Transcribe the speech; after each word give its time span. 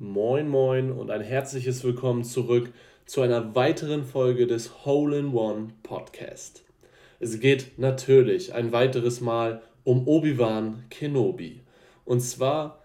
Moin 0.00 0.48
Moin 0.48 0.90
und 0.90 1.12
ein 1.12 1.20
herzliches 1.20 1.84
Willkommen 1.84 2.24
zurück 2.24 2.72
zu 3.06 3.20
einer 3.20 3.54
weiteren 3.54 4.02
Folge 4.02 4.48
des 4.48 4.84
Hole 4.84 5.16
in 5.20 5.32
One 5.32 5.68
Podcast. 5.84 6.64
Es 7.20 7.38
geht 7.38 7.78
natürlich 7.78 8.54
ein 8.54 8.72
weiteres 8.72 9.20
Mal 9.20 9.62
um 9.84 10.08
Obi-Wan 10.08 10.82
Kenobi. 10.90 11.60
Und 12.04 12.22
zwar 12.22 12.82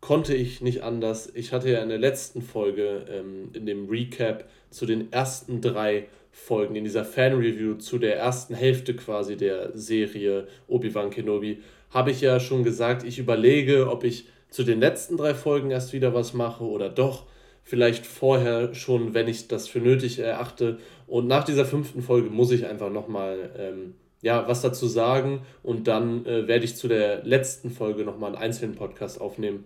konnte 0.00 0.34
ich 0.34 0.62
nicht 0.62 0.82
anders. 0.82 1.30
Ich 1.34 1.52
hatte 1.52 1.70
ja 1.70 1.82
in 1.82 1.90
der 1.90 1.98
letzten 1.98 2.40
Folge, 2.40 3.04
ähm, 3.10 3.50
in 3.52 3.66
dem 3.66 3.90
Recap 3.90 4.48
zu 4.70 4.86
den 4.86 5.12
ersten 5.12 5.60
drei 5.60 6.08
Folgen, 6.30 6.74
in 6.74 6.84
dieser 6.84 7.04
Fan-Review 7.04 7.74
zu 7.74 7.98
der 7.98 8.16
ersten 8.16 8.54
Hälfte 8.54 8.96
quasi 8.96 9.36
der 9.36 9.76
Serie 9.76 10.48
Obi-Wan 10.68 11.10
Kenobi, 11.10 11.58
habe 11.90 12.12
ich 12.12 12.22
ja 12.22 12.40
schon 12.40 12.64
gesagt, 12.64 13.04
ich 13.04 13.18
überlege, 13.18 13.90
ob 13.90 14.04
ich 14.04 14.28
zu 14.50 14.64
den 14.64 14.80
letzten 14.80 15.16
drei 15.16 15.34
Folgen 15.34 15.70
erst 15.70 15.92
wieder 15.92 16.14
was 16.14 16.34
mache 16.34 16.64
oder 16.64 16.88
doch 16.88 17.26
vielleicht 17.62 18.06
vorher 18.06 18.74
schon, 18.74 19.12
wenn 19.12 19.26
ich 19.26 19.48
das 19.48 19.66
für 19.66 19.80
nötig 19.80 20.18
erachte. 20.18 20.78
Und 21.06 21.26
nach 21.26 21.44
dieser 21.44 21.64
fünften 21.64 22.00
Folge 22.00 22.30
muss 22.30 22.52
ich 22.52 22.66
einfach 22.66 22.90
nochmal 22.90 23.50
ähm, 23.58 23.94
ja, 24.22 24.46
was 24.48 24.62
dazu 24.62 24.86
sagen 24.86 25.40
und 25.62 25.88
dann 25.88 26.24
äh, 26.26 26.48
werde 26.48 26.64
ich 26.64 26.76
zu 26.76 26.88
der 26.88 27.24
letzten 27.24 27.70
Folge 27.70 28.04
nochmal 28.04 28.34
einen 28.34 28.42
einzelnen 28.42 28.74
Podcast 28.74 29.20
aufnehmen. 29.20 29.64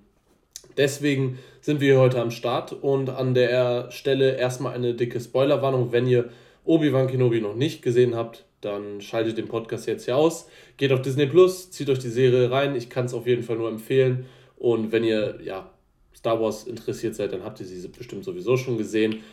Deswegen 0.76 1.38
sind 1.60 1.80
wir 1.80 1.98
heute 1.98 2.20
am 2.20 2.30
Start 2.30 2.72
und 2.72 3.10
an 3.10 3.34
der 3.34 3.90
Stelle 3.90 4.36
erstmal 4.36 4.74
eine 4.74 4.94
dicke 4.94 5.20
Spoilerwarnung. 5.20 5.92
Wenn 5.92 6.06
ihr 6.06 6.30
Obi-Wan 6.64 7.06
Kenobi 7.06 7.40
noch 7.40 7.54
nicht 7.54 7.82
gesehen 7.82 8.14
habt, 8.14 8.44
dann 8.60 9.00
schaltet 9.00 9.38
den 9.38 9.48
Podcast 9.48 9.86
jetzt 9.86 10.04
hier 10.04 10.16
aus. 10.16 10.48
Geht 10.76 10.92
auf 10.92 11.02
Disney 11.02 11.26
Plus, 11.26 11.70
zieht 11.70 11.88
euch 11.88 11.98
die 11.98 12.08
Serie 12.08 12.50
rein. 12.50 12.76
Ich 12.76 12.90
kann 12.90 13.06
es 13.06 13.14
auf 13.14 13.26
jeden 13.26 13.42
Fall 13.42 13.56
nur 13.56 13.68
empfehlen. 13.68 14.26
Und 14.60 14.92
wenn 14.92 15.04
ihr 15.04 15.38
ja, 15.42 15.70
Star 16.14 16.38
Wars 16.38 16.64
interessiert 16.64 17.14
seid, 17.14 17.32
dann 17.32 17.42
habt 17.44 17.60
ihr 17.60 17.66
sie 17.66 17.88
bestimmt 17.88 18.24
sowieso 18.24 18.58
schon 18.58 18.76
gesehen. 18.76 19.24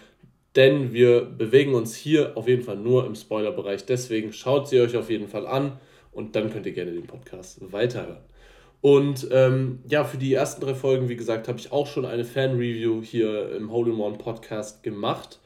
Denn 0.56 0.94
wir 0.94 1.22
bewegen 1.22 1.76
uns 1.76 1.96
hier 1.96 2.38
auf 2.38 2.48
jeden 2.48 2.64
Fall 2.64 2.78
nur 2.78 3.06
im 3.06 3.14
Spoilerbereich. 3.14 3.86
Deswegen 3.86 4.32
schaut 4.32 4.70
sie 4.70 4.80
euch 4.80 4.96
auf 4.96 5.10
jeden 5.10 5.28
Fall 5.28 5.46
an 5.46 5.80
und 6.14 6.38
dann 6.38 6.50
könnt 6.50 6.66
ihr 6.66 6.72
gerne 6.72 6.94
den 6.94 7.06
Podcast 7.06 7.60
weiterhören. 7.74 8.22
Und 8.80 9.28
ähm, 9.32 9.80
ja, 9.90 10.06
für 10.06 10.18
die 10.18 10.34
ersten 10.34 10.62
drei 10.62 10.74
Folgen, 10.74 11.10
wie 11.10 11.18
gesagt, 11.18 11.50
habe 11.50 11.60
ich 11.60 11.74
auch 11.74 11.88
schon 11.88 12.06
eine 12.06 12.24
Fan-Review 12.24 13.04
hier 13.04 13.52
im 13.54 13.70
Hole 13.70 13.92
in 13.92 14.00
One 14.00 14.18
Podcast 14.18 14.82
gemacht. 14.82 15.40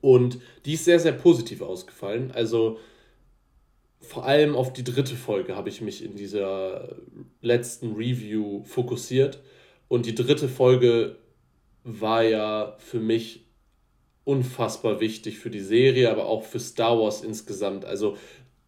Und 0.00 0.40
die 0.64 0.74
ist 0.74 0.86
sehr, 0.86 0.98
sehr 0.98 1.12
positiv 1.12 1.62
ausgefallen. 1.62 2.32
Also 2.34 2.80
vor 4.02 4.26
allem 4.26 4.56
auf 4.56 4.72
die 4.72 4.84
dritte 4.84 5.16
Folge 5.16 5.56
habe 5.56 5.68
ich 5.68 5.80
mich 5.80 6.04
in 6.04 6.16
dieser 6.16 6.96
letzten 7.40 7.94
Review 7.94 8.62
fokussiert. 8.64 9.40
Und 9.88 10.06
die 10.06 10.14
dritte 10.14 10.48
Folge 10.48 11.16
war 11.84 12.22
ja 12.22 12.76
für 12.78 13.00
mich 13.00 13.46
unfassbar 14.24 15.00
wichtig 15.00 15.38
für 15.38 15.50
die 15.50 15.60
Serie, 15.60 16.10
aber 16.10 16.26
auch 16.26 16.44
für 16.44 16.60
Star 16.60 16.98
Wars 16.98 17.22
insgesamt. 17.22 17.84
Also 17.84 18.16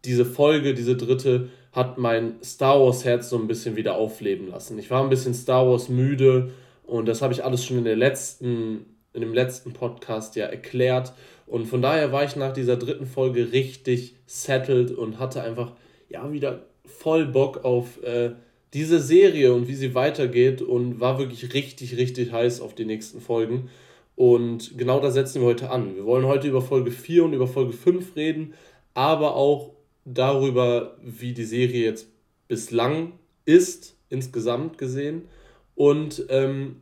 diese 0.03 0.25
Folge, 0.25 0.73
diese 0.73 0.95
dritte, 0.95 1.49
hat 1.71 1.97
mein 1.97 2.35
Star 2.43 2.79
Wars 2.79 3.03
Herz 3.03 3.29
so 3.29 3.37
ein 3.37 3.47
bisschen 3.47 3.75
wieder 3.75 3.95
aufleben 3.95 4.47
lassen. 4.47 4.79
Ich 4.79 4.89
war 4.89 5.03
ein 5.03 5.09
bisschen 5.09 5.33
Star 5.33 5.67
Wars 5.67 5.89
müde 5.89 6.51
und 6.83 7.07
das 7.07 7.21
habe 7.21 7.33
ich 7.33 7.43
alles 7.43 7.65
schon 7.65 7.77
in 7.77 7.83
der 7.83 7.97
letzten, 7.97 8.85
in 9.13 9.21
dem 9.21 9.33
letzten 9.33 9.73
Podcast 9.73 10.35
ja 10.37 10.45
erklärt. 10.45 11.13
Und 11.45 11.67
von 11.67 11.81
daher 11.81 12.11
war 12.11 12.23
ich 12.23 12.35
nach 12.35 12.53
dieser 12.53 12.77
dritten 12.77 13.05
Folge 13.05 13.51
richtig 13.51 14.15
settled 14.25 14.91
und 14.91 15.19
hatte 15.19 15.41
einfach 15.41 15.73
ja 16.09 16.31
wieder 16.31 16.65
voll 16.85 17.25
Bock 17.25 17.63
auf 17.63 18.01
äh, 18.03 18.31
diese 18.73 18.99
Serie 18.99 19.53
und 19.53 19.67
wie 19.67 19.75
sie 19.75 19.95
weitergeht 19.95 20.61
und 20.61 20.99
war 20.99 21.19
wirklich 21.19 21.53
richtig, 21.53 21.97
richtig 21.97 22.31
heiß 22.31 22.61
auf 22.61 22.75
die 22.75 22.85
nächsten 22.85 23.21
Folgen. 23.21 23.69
Und 24.15 24.77
genau 24.77 24.99
da 24.99 25.11
setzen 25.11 25.41
wir 25.41 25.47
heute 25.47 25.69
an. 25.69 25.95
Wir 25.95 26.05
wollen 26.05 26.25
heute 26.25 26.47
über 26.47 26.61
Folge 26.61 26.91
4 26.91 27.25
und 27.25 27.33
über 27.33 27.47
Folge 27.47 27.73
5 27.73 28.15
reden, 28.15 28.53
aber 28.93 29.35
auch 29.35 29.71
darüber, 30.05 30.97
wie 31.01 31.33
die 31.33 31.43
Serie 31.43 31.83
jetzt 31.83 32.07
bislang 32.47 33.13
ist, 33.45 33.95
insgesamt 34.09 34.77
gesehen. 34.77 35.23
Und 35.75 36.25
ähm, 36.29 36.77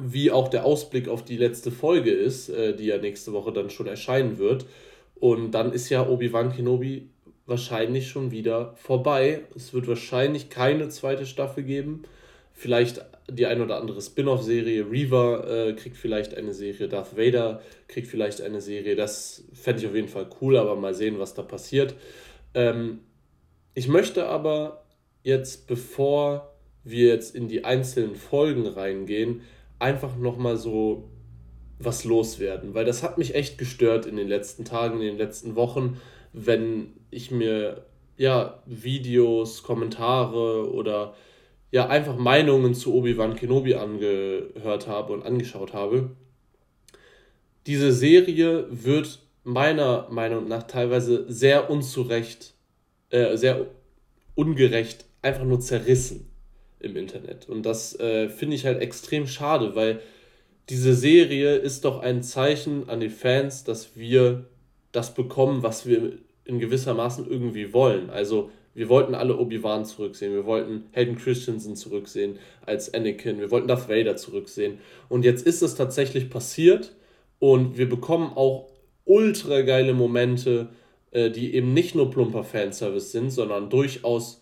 wie 0.00 0.30
auch 0.30 0.48
der 0.48 0.64
Ausblick 0.64 1.08
auf 1.08 1.24
die 1.24 1.36
letzte 1.36 1.70
Folge 1.70 2.10
ist, 2.10 2.48
äh, 2.48 2.74
die 2.74 2.86
ja 2.86 2.98
nächste 2.98 3.32
Woche 3.32 3.52
dann 3.52 3.70
schon 3.70 3.86
erscheinen 3.86 4.38
wird. 4.38 4.66
Und 5.14 5.52
dann 5.52 5.72
ist 5.72 5.88
ja 5.88 6.08
Obi-Wan 6.08 6.52
Kenobi 6.52 7.08
wahrscheinlich 7.46 8.08
schon 8.08 8.30
wieder 8.30 8.74
vorbei. 8.76 9.40
Es 9.56 9.72
wird 9.72 9.88
wahrscheinlich 9.88 10.50
keine 10.50 10.88
zweite 10.90 11.26
Staffel 11.26 11.64
geben. 11.64 12.02
Vielleicht 12.52 13.04
die 13.30 13.46
ein 13.46 13.60
oder 13.60 13.78
andere 13.80 14.00
Spin-off-Serie. 14.00 14.90
Reaver 14.90 15.68
äh, 15.68 15.72
kriegt 15.74 15.96
vielleicht 15.96 16.34
eine 16.34 16.52
Serie. 16.52 16.88
Darth 16.88 17.16
Vader 17.16 17.62
kriegt 17.88 18.08
vielleicht 18.08 18.40
eine 18.40 18.60
Serie. 18.60 18.96
Das 18.96 19.44
fände 19.52 19.82
ich 19.82 19.88
auf 19.88 19.94
jeden 19.94 20.08
Fall 20.08 20.28
cool, 20.40 20.56
aber 20.56 20.76
mal 20.76 20.94
sehen, 20.94 21.18
was 21.18 21.34
da 21.34 21.42
passiert. 21.42 21.94
Ähm, 22.54 23.00
ich 23.74 23.88
möchte 23.88 24.26
aber 24.26 24.84
jetzt, 25.22 25.66
bevor 25.66 26.54
wir 26.84 27.08
jetzt 27.08 27.34
in 27.34 27.48
die 27.48 27.64
einzelnen 27.64 28.14
Folgen 28.14 28.66
reingehen, 28.66 29.42
einfach 29.78 30.16
nochmal 30.16 30.56
so 30.56 31.10
was 31.78 32.04
loswerden, 32.04 32.74
weil 32.74 32.84
das 32.84 33.02
hat 33.02 33.18
mich 33.18 33.34
echt 33.34 33.58
gestört 33.58 34.06
in 34.06 34.16
den 34.16 34.28
letzten 34.28 34.64
Tagen, 34.64 35.00
in 35.00 35.06
den 35.06 35.18
letzten 35.18 35.54
Wochen, 35.54 36.00
wenn 36.32 36.92
ich 37.10 37.30
mir 37.30 37.86
ja 38.16 38.62
Videos, 38.66 39.62
Kommentare 39.62 40.72
oder 40.72 41.14
ja 41.70 41.86
einfach 41.88 42.16
Meinungen 42.16 42.74
zu 42.74 42.94
Obi-Wan 42.94 43.36
Kenobi 43.36 43.74
angehört 43.74 44.88
habe 44.88 45.12
und 45.12 45.24
angeschaut 45.24 45.72
habe. 45.72 46.10
Diese 47.66 47.92
Serie 47.92 48.66
wird 48.70 49.20
meiner 49.44 50.08
Meinung 50.10 50.48
nach 50.48 50.64
teilweise 50.64 51.30
sehr 51.30 51.70
unzurecht, 51.70 52.54
äh, 53.10 53.36
sehr 53.36 53.66
ungerecht 54.34 55.04
einfach 55.22 55.44
nur 55.44 55.60
zerrissen 55.60 56.30
im 56.80 56.96
Internet. 56.96 57.48
Und 57.48 57.64
das 57.64 57.98
äh, 57.98 58.28
finde 58.28 58.56
ich 58.56 58.66
halt 58.66 58.80
extrem 58.80 59.26
schade, 59.26 59.74
weil 59.74 60.00
diese 60.68 60.94
Serie 60.94 61.56
ist 61.56 61.84
doch 61.84 62.00
ein 62.00 62.22
Zeichen 62.22 62.88
an 62.88 63.00
die 63.00 63.08
Fans, 63.08 63.64
dass 63.64 63.96
wir 63.96 64.44
das 64.92 65.14
bekommen, 65.14 65.62
was 65.62 65.86
wir 65.86 66.18
in 66.44 66.58
gewisser 66.58 66.94
Maßen 66.94 67.28
irgendwie 67.28 67.72
wollen. 67.72 68.10
Also 68.10 68.50
wir 68.74 68.88
wollten 68.88 69.14
alle 69.14 69.36
Obi-Wan 69.36 69.84
zurücksehen, 69.84 70.32
wir 70.32 70.46
wollten 70.46 70.84
Hayden 70.92 71.16
Christensen 71.16 71.74
zurücksehen 71.74 72.38
als 72.64 72.94
Anakin, 72.94 73.40
wir 73.40 73.50
wollten 73.50 73.68
Darth 73.68 73.88
Vader 73.88 74.16
zurücksehen. 74.16 74.78
Und 75.08 75.24
jetzt 75.24 75.46
ist 75.46 75.62
es 75.62 75.74
tatsächlich 75.74 76.30
passiert 76.30 76.94
und 77.38 77.76
wir 77.76 77.88
bekommen 77.88 78.32
auch 78.34 78.68
ultra 79.04 79.62
geile 79.62 79.94
Momente, 79.94 80.68
äh, 81.10 81.30
die 81.30 81.54
eben 81.54 81.72
nicht 81.74 81.94
nur 81.94 82.10
plumper 82.10 82.44
Fanservice 82.44 83.10
sind, 83.10 83.30
sondern 83.30 83.70
durchaus 83.70 84.37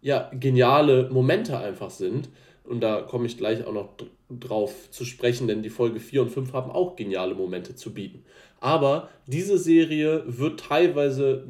ja, 0.00 0.30
geniale 0.32 1.08
Momente 1.10 1.58
einfach 1.58 1.90
sind. 1.90 2.28
Und 2.64 2.82
da 2.82 3.00
komme 3.00 3.26
ich 3.26 3.38
gleich 3.38 3.64
auch 3.64 3.72
noch 3.72 3.94
drauf 4.28 4.90
zu 4.90 5.06
sprechen, 5.06 5.48
denn 5.48 5.62
die 5.62 5.70
Folge 5.70 6.00
4 6.00 6.22
und 6.22 6.30
5 6.30 6.52
haben 6.52 6.70
auch 6.70 6.96
geniale 6.96 7.34
Momente 7.34 7.74
zu 7.74 7.94
bieten. 7.94 8.24
Aber 8.60 9.08
diese 9.26 9.56
Serie 9.56 10.22
wird 10.26 10.60
teilweise 10.60 11.46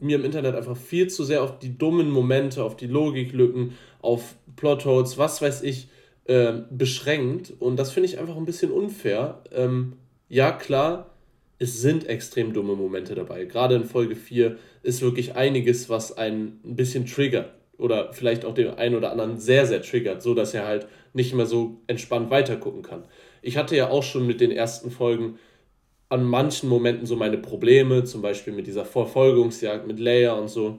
mir 0.00 0.16
im 0.16 0.24
Internet 0.24 0.54
einfach 0.54 0.76
viel 0.76 1.08
zu 1.08 1.24
sehr 1.24 1.42
auf 1.42 1.58
die 1.58 1.76
dummen 1.76 2.10
Momente, 2.10 2.64
auf 2.64 2.76
die 2.76 2.86
Logiklücken, 2.86 3.72
auf 4.00 4.36
Plotholes, 4.56 5.18
was 5.18 5.42
weiß 5.42 5.62
ich, 5.64 5.88
äh, 6.24 6.54
beschränkt. 6.70 7.52
Und 7.58 7.76
das 7.76 7.92
finde 7.92 8.08
ich 8.08 8.18
einfach 8.18 8.36
ein 8.36 8.46
bisschen 8.46 8.70
unfair. 8.70 9.42
Ähm, 9.52 9.94
ja, 10.30 10.50
klar, 10.50 11.10
es 11.58 11.82
sind 11.82 12.06
extrem 12.06 12.54
dumme 12.54 12.74
Momente 12.74 13.14
dabei. 13.14 13.44
Gerade 13.44 13.74
in 13.74 13.84
Folge 13.84 14.16
4 14.16 14.56
ist 14.82 15.02
wirklich 15.02 15.36
einiges, 15.36 15.90
was 15.90 16.16
einen 16.16 16.60
ein 16.64 16.76
bisschen 16.76 17.04
triggert 17.04 17.52
oder 17.78 18.12
vielleicht 18.12 18.44
auch 18.44 18.54
den 18.54 18.68
einen 18.70 18.94
oder 18.94 19.10
anderen 19.10 19.38
sehr, 19.38 19.66
sehr 19.66 19.82
triggert, 19.82 20.22
so 20.22 20.34
dass 20.34 20.54
er 20.54 20.66
halt 20.66 20.86
nicht 21.12 21.34
mehr 21.34 21.46
so 21.46 21.80
entspannt 21.86 22.30
weitergucken 22.30 22.82
kann. 22.82 23.04
Ich 23.42 23.56
hatte 23.56 23.76
ja 23.76 23.90
auch 23.90 24.02
schon 24.02 24.26
mit 24.26 24.40
den 24.40 24.50
ersten 24.50 24.90
Folgen 24.90 25.38
an 26.08 26.24
manchen 26.24 26.68
Momenten 26.68 27.06
so 27.06 27.16
meine 27.16 27.38
Probleme, 27.38 28.04
zum 28.04 28.22
Beispiel 28.22 28.52
mit 28.52 28.66
dieser 28.66 28.84
Verfolgungsjagd 28.84 29.86
mit 29.86 29.98
Leia 29.98 30.34
und 30.34 30.48
so. 30.48 30.78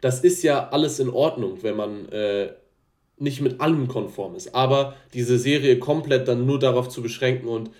Das 0.00 0.20
ist 0.20 0.42
ja 0.42 0.68
alles 0.70 0.98
in 1.00 1.10
Ordnung, 1.10 1.62
wenn 1.62 1.76
man 1.76 2.08
äh, 2.08 2.50
nicht 3.18 3.40
mit 3.40 3.60
allem 3.60 3.88
konform 3.88 4.34
ist. 4.34 4.54
Aber 4.54 4.94
diese 5.12 5.38
Serie 5.38 5.78
komplett 5.78 6.28
dann 6.28 6.46
nur 6.46 6.58
darauf 6.58 6.88
zu 6.88 7.02
beschränken 7.02 7.48
und 7.48 7.70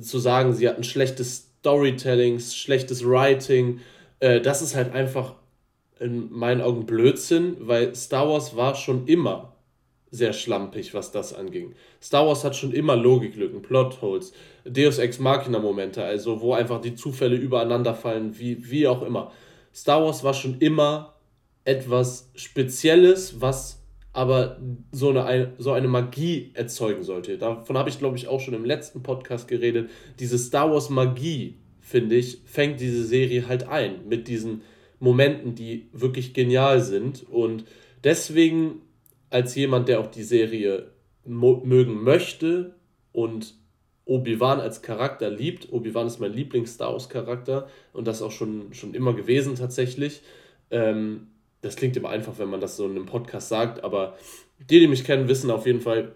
zu 0.00 0.18
sagen, 0.18 0.52
sie 0.52 0.68
hat 0.68 0.76
ein 0.76 0.84
schlechtes 0.84 1.48
Storytelling, 1.60 2.38
schlechtes 2.38 3.04
Writing, 3.04 3.80
äh, 4.20 4.40
das 4.40 4.62
ist 4.62 4.74
halt 4.74 4.92
einfach 4.92 5.34
in 5.98 6.30
meinen 6.32 6.60
Augen 6.60 6.86
Blödsinn, 6.86 7.56
weil 7.60 7.94
Star 7.94 8.28
Wars 8.28 8.56
war 8.56 8.74
schon 8.74 9.06
immer 9.06 9.56
sehr 10.10 10.32
schlampig, 10.32 10.94
was 10.94 11.12
das 11.12 11.34
anging. 11.34 11.74
Star 12.02 12.26
Wars 12.26 12.44
hat 12.44 12.56
schon 12.56 12.72
immer 12.72 12.96
Logiklücken, 12.96 13.62
Plotholes, 13.62 14.32
Deus 14.64 14.98
Ex 14.98 15.18
Machina 15.18 15.58
Momente, 15.58 16.04
also 16.04 16.40
wo 16.40 16.54
einfach 16.54 16.80
die 16.80 16.94
Zufälle 16.94 17.36
übereinander 17.36 17.94
fallen, 17.94 18.38
wie, 18.38 18.70
wie 18.70 18.86
auch 18.86 19.02
immer. 19.02 19.32
Star 19.74 20.02
Wars 20.02 20.24
war 20.24 20.34
schon 20.34 20.58
immer 20.58 21.14
etwas 21.64 22.30
Spezielles, 22.34 23.40
was 23.40 23.82
aber 24.12 24.58
so 24.92 25.10
eine, 25.10 25.52
so 25.58 25.72
eine 25.72 25.88
Magie 25.88 26.50
erzeugen 26.54 27.02
sollte. 27.02 27.36
Davon 27.36 27.76
habe 27.76 27.90
ich, 27.90 27.98
glaube 27.98 28.16
ich, 28.16 28.28
auch 28.28 28.40
schon 28.40 28.54
im 28.54 28.64
letzten 28.64 29.02
Podcast 29.02 29.46
geredet. 29.46 29.90
Diese 30.18 30.38
Star 30.38 30.72
Wars 30.72 30.88
Magie, 30.88 31.58
finde 31.80 32.16
ich, 32.16 32.38
fängt 32.46 32.80
diese 32.80 33.04
Serie 33.04 33.46
halt 33.46 33.68
ein 33.68 34.08
mit 34.08 34.28
diesen 34.28 34.62
Momenten, 34.98 35.54
die 35.54 35.88
wirklich 35.92 36.34
genial 36.34 36.80
sind. 36.80 37.28
Und 37.28 37.64
deswegen, 38.04 38.82
als 39.30 39.54
jemand, 39.54 39.88
der 39.88 40.00
auch 40.00 40.06
die 40.06 40.22
Serie 40.22 40.90
mögen 41.24 42.02
möchte 42.02 42.74
und 43.12 43.54
Obi-Wan 44.04 44.60
als 44.60 44.82
Charakter 44.82 45.30
liebt, 45.30 45.72
Obi-Wan 45.72 46.06
ist 46.06 46.20
mein 46.20 46.32
Lieblings-Star 46.32 46.92
Wars-Charakter 46.92 47.68
und 47.92 48.06
das 48.06 48.22
auch 48.22 48.30
schon, 48.30 48.72
schon 48.72 48.94
immer 48.94 49.14
gewesen 49.14 49.56
tatsächlich. 49.56 50.22
Ähm, 50.70 51.26
das 51.60 51.74
klingt 51.74 51.96
immer 51.96 52.10
einfach, 52.10 52.38
wenn 52.38 52.48
man 52.48 52.60
das 52.60 52.76
so 52.76 52.84
in 52.86 52.92
einem 52.92 53.06
Podcast 53.06 53.48
sagt, 53.48 53.82
aber 53.82 54.16
die, 54.70 54.78
die 54.78 54.86
mich 54.86 55.04
kennen, 55.04 55.28
wissen 55.28 55.50
auf 55.50 55.66
jeden 55.66 55.80
Fall, 55.80 56.12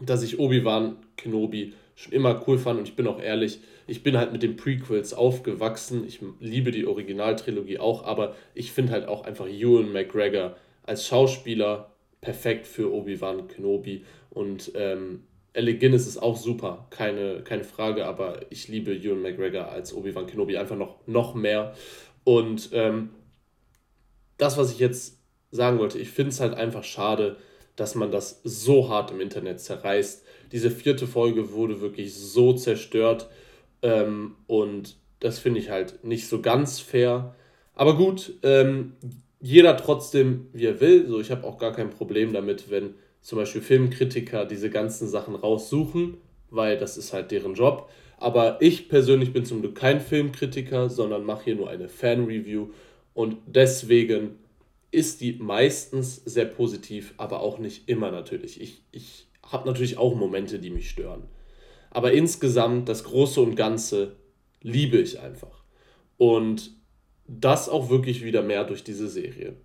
dass 0.00 0.22
ich 0.22 0.38
Obi-Wan 0.38 0.96
Kenobi 1.16 1.72
schon 1.96 2.12
immer 2.12 2.44
cool 2.46 2.58
fand 2.58 2.78
und 2.78 2.88
ich 2.88 2.94
bin 2.94 3.08
auch 3.08 3.20
ehrlich, 3.20 3.60
ich 3.88 4.02
bin 4.02 4.16
halt 4.16 4.30
mit 4.30 4.42
den 4.42 4.56
Prequels 4.56 5.14
aufgewachsen. 5.14 6.06
Ich 6.06 6.20
liebe 6.40 6.70
die 6.70 6.86
Originaltrilogie 6.86 7.78
auch, 7.78 8.04
aber 8.04 8.34
ich 8.54 8.70
finde 8.70 8.92
halt 8.92 9.08
auch 9.08 9.24
einfach 9.24 9.48
Ewan 9.48 9.92
McGregor 9.92 10.56
als 10.84 11.06
Schauspieler 11.06 11.90
perfekt 12.20 12.66
für 12.66 12.92
Obi-Wan 12.92 13.48
Kenobi 13.48 14.04
und 14.30 14.72
ähm, 14.74 15.24
Alec 15.54 15.80
Guinness 15.80 16.06
ist 16.06 16.18
auch 16.18 16.36
super, 16.36 16.86
keine, 16.90 17.42
keine 17.42 17.64
Frage, 17.64 18.04
aber 18.04 18.40
ich 18.50 18.68
liebe 18.68 18.94
Ewan 18.94 19.22
McGregor 19.22 19.68
als 19.68 19.94
Obi-Wan 19.94 20.26
Kenobi 20.26 20.58
einfach 20.58 20.76
noch, 20.76 20.98
noch 21.06 21.34
mehr. 21.34 21.74
Und 22.24 22.70
ähm, 22.72 23.10
das, 24.36 24.58
was 24.58 24.70
ich 24.70 24.78
jetzt 24.78 25.18
sagen 25.50 25.78
wollte, 25.78 25.98
ich 25.98 26.10
finde 26.10 26.30
es 26.30 26.40
halt 26.40 26.54
einfach 26.54 26.84
schade, 26.84 27.38
dass 27.74 27.94
man 27.94 28.10
das 28.10 28.40
so 28.44 28.90
hart 28.90 29.10
im 29.10 29.20
Internet 29.20 29.60
zerreißt. 29.60 30.25
Diese 30.52 30.70
vierte 30.70 31.06
Folge 31.06 31.52
wurde 31.52 31.80
wirklich 31.80 32.14
so 32.14 32.52
zerstört 32.52 33.28
ähm, 33.82 34.36
und 34.46 34.96
das 35.20 35.38
finde 35.38 35.60
ich 35.60 35.70
halt 35.70 36.04
nicht 36.04 36.28
so 36.28 36.40
ganz 36.40 36.80
fair. 36.80 37.34
Aber 37.74 37.96
gut, 37.96 38.34
ähm, 38.42 38.92
jeder 39.40 39.76
trotzdem, 39.76 40.48
wie 40.52 40.66
er 40.66 40.80
will. 40.80 41.06
So, 41.08 41.20
ich 41.20 41.30
habe 41.30 41.46
auch 41.46 41.58
gar 41.58 41.72
kein 41.72 41.90
Problem 41.90 42.32
damit, 42.32 42.70
wenn 42.70 42.94
zum 43.20 43.38
Beispiel 43.38 43.62
Filmkritiker 43.62 44.44
diese 44.44 44.70
ganzen 44.70 45.08
Sachen 45.08 45.34
raussuchen, 45.34 46.18
weil 46.50 46.78
das 46.78 46.96
ist 46.96 47.12
halt 47.12 47.30
deren 47.30 47.54
Job. 47.54 47.90
Aber 48.18 48.58
ich 48.60 48.88
persönlich 48.88 49.32
bin 49.32 49.44
zum 49.44 49.60
Glück 49.60 49.74
kein 49.74 50.00
Filmkritiker, 50.00 50.88
sondern 50.88 51.24
mache 51.24 51.44
hier 51.44 51.56
nur 51.56 51.68
eine 51.68 51.88
Fan-Review 51.88 52.68
und 53.14 53.36
deswegen 53.46 54.38
ist 54.90 55.20
die 55.20 55.34
meistens 55.34 56.22
sehr 56.24 56.46
positiv, 56.46 57.14
aber 57.18 57.40
auch 57.40 57.58
nicht 57.58 57.88
immer 57.88 58.10
natürlich. 58.10 58.60
Ich, 58.60 58.82
ich 58.92 59.26
habe 59.52 59.66
natürlich 59.66 59.98
auch 59.98 60.14
Momente, 60.14 60.58
die 60.58 60.70
mich 60.70 60.90
stören. 60.90 61.24
Aber 61.90 62.12
insgesamt, 62.12 62.88
das 62.88 63.04
Große 63.04 63.40
und 63.40 63.56
Ganze 63.56 64.16
liebe 64.60 64.98
ich 64.98 65.20
einfach. 65.20 65.64
Und 66.18 66.72
das 67.26 67.68
auch 67.68 67.90
wirklich 67.90 68.24
wieder 68.24 68.42
mehr 68.42 68.64
durch 68.64 68.84
diese 68.84 69.08
Serie. 69.08 69.56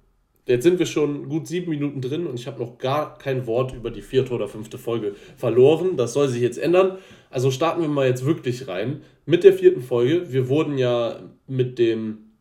Jetzt 0.48 0.64
sind 0.64 0.80
wir 0.80 0.86
schon 0.88 1.30
gut 1.30 1.48
sieben 1.48 1.70
Minuten 1.70 2.02
drin 2.02 2.26
und 2.26 2.40
ich 2.40 2.48
habe 2.48 2.60
noch 2.60 2.78
gar 2.78 3.18
kein 3.18 3.46
Wort 3.46 3.74
über 3.74 3.92
die 3.92 4.02
vierte 4.02 4.34
oder 4.34 4.48
fünfte 4.48 4.78
Folge 4.78 5.16
verloren. 5.38 5.98
Das 5.98 6.14
soll 6.14 6.28
sich 6.28 6.42
jetzt 6.42 6.58
ändern. 6.58 6.98
Also 7.30 7.52
starten 7.52 7.82
wir 7.82 7.88
mal 7.88 8.08
jetzt 8.08 8.26
wirklich 8.26 8.68
rein 8.68 9.04
mit 9.26 9.44
der 9.44 9.54
vierten 9.54 9.82
Folge. 9.82 10.34
Wir 10.34 10.50
wurden 10.50 10.78
ja 10.78 11.22
mit 11.48 11.78
dem 11.78 12.32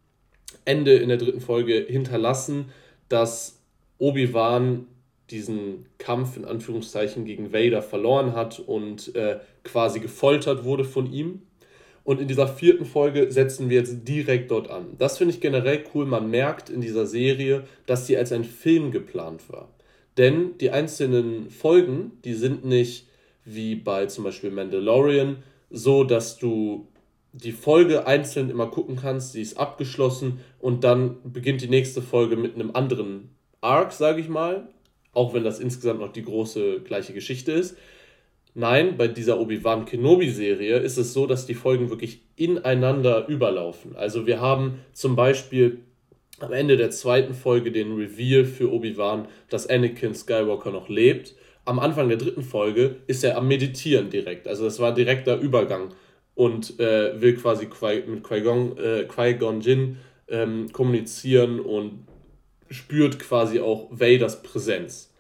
Ende 0.65 0.95
in 0.95 1.09
der 1.09 1.19
dritten 1.19 1.41
Folge 1.41 1.87
hinterlassen, 1.89 2.67
dass 3.09 3.63
Obi-Wan 3.99 4.87
diesen 5.31 5.87
Kampf 5.99 6.37
in 6.37 6.45
Anführungszeichen 6.45 7.25
gegen 7.25 7.53
Vader 7.53 7.83
verloren 7.83 8.35
hat 8.35 8.59
und 8.59 9.15
äh, 9.15 9.39
quasi 9.65 10.01
gefoltert 10.01 10.65
wurde 10.65 10.85
von 10.85 11.13
ihm. 11.13 11.43
Und 12.03 12.21
in 12.21 12.29
dieser 12.29 12.49
vierten 12.49 12.87
Folge 12.87 13.31
setzen 13.31 13.69
wir 13.69 13.79
jetzt 13.79 14.09
direkt 14.09 14.51
dort 14.51 14.71
an. 14.71 14.97
Das 14.99 15.19
finde 15.19 15.35
ich 15.35 15.41
generell 15.41 15.85
cool. 15.95 16.07
Man 16.07 16.31
merkt 16.31 16.71
in 16.71 16.81
dieser 16.81 17.07
Serie, 17.07 17.65
dass 17.87 18.07
sie 18.07 18.17
als 18.17 18.33
ein 18.33 18.45
Film 18.45 18.91
geplant 18.91 19.43
war. 19.49 19.69
Denn 20.17 20.57
die 20.59 20.71
einzelnen 20.71 21.51
Folgen, 21.51 22.13
die 22.25 22.35
sind 22.35 22.65
nicht 22.65 23.07
wie 23.45 23.75
bei 23.75 24.07
zum 24.07 24.25
Beispiel 24.25 24.51
Mandalorian 24.51 25.43
so, 25.71 26.05
dass 26.05 26.39
du 26.39 26.89
die 27.33 27.53
Folge 27.53 28.07
einzeln 28.07 28.51
immer 28.51 28.67
gucken 28.67 28.97
kannst, 28.97 29.33
sie 29.33 29.43
ist 29.43 29.57
abgeschlossen 29.57 30.41
und 30.59 30.85
dann 30.85 31.19
beginnt 31.25 31.63
die 31.63 31.69
nächste 31.69 32.03
Folge 32.03 32.37
mit 32.37 32.55
einem 32.55 32.73
anderen 32.75 33.31
Arc, 33.61 33.93
sage 33.93 34.21
ich 34.21 34.29
mal, 34.29 34.69
auch 35.13 35.35
wenn 35.35 35.45
das 35.45 35.61
insgesamt 35.61 36.01
noch 36.01 36.13
die 36.13 36.25
große 36.25 36.81
gleiche 36.81 37.13
Geschichte 37.13 37.53
ist. 37.53 37.77
Nein, 38.55 38.97
bei 38.97 39.07
dieser 39.07 39.39
Obi-Wan 39.39 39.85
Kenobi-Serie 39.85 40.79
ist 40.79 40.97
es 40.99 41.13
so, 41.13 41.27
dass 41.27 41.47
die 41.47 41.55
Folgen 41.55 41.89
wirklich 41.91 42.23
ineinander 42.37 43.29
überlaufen. 43.29 43.95
Also 43.95 44.27
wir 44.27 44.41
haben 44.41 44.81
zum 44.93 45.15
Beispiel 45.15 45.81
am 46.41 46.53
Ende 46.53 46.77
der 46.77 46.91
zweiten 46.91 47.35
Folge 47.35 47.71
den 47.71 47.95
Reveal 47.95 48.45
für 48.45 48.73
Obi-Wan, 48.73 49.29
dass 49.49 49.69
Anakin 49.69 50.15
Skywalker 50.15 50.73
noch 50.73 50.89
lebt. 50.89 51.35
Am 51.65 51.79
Anfang 51.79 52.09
der 52.09 52.19
dritten 52.19 52.43
Folge 52.43 52.97
ist 53.07 53.23
er 53.23 53.37
am 53.37 53.47
Meditieren 53.47 54.11
direkt. 54.11 54.49
Also 54.49 54.65
das 54.65 54.81
war 54.81 54.95
direkter 54.95 55.39
Übergang 55.39 55.91
und 56.35 56.81
äh, 56.81 57.21
will 57.21 57.37
quasi 57.37 57.69
mit 58.07 58.25
Qui-Gon 58.25 58.79
äh, 58.79 59.05
Qui 59.05 59.37
Jinn 59.61 59.99
ähm, 60.29 60.73
kommunizieren 60.73 61.61
und 61.61 62.07
spürt 62.71 63.19
quasi 63.19 63.61
auch 63.61 63.89
Vaders 63.91 64.43
Präsenz. 64.43 65.11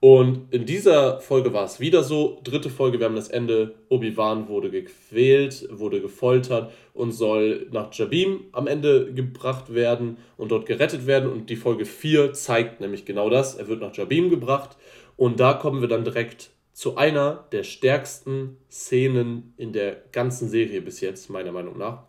Und 0.00 0.52
in 0.52 0.66
dieser 0.66 1.20
Folge 1.20 1.54
war 1.54 1.64
es 1.64 1.80
wieder 1.80 2.02
so. 2.02 2.38
Dritte 2.44 2.68
Folge, 2.68 2.98
wir 2.98 3.06
haben 3.06 3.16
das 3.16 3.28
Ende. 3.28 3.74
Obi-Wan 3.88 4.48
wurde 4.48 4.70
gequält, 4.70 5.66
wurde 5.70 6.02
gefoltert 6.02 6.72
und 6.92 7.12
soll 7.12 7.68
nach 7.72 7.88
Jabim 7.90 8.44
am 8.52 8.66
Ende 8.66 9.14
gebracht 9.14 9.72
werden 9.72 10.18
und 10.36 10.50
dort 10.50 10.66
gerettet 10.66 11.06
werden. 11.06 11.32
Und 11.32 11.48
die 11.48 11.56
Folge 11.56 11.86
4 11.86 12.34
zeigt 12.34 12.82
nämlich 12.82 13.06
genau 13.06 13.30
das. 13.30 13.54
Er 13.54 13.66
wird 13.66 13.80
nach 13.80 13.96
Jabim 13.96 14.28
gebracht. 14.28 14.76
Und 15.16 15.40
da 15.40 15.54
kommen 15.54 15.80
wir 15.80 15.88
dann 15.88 16.04
direkt 16.04 16.50
zu 16.74 16.96
einer 16.96 17.46
der 17.52 17.62
stärksten 17.62 18.58
Szenen 18.70 19.54
in 19.56 19.72
der 19.72 19.96
ganzen 20.12 20.50
Serie 20.50 20.82
bis 20.82 21.00
jetzt, 21.00 21.30
meiner 21.30 21.52
Meinung 21.52 21.78
nach. 21.78 22.02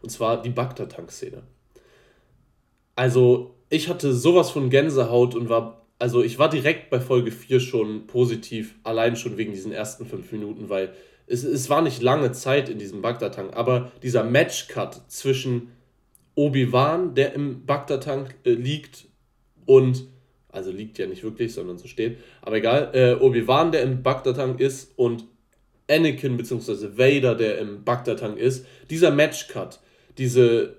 Und 0.00 0.08
zwar 0.08 0.40
die 0.40 0.48
Bagdad-Tank-Szene. 0.48 1.42
Also, 2.94 3.57
ich 3.70 3.88
hatte 3.88 4.12
sowas 4.12 4.50
von 4.50 4.70
Gänsehaut 4.70 5.34
und 5.34 5.48
war 5.48 5.78
also 5.98 6.22
ich 6.22 6.38
war 6.38 6.48
direkt 6.48 6.90
bei 6.90 7.00
Folge 7.00 7.32
4 7.32 7.60
schon 7.60 8.06
positiv, 8.06 8.76
allein 8.84 9.16
schon 9.16 9.36
wegen 9.36 9.52
diesen 9.52 9.72
ersten 9.72 10.06
fünf 10.06 10.30
Minuten, 10.30 10.68
weil 10.68 10.92
es, 11.26 11.44
es 11.44 11.68
war 11.68 11.82
nicht 11.82 12.02
lange 12.02 12.32
Zeit 12.32 12.68
in 12.68 12.78
diesem 12.78 13.02
Bagdad-Tank, 13.02 13.56
aber 13.56 13.92
dieser 14.02 14.24
Match-Cut 14.24 15.02
zwischen 15.08 15.72
Obi-Wan, 16.36 17.14
der 17.14 17.34
im 17.34 17.66
Bagdad-Tank 17.66 18.36
äh, 18.44 18.52
liegt, 18.52 19.06
und, 19.66 20.06
also 20.50 20.70
liegt 20.70 20.98
ja 20.98 21.06
nicht 21.06 21.22
wirklich, 21.22 21.52
sondern 21.52 21.78
so 21.78 21.88
steht, 21.88 22.18
aber 22.42 22.56
egal, 22.56 22.90
äh, 22.94 23.14
Obi-Wan, 23.14 23.72
der 23.72 23.82
im 23.82 24.02
Bagdad-Tank 24.02 24.60
ist, 24.60 24.96
und 24.96 25.24
Anakin 25.90 26.36
bzw. 26.36 26.96
Vader, 26.96 27.34
der 27.34 27.58
im 27.58 27.82
Bagdad-Tank 27.82 28.38
ist, 28.38 28.64
dieser 28.88 29.10
Match-Cut, 29.10 29.80
diese 30.16 30.77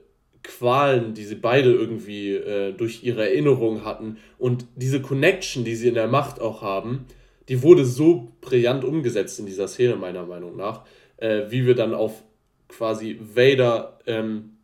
Qualen, 0.50 1.14
die 1.14 1.26
sie 1.26 1.36
beide 1.36 1.72
irgendwie 1.72 2.34
äh, 2.34 2.74
durch 2.74 3.04
ihre 3.04 3.30
Erinnerung 3.30 3.86
hatten 3.86 4.18
und 4.40 4.66
diese 4.76 5.00
Connection, 5.02 5.64
die 5.64 5.76
sie 5.76 5.90
in 5.90 5.94
der 5.94 6.08
Macht 6.08 6.42
auch 6.42 6.64
haben, 6.64 7.06
die 7.50 7.62
wurde 7.62 7.86
so 7.86 8.32
brillant 8.42 8.84
umgesetzt 8.84 9.40
in 9.40 9.46
dieser 9.46 9.68
Szene, 9.68 9.96
meiner 9.96 10.26
Meinung 10.26 10.56
nach, 10.58 10.86
äh, 11.18 11.44
wie 11.50 11.68
wir 11.68 11.76
dann 11.76 11.94
auf 11.94 12.24
quasi 12.68 13.20
Vader 13.22 14.00
ähm, 14.08 14.58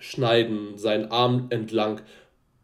schneiden, 0.00 0.76
seinen 0.76 1.12
Arm 1.12 1.46
entlang, 1.50 2.00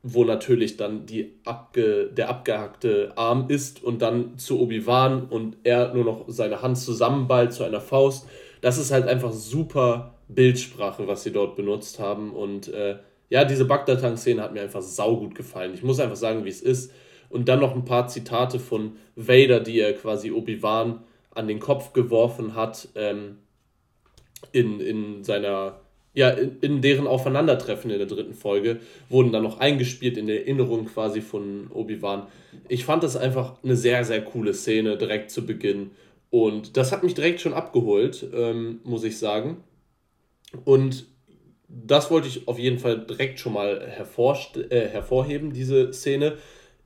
wo 0.02 0.24
natürlich 0.24 0.76
dann 0.76 1.06
die 1.06 1.34
abge, 1.44 2.10
der 2.12 2.28
abgehackte 2.28 3.12
Arm 3.16 3.46
ist 3.48 3.82
und 3.82 4.02
dann 4.02 4.38
zu 4.38 4.60
Obi-Wan 4.60 5.26
und 5.26 5.56
er 5.62 5.94
nur 5.94 6.04
noch 6.04 6.24
seine 6.28 6.62
Hand 6.62 6.78
zusammenballt 6.78 7.52
zu 7.52 7.62
einer 7.62 7.80
Faust. 7.80 8.28
Das 8.60 8.78
ist 8.78 8.90
halt 8.90 9.06
einfach 9.06 9.32
super 9.32 10.15
Bildsprache, 10.28 11.06
was 11.06 11.22
sie 11.22 11.32
dort 11.32 11.56
benutzt 11.56 11.98
haben. 11.98 12.32
Und 12.32 12.68
äh, 12.68 12.96
ja, 13.28 13.44
diese 13.44 13.64
Bagdad-Tank-Szene 13.64 14.42
hat 14.42 14.52
mir 14.52 14.62
einfach 14.62 14.82
saugut 14.82 15.34
gefallen. 15.34 15.74
Ich 15.74 15.82
muss 15.82 16.00
einfach 16.00 16.16
sagen, 16.16 16.44
wie 16.44 16.50
es 16.50 16.62
ist. 16.62 16.92
Und 17.28 17.48
dann 17.48 17.60
noch 17.60 17.74
ein 17.74 17.84
paar 17.84 18.08
Zitate 18.08 18.58
von 18.58 18.96
Vader, 19.16 19.60
die 19.60 19.80
er 19.80 19.92
quasi 19.94 20.30
Obi-Wan 20.30 21.00
an 21.34 21.48
den 21.48 21.60
Kopf 21.60 21.92
geworfen 21.92 22.54
hat, 22.54 22.88
ähm, 22.94 23.38
in, 24.52 24.80
in 24.80 25.24
seiner, 25.24 25.80
ja, 26.14 26.30
in, 26.30 26.58
in, 26.60 26.82
deren 26.82 27.06
Aufeinandertreffen 27.06 27.90
in 27.90 27.98
der 27.98 28.06
dritten 28.06 28.34
Folge, 28.34 28.78
wurden 29.08 29.32
dann 29.32 29.42
noch 29.42 29.58
eingespielt 29.58 30.16
in 30.16 30.28
der 30.28 30.42
Erinnerung 30.42 30.86
quasi 30.86 31.20
von 31.20 31.68
Obi-Wan. 31.72 32.28
Ich 32.68 32.84
fand 32.84 33.02
das 33.02 33.16
einfach 33.16 33.62
eine 33.62 33.76
sehr, 33.76 34.04
sehr 34.04 34.22
coole 34.22 34.54
Szene 34.54 34.96
direkt 34.96 35.30
zu 35.30 35.44
Beginn. 35.44 35.90
Und 36.30 36.76
das 36.76 36.92
hat 36.92 37.02
mich 37.02 37.14
direkt 37.14 37.40
schon 37.40 37.54
abgeholt, 37.54 38.26
ähm, 38.34 38.80
muss 38.84 39.04
ich 39.04 39.18
sagen. 39.18 39.58
Und 40.64 41.06
das 41.68 42.10
wollte 42.10 42.28
ich 42.28 42.48
auf 42.48 42.58
jeden 42.58 42.78
Fall 42.78 43.04
direkt 43.06 43.40
schon 43.40 43.52
mal 43.52 43.80
äh, 43.80 44.88
hervorheben, 44.88 45.52
diese 45.52 45.92
Szene. 45.92 46.36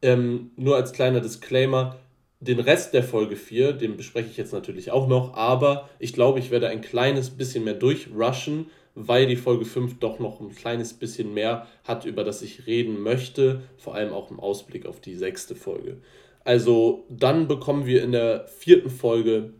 Ähm, 0.03 0.53
nur 0.57 0.77
als 0.77 0.93
kleiner 0.93 1.21
Disclaimer, 1.21 1.97
den 2.41 2.59
Rest 2.59 2.95
der 2.95 3.05
Folge 3.05 3.37
4, 3.37 3.75
den 3.75 3.97
bespreche 3.99 4.31
ich 4.31 4.39
jetzt 4.39 4.53
natürlich 4.53 4.91
auch 4.91 5.07
noch, 5.07 5.35
aber 5.35 5.91
ich 5.99 6.15
glaube, 6.15 6.39
ich 6.39 6.50
werde 6.50 6.69
ein 6.69 6.81
kleines 6.81 7.29
bisschen 7.29 7.65
mehr 7.65 7.75
durchrushen, 7.75 8.71
weil 8.95 9.27
die 9.27 9.37
Folge 9.37 9.67
5 9.67 9.99
doch 9.99 10.19
noch 10.19 10.41
ein 10.41 10.55
kleines 10.55 10.95
bisschen 10.95 11.35
mehr 11.35 11.67
hat, 11.85 12.07
über 12.07 12.25
das 12.25 12.41
ich 12.41 12.67
reden 12.67 13.00
möchte, 13.00 13.62
vor 13.77 13.95
allem 13.95 14.15
auch 14.15 14.31
im 14.31 14.41
Ausblick 14.41 14.87
auf 14.87 15.00
die 15.00 15.17
sechste 15.17 15.55
Folge. 15.55 15.99
Also 16.45 17.05
dann 17.11 17.47
bekommen 17.47 17.85
wir 17.85 18.03
in 18.03 18.12
der 18.12 18.47
vierten 18.49 18.91
Folge 18.91 19.53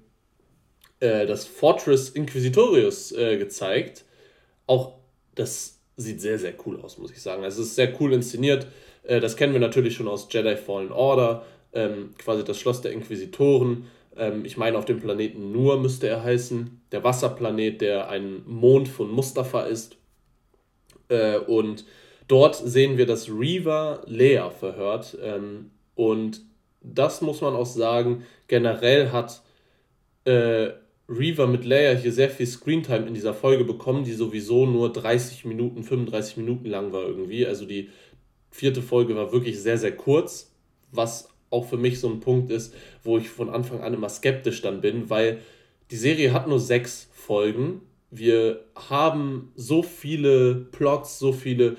äh, 1.01 1.27
das 1.27 1.47
Fortress 1.47 2.11
Inquisitorius 2.11 3.13
äh, 3.13 3.37
gezeigt. 3.37 4.05
Auch 4.67 4.95
das 5.35 5.79
sieht 5.97 6.21
sehr, 6.21 6.39
sehr 6.39 6.55
cool 6.65 6.81
aus, 6.81 6.99
muss 6.99 7.11
ich 7.11 7.21
sagen. 7.21 7.45
Also 7.45 7.63
es 7.63 7.69
ist 7.69 7.75
sehr 7.77 7.93
cool 8.01 8.13
inszeniert. 8.13 8.67
Äh, 9.03 9.21
das 9.21 9.37
kennen 9.37 9.53
wir 9.53 9.61
natürlich 9.61 9.95
schon 9.95 10.09
aus 10.09 10.29
Jedi 10.31 10.57
Fallen 10.57 10.93
Order 10.93 11.45
ähm, 11.73 12.15
quasi 12.19 12.45
das 12.45 12.59
Schloss 12.59 12.81
der 12.81 12.93
Inquisitoren. 12.93 13.87
Ähm, 14.17 14.45
ich 14.45 14.57
meine, 14.57 14.79
auf 14.79 14.85
dem 14.85 15.01
Planeten 15.01 15.53
Nur 15.53 15.79
müsste 15.81 16.09
er 16.09 16.23
heißen. 16.23 16.83
Der 16.93 17.05
Wasserplanet, 17.05 17.81
der 17.81 18.09
ein 18.09 18.43
Mond 18.47 18.89
von 18.89 19.11
Mustafa 19.11 19.63
ist. 19.63 19.97
Äh, 21.09 21.39
und 21.39 21.85
dort 22.29 22.57
sehen 22.57 22.99
wir, 22.99 23.07
dass 23.07 23.29
Reaver 23.29 24.03
Lea 24.07 24.51
verhört. 24.59 25.17
Ähm, 25.23 25.71
und 25.95 26.43
das 26.83 27.21
muss 27.21 27.41
man 27.41 27.55
auch 27.55 27.67
sagen, 27.67 28.25
generell 28.49 29.13
hat 29.13 29.43
äh, 30.25 30.71
Reaver 31.11 31.49
mit 31.49 31.65
Leia 31.65 31.97
hier 31.97 32.13
sehr 32.13 32.31
viel 32.31 32.47
Screentime 32.47 33.07
in 33.07 33.15
dieser 33.15 33.35
Folge 33.35 33.65
bekommen, 33.65 34.05
die 34.05 34.13
sowieso 34.13 34.65
nur 34.65 34.93
30 34.93 35.45
Minuten, 35.45 35.83
35 35.83 36.37
Minuten 36.37 36.67
lang 36.67 36.93
war 36.93 37.03
irgendwie. 37.03 37.45
Also 37.45 37.67
die 37.67 37.89
vierte 38.51 38.81
Folge 38.81 39.17
war 39.17 39.33
wirklich 39.33 39.61
sehr, 39.61 39.77
sehr 39.77 39.97
kurz, 39.97 40.53
was 40.93 41.29
auch 41.51 41.69
für 41.69 41.77
mich 41.77 41.99
so 41.99 42.09
ein 42.09 42.21
Punkt 42.21 42.51
ist, 42.51 42.75
wo 43.03 43.19
ich 43.19 43.29
von 43.29 43.51
Anfang 43.51 43.81
an 43.81 43.93
immer 43.93 44.09
skeptisch 44.09 44.63
dann 44.63 44.81
bin, 44.81 45.11
weil 45.11 45.39
die 45.91 45.97
Serie 45.97 46.33
hat 46.33 46.47
nur 46.47 46.61
sechs 46.61 47.09
Folgen. 47.13 47.81
Wir 48.13 48.65
haben 48.77 49.51
so 49.57 49.83
viele 49.83 50.55
Plots, 50.55 51.19
so 51.19 51.33
viele 51.33 51.77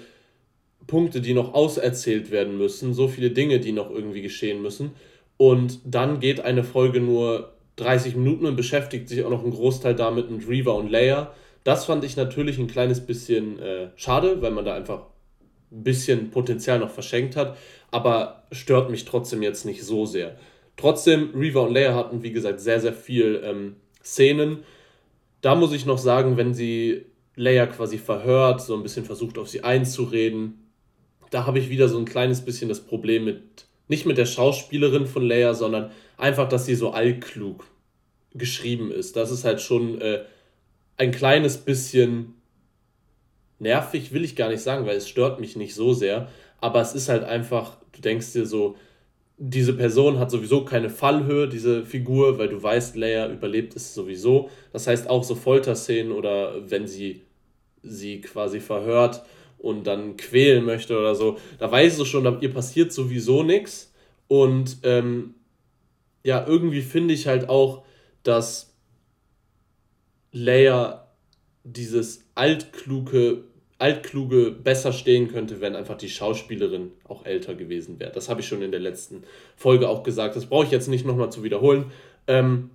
Punkte, 0.87 1.21
die 1.21 1.33
noch 1.33 1.53
auserzählt 1.53 2.31
werden 2.31 2.57
müssen, 2.57 2.93
so 2.93 3.07
viele 3.07 3.31
Dinge, 3.31 3.61
die 3.61 3.71
noch 3.71 3.89
irgendwie 3.89 4.21
geschehen 4.21 4.61
müssen. 4.61 4.91
Und 5.37 5.79
dann 5.85 6.19
geht 6.19 6.41
eine 6.41 6.65
Folge 6.65 6.99
nur 6.99 7.53
30 7.81 8.15
Minuten 8.15 8.45
und 8.45 8.55
beschäftigt 8.55 9.09
sich 9.09 9.23
auch 9.23 9.29
noch 9.29 9.43
ein 9.43 9.51
Großteil 9.51 9.95
damit 9.95 10.31
mit 10.31 10.47
Reaver 10.47 10.75
und 10.75 10.89
Leia. 10.89 11.33
Das 11.63 11.85
fand 11.85 12.03
ich 12.03 12.15
natürlich 12.15 12.57
ein 12.57 12.67
kleines 12.67 13.05
bisschen 13.05 13.59
äh, 13.59 13.89
schade, 13.95 14.41
weil 14.41 14.51
man 14.51 14.65
da 14.65 14.73
einfach 14.73 15.07
ein 15.71 15.83
bisschen 15.83 16.31
Potenzial 16.31 16.79
noch 16.79 16.89
verschenkt 16.89 17.35
hat 17.35 17.57
aber 17.91 18.43
stört 18.51 18.89
mich 18.89 19.05
trotzdem 19.05 19.43
jetzt 19.43 19.65
nicht 19.65 19.83
so 19.83 20.05
sehr. 20.05 20.37
Trotzdem, 20.77 21.31
Reaver 21.35 21.63
und 21.63 21.73
Leia 21.73 21.93
hatten, 21.93 22.23
wie 22.23 22.31
gesagt, 22.31 22.61
sehr, 22.61 22.79
sehr 22.79 22.93
viel 22.93 23.41
ähm, 23.43 23.75
Szenen. 24.03 24.59
Da 25.41 25.55
muss 25.55 25.73
ich 25.73 25.85
noch 25.85 25.97
sagen, 25.97 26.37
wenn 26.37 26.53
sie 26.53 27.05
Leia 27.35 27.67
quasi 27.67 27.97
verhört, 27.97 28.61
so 28.61 28.75
ein 28.75 28.83
bisschen 28.83 29.05
versucht, 29.05 29.37
auf 29.37 29.49
sie 29.49 29.63
einzureden, 29.63 30.69
da 31.29 31.45
habe 31.45 31.59
ich 31.59 31.69
wieder 31.69 31.87
so 31.87 31.97
ein 31.97 32.05
kleines 32.05 32.41
bisschen 32.41 32.69
das 32.69 32.81
Problem 32.81 33.25
mit, 33.25 33.43
nicht 33.87 34.05
mit 34.05 34.17
der 34.17 34.25
Schauspielerin 34.25 35.05
von 35.05 35.23
Leia, 35.23 35.53
sondern 35.53 35.91
einfach, 36.17 36.47
dass 36.47 36.65
sie 36.65 36.75
so 36.75 36.91
allklug 36.91 37.65
geschrieben 38.33 38.91
ist. 38.91 39.15
Das 39.15 39.31
ist 39.31 39.43
halt 39.43 39.61
schon 39.61 39.99
äh, 40.01 40.23
ein 40.97 41.11
kleines 41.11 41.57
bisschen 41.57 42.35
nervig, 43.59 44.13
will 44.13 44.23
ich 44.23 44.35
gar 44.35 44.49
nicht 44.49 44.61
sagen, 44.61 44.85
weil 44.85 44.97
es 44.97 45.09
stört 45.09 45.39
mich 45.39 45.55
nicht 45.55 45.75
so 45.75 45.93
sehr. 45.93 46.29
Aber 46.59 46.81
es 46.81 46.93
ist 46.93 47.09
halt 47.09 47.23
einfach 47.23 47.81
du 47.91 48.01
denkst 48.01 48.33
dir 48.33 48.45
so, 48.45 48.75
diese 49.37 49.73
Person 49.73 50.19
hat 50.19 50.29
sowieso 50.29 50.65
keine 50.65 50.89
Fallhöhe, 50.89 51.47
diese 51.47 51.83
Figur, 51.83 52.37
weil 52.37 52.49
du 52.49 52.61
weißt, 52.61 52.95
Leia 52.95 53.29
überlebt 53.29 53.75
es 53.75 53.93
sowieso. 53.93 54.49
Das 54.71 54.85
heißt 54.87 55.09
auch 55.09 55.23
so 55.23 55.35
Folterszenen 55.35 56.11
oder 56.11 56.69
wenn 56.69 56.87
sie 56.87 57.21
sie 57.83 58.21
quasi 58.21 58.59
verhört 58.59 59.23
und 59.57 59.87
dann 59.87 60.15
quälen 60.15 60.63
möchte 60.63 60.97
oder 60.97 61.15
so, 61.15 61.37
da 61.57 61.71
weißt 61.71 61.99
du 61.99 62.05
schon, 62.05 62.41
ihr 62.41 62.53
passiert 62.53 62.93
sowieso 62.93 63.41
nichts. 63.41 63.91
Und 64.27 64.77
ähm, 64.83 65.33
ja, 66.23 66.45
irgendwie 66.45 66.81
finde 66.81 67.15
ich 67.15 67.25
halt 67.25 67.49
auch, 67.49 67.83
dass 68.23 68.73
Leia 70.31 71.07
dieses 71.63 72.25
altkluge 72.35 73.43
Altkluge 73.81 74.51
besser 74.51 74.93
stehen 74.93 75.27
könnte, 75.27 75.59
wenn 75.59 75.75
einfach 75.75 75.97
die 75.97 76.09
Schauspielerin 76.09 76.91
auch 77.07 77.25
älter 77.25 77.55
gewesen 77.55 77.99
wäre. 77.99 78.11
Das 78.11 78.29
habe 78.29 78.41
ich 78.41 78.47
schon 78.47 78.61
in 78.61 78.69
der 78.69 78.79
letzten 78.79 79.23
Folge 79.55 79.89
auch 79.89 80.03
gesagt. 80.03 80.35
Das 80.35 80.45
brauche 80.45 80.65
ich 80.65 80.71
jetzt 80.71 80.87
nicht 80.87 81.03
nochmal 81.03 81.31
zu 81.31 81.41
wiederholen. 81.41 81.85
Ähm, 82.27 82.69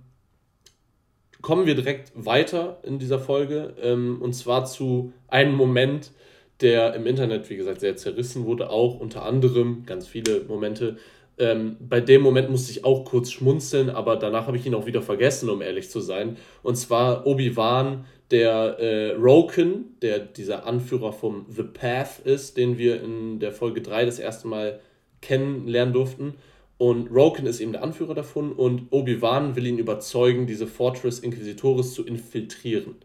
kommen 1.41 1.65
wir 1.65 1.75
direkt 1.75 2.11
weiter 2.13 2.81
in 2.83 2.99
dieser 2.99 3.19
Folge 3.19 3.73
ähm, 3.81 4.21
und 4.21 4.33
zwar 4.33 4.65
zu 4.65 5.13
einem 5.29 5.55
Moment, 5.55 6.11
der 6.59 6.93
im 6.93 7.05
Internet, 7.05 7.49
wie 7.49 7.55
gesagt, 7.55 7.79
sehr 7.79 7.95
zerrissen 7.95 8.45
wurde, 8.45 8.69
auch 8.69 8.99
unter 8.99 9.23
anderem 9.23 9.85
ganz 9.85 10.07
viele 10.07 10.41
Momente. 10.41 10.97
Ähm, 11.39 11.77
bei 11.79 12.01
dem 12.01 12.21
Moment 12.21 12.49
musste 12.49 12.71
ich 12.71 12.83
auch 12.83 13.05
kurz 13.05 13.31
schmunzeln, 13.31 13.89
aber 13.89 14.15
danach 14.15 14.47
habe 14.47 14.57
ich 14.57 14.65
ihn 14.65 14.73
auch 14.73 14.87
wieder 14.87 15.01
vergessen, 15.01 15.49
um 15.49 15.61
ehrlich 15.61 15.89
zu 15.89 15.99
sein. 15.99 16.37
Und 16.63 16.75
zwar 16.75 17.27
Obi-Wan 17.27 18.05
der 18.31 18.79
äh, 18.79 19.11
Roken, 19.13 19.95
der 20.01 20.19
dieser 20.19 20.65
Anführer 20.65 21.13
vom 21.13 21.45
The 21.49 21.63
Path 21.63 22.19
ist, 22.25 22.57
den 22.57 22.77
wir 22.77 23.01
in 23.01 23.39
der 23.39 23.51
Folge 23.51 23.81
3 23.81 24.05
das 24.05 24.19
erste 24.19 24.47
Mal 24.47 24.79
kennenlernen 25.21 25.93
durften. 25.93 26.33
Und 26.77 27.09
Roken 27.09 27.45
ist 27.47 27.59
eben 27.59 27.71
der 27.71 27.83
Anführer 27.83 28.13
davon 28.13 28.51
und 28.51 28.87
Obi-Wan 28.91 29.55
will 29.55 29.65
ihn 29.65 29.79
überzeugen, 29.79 30.45
diese 30.45 30.67
Fortress 30.67 31.19
Inquisitoris 31.19 31.93
zu 31.93 32.05
infiltrieren. 32.05 32.95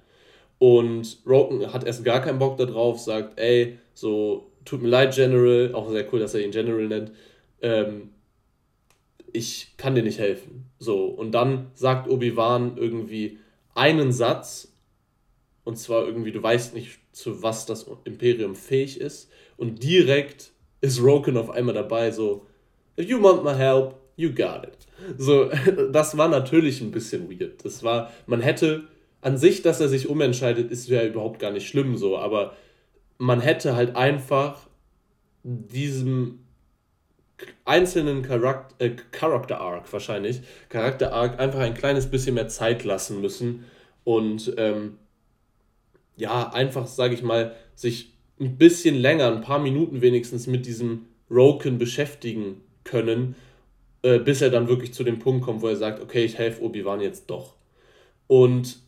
Und 0.58 1.18
Roken 1.26 1.72
hat 1.72 1.84
erst 1.84 2.04
gar 2.04 2.20
keinen 2.20 2.38
Bock 2.38 2.56
darauf, 2.58 3.00
sagt, 3.00 3.38
ey, 3.40 3.78
so, 3.94 4.50
tut 4.64 4.82
mir 4.82 4.88
leid, 4.88 5.14
General, 5.14 5.74
auch 5.74 5.90
sehr 5.90 6.06
cool, 6.12 6.20
dass 6.20 6.34
er 6.34 6.44
ihn 6.44 6.50
General 6.50 6.86
nennt, 6.86 7.12
ähm, 7.62 8.10
ich 9.32 9.74
kann 9.76 9.94
dir 9.94 10.02
nicht 10.02 10.18
helfen. 10.18 10.66
So, 10.78 11.06
und 11.06 11.32
dann 11.32 11.70
sagt 11.74 12.08
Obi-Wan 12.08 12.76
irgendwie 12.76 13.38
einen 13.74 14.12
Satz 14.12 14.72
und 15.64 15.78
zwar 15.78 16.06
irgendwie, 16.06 16.32
du 16.32 16.42
weißt 16.42 16.74
nicht, 16.74 16.98
zu 17.12 17.42
was 17.42 17.66
das 17.66 17.86
Imperium 18.04 18.54
fähig 18.54 19.00
ist. 19.00 19.30
Und 19.56 19.82
direkt 19.82 20.52
ist 20.80 21.02
Roken 21.02 21.36
auf 21.36 21.50
einmal 21.50 21.74
dabei, 21.74 22.10
so, 22.10 22.46
if 22.98 23.08
you 23.08 23.22
want 23.22 23.44
my 23.44 23.54
help, 23.54 23.94
you 24.16 24.30
got 24.30 24.64
it. 24.64 25.18
So, 25.18 25.50
das 25.92 26.16
war 26.16 26.28
natürlich 26.28 26.80
ein 26.80 26.90
bisschen 26.90 27.30
weird. 27.30 27.64
Das 27.64 27.82
war, 27.82 28.10
man 28.26 28.40
hätte 28.40 28.84
an 29.20 29.38
sich, 29.38 29.62
dass 29.62 29.80
er 29.80 29.88
sich 29.88 30.08
umentscheidet, 30.08 30.70
ist 30.70 30.88
ja 30.88 31.04
überhaupt 31.04 31.38
gar 31.38 31.52
nicht 31.52 31.68
schlimm 31.68 31.96
so, 31.96 32.18
aber 32.18 32.56
man 33.18 33.40
hätte 33.40 33.76
halt 33.76 33.94
einfach 33.94 34.68
diesem 35.44 36.40
einzelnen 37.64 38.22
Charakter, 38.22 38.74
äh, 38.84 39.54
Arc 39.54 39.92
wahrscheinlich, 39.92 40.42
Charakter 40.68 41.12
Arc 41.12 41.38
einfach 41.38 41.60
ein 41.60 41.74
kleines 41.74 42.10
bisschen 42.10 42.34
mehr 42.34 42.48
Zeit 42.48 42.84
lassen 42.84 43.20
müssen 43.20 43.64
und 44.04 44.54
ähm, 44.56 44.98
ja, 46.16 46.50
einfach, 46.52 46.86
sage 46.86 47.14
ich 47.14 47.22
mal, 47.22 47.54
sich 47.74 48.12
ein 48.40 48.58
bisschen 48.58 48.96
länger, 48.96 49.32
ein 49.32 49.40
paar 49.40 49.58
Minuten 49.58 50.00
wenigstens 50.00 50.46
mit 50.46 50.66
diesem 50.66 51.06
Roken 51.30 51.78
beschäftigen 51.78 52.60
können, 52.84 53.34
äh, 54.02 54.18
bis 54.18 54.42
er 54.42 54.50
dann 54.50 54.68
wirklich 54.68 54.92
zu 54.92 55.04
dem 55.04 55.18
Punkt 55.18 55.44
kommt, 55.44 55.62
wo 55.62 55.68
er 55.68 55.76
sagt, 55.76 56.00
okay, 56.00 56.24
ich 56.24 56.38
helfe 56.38 56.62
Obi-Wan 56.62 57.00
jetzt 57.00 57.30
doch. 57.30 57.54
Und 58.26 58.78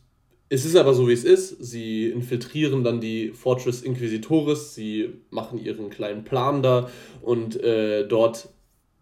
es 0.55 0.63
ist 0.65 0.77
aber 0.77 0.93
so, 0.93 1.07
wie 1.09 1.13
es 1.13 1.25
ist. 1.25 1.63
Sie 1.63 2.07
infiltrieren 2.07 2.83
dann 2.83 3.01
die 3.01 3.31
Fortress 3.31 3.81
Inquisitoris, 3.81 4.73
sie 4.73 5.09
machen 5.29 5.59
ihren 5.59 5.89
kleinen 5.89 6.23
Plan 6.23 6.63
da 6.63 6.89
und 7.21 7.61
äh, 7.61 8.07
dort 8.07 8.47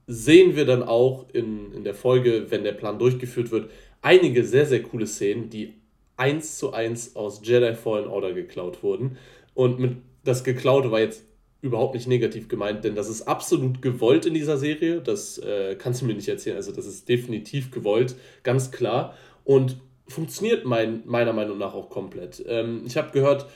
sehen 0.07 0.55
wir 0.55 0.65
dann 0.65 0.81
auch 0.81 1.27
in, 1.31 1.72
in 1.72 1.83
der 1.83 1.93
Folge, 1.93 2.48
wenn 2.50 2.63
der 2.63 2.72
Plan 2.74 2.98
durchgeführt 2.98 3.51
wird, 3.51 3.69
einige 4.01 4.43
sehr, 4.43 4.65
sehr 4.65 4.81
coole 4.81 5.05
Szenen, 5.05 5.51
die 5.51 5.75
eins 6.17 6.57
zu 6.57 6.74
eins 6.74 7.15
aus 7.15 7.41
Jedi 7.43 7.75
Fallen 7.75 8.07
Order 8.07 8.33
geklaut 8.33 8.81
wurden. 8.81 9.17
Und 9.53 9.79
mit 9.79 9.98
das 10.24 10.43
Geklaute 10.43 10.89
war 10.89 11.01
jetzt 11.01 11.24
überhaupt 11.62 11.93
nicht 11.93 12.07
negativ 12.07 12.48
gemeint, 12.48 12.83
denn 12.83 12.95
das 12.95 13.10
ist 13.10 13.22
absolut 13.24 13.81
gewollt 13.81 14.25
in 14.25 14.33
dieser 14.33 14.57
Serie. 14.57 15.01
Das 15.01 15.38
äh, 15.38 15.75
kannst 15.77 16.01
du 16.01 16.05
mir 16.05 16.15
nicht 16.15 16.27
erzählen. 16.27 16.55
Also, 16.55 16.72
das 16.72 16.88
ist 16.88 17.07
definitiv 17.07 17.69
gewollt, 17.69 18.15
ganz 18.41 18.72
klar. 18.72 19.15
Und 19.43 19.77
funktioniert 20.07 20.65
mein, 20.65 21.03
meiner 21.05 21.33
Meinung 21.33 21.57
nach 21.57 21.74
auch 21.74 21.89
komplett. 21.89 22.43
Ähm, 22.48 22.83
ich 22.86 22.98
habe 22.98 23.12
gehört 23.12 23.48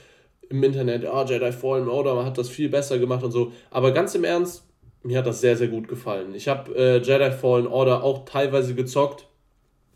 im 0.49 0.63
Internet, 0.63 1.05
ah, 1.05 1.25
Jedi 1.25 1.51
Fallen 1.51 1.89
Order 1.89 2.23
hat 2.25 2.37
das 2.37 2.49
viel 2.49 2.69
besser 2.69 2.99
gemacht 2.99 3.23
und 3.23 3.31
so. 3.31 3.51
Aber 3.69 3.91
ganz 3.91 4.15
im 4.15 4.23
Ernst, 4.23 4.65
mir 5.03 5.17
hat 5.17 5.27
das 5.27 5.41
sehr, 5.41 5.57
sehr 5.57 5.67
gut 5.67 5.87
gefallen. 5.87 6.33
Ich 6.35 6.47
habe 6.47 6.73
äh, 6.75 6.97
Jedi 6.97 7.31
Fallen 7.31 7.67
Order 7.67 8.03
auch 8.03 8.25
teilweise 8.25 8.75
gezockt. 8.75 9.27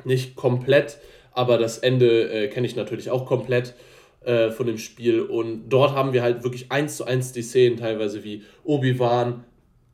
Nicht 0.03 0.35
komplett, 0.35 0.99
aber 1.31 1.57
das 1.57 1.77
Ende 1.77 2.29
äh, 2.31 2.47
kenne 2.47 2.65
ich 2.65 2.75
natürlich 2.75 3.11
auch 3.11 3.25
komplett 3.25 3.75
äh, 4.21 4.49
von 4.49 4.65
dem 4.65 4.77
Spiel. 4.77 5.21
Und 5.21 5.69
dort 5.69 5.93
haben 5.93 6.13
wir 6.13 6.23
halt 6.23 6.43
wirklich 6.43 6.71
eins 6.71 6.97
zu 6.97 7.05
eins 7.05 7.31
die 7.33 7.43
Szenen, 7.43 7.77
teilweise 7.77 8.23
wie 8.23 8.43
Obi-Wan 8.63 9.45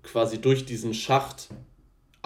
quasi 0.04 0.40
durch 0.40 0.66
diesen 0.66 0.94
Schacht 0.94 1.50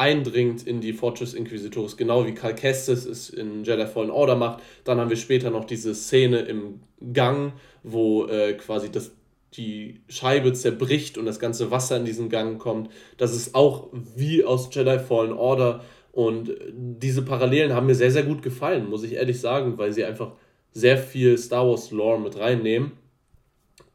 eindringt 0.01 0.65
in 0.65 0.81
die 0.81 0.93
Fortress 0.93 1.35
Inquisitoris, 1.35 1.95
genau 1.95 2.25
wie 2.25 2.33
Cal 2.33 2.55
Kestis 2.55 3.05
es 3.05 3.29
in 3.29 3.63
Jedi 3.63 3.85
Fallen 3.85 4.09
Order 4.09 4.35
macht. 4.35 4.63
Dann 4.83 4.99
haben 4.99 5.11
wir 5.11 5.15
später 5.15 5.51
noch 5.51 5.65
diese 5.65 5.93
Szene 5.93 6.39
im 6.39 6.79
Gang, 7.13 7.53
wo 7.83 8.25
äh, 8.25 8.53
quasi 8.53 8.91
das, 8.91 9.11
die 9.53 10.01
Scheibe 10.09 10.53
zerbricht 10.53 11.19
und 11.19 11.27
das 11.27 11.39
ganze 11.39 11.69
Wasser 11.69 11.97
in 11.97 12.05
diesen 12.05 12.29
Gang 12.29 12.59
kommt. 12.59 12.89
Das 13.17 13.35
ist 13.35 13.53
auch 13.53 13.89
wie 14.15 14.43
aus 14.43 14.69
Jedi 14.73 14.97
Fallen 14.97 15.33
Order. 15.33 15.83
Und 16.11 16.51
diese 16.73 17.21
Parallelen 17.21 17.75
haben 17.75 17.85
mir 17.85 17.95
sehr, 17.95 18.11
sehr 18.11 18.23
gut 18.23 18.41
gefallen, 18.41 18.89
muss 18.89 19.03
ich 19.03 19.13
ehrlich 19.13 19.39
sagen, 19.39 19.77
weil 19.77 19.93
sie 19.93 20.03
einfach 20.03 20.31
sehr 20.71 20.97
viel 20.97 21.37
Star 21.37 21.67
Wars 21.67 21.91
Lore 21.91 22.19
mit 22.19 22.39
reinnehmen 22.39 22.93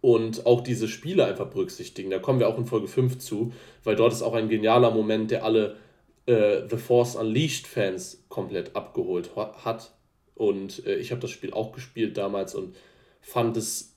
und 0.01 0.47
auch 0.47 0.61
diese 0.61 0.87
Spiele 0.87 1.25
einfach 1.25 1.47
berücksichtigen. 1.47 2.11
Da 2.11 2.21
kommen 2.21 2.39
wir 2.39 2.49
auch 2.49 2.59
in 2.59 2.67
Folge 2.67 2.87
5 2.87 3.19
zu, 3.19 3.53
weil 3.83 3.97
dort 3.97 4.13
ist 4.13 4.23
auch 4.23 4.35
ein 4.35 4.49
genialer 4.49 4.93
Moment, 4.93 5.33
der 5.33 5.45
alle 5.45 5.77
äh, 6.27 6.63
The 6.69 6.77
Force 6.77 7.17
Unleashed 7.17 7.67
Fans 7.67 8.25
komplett 8.29 8.77
abgeholt 8.77 9.31
hat. 9.37 9.93
Und 10.35 10.85
äh, 10.87 10.97
ich 10.97 11.11
habe 11.11 11.21
das 11.21 11.31
Spiel 11.31 11.53
auch 11.53 11.73
gespielt 11.73 12.17
damals 12.17 12.55
und 12.55 12.77
fand 13.21 13.57
es 13.57 13.95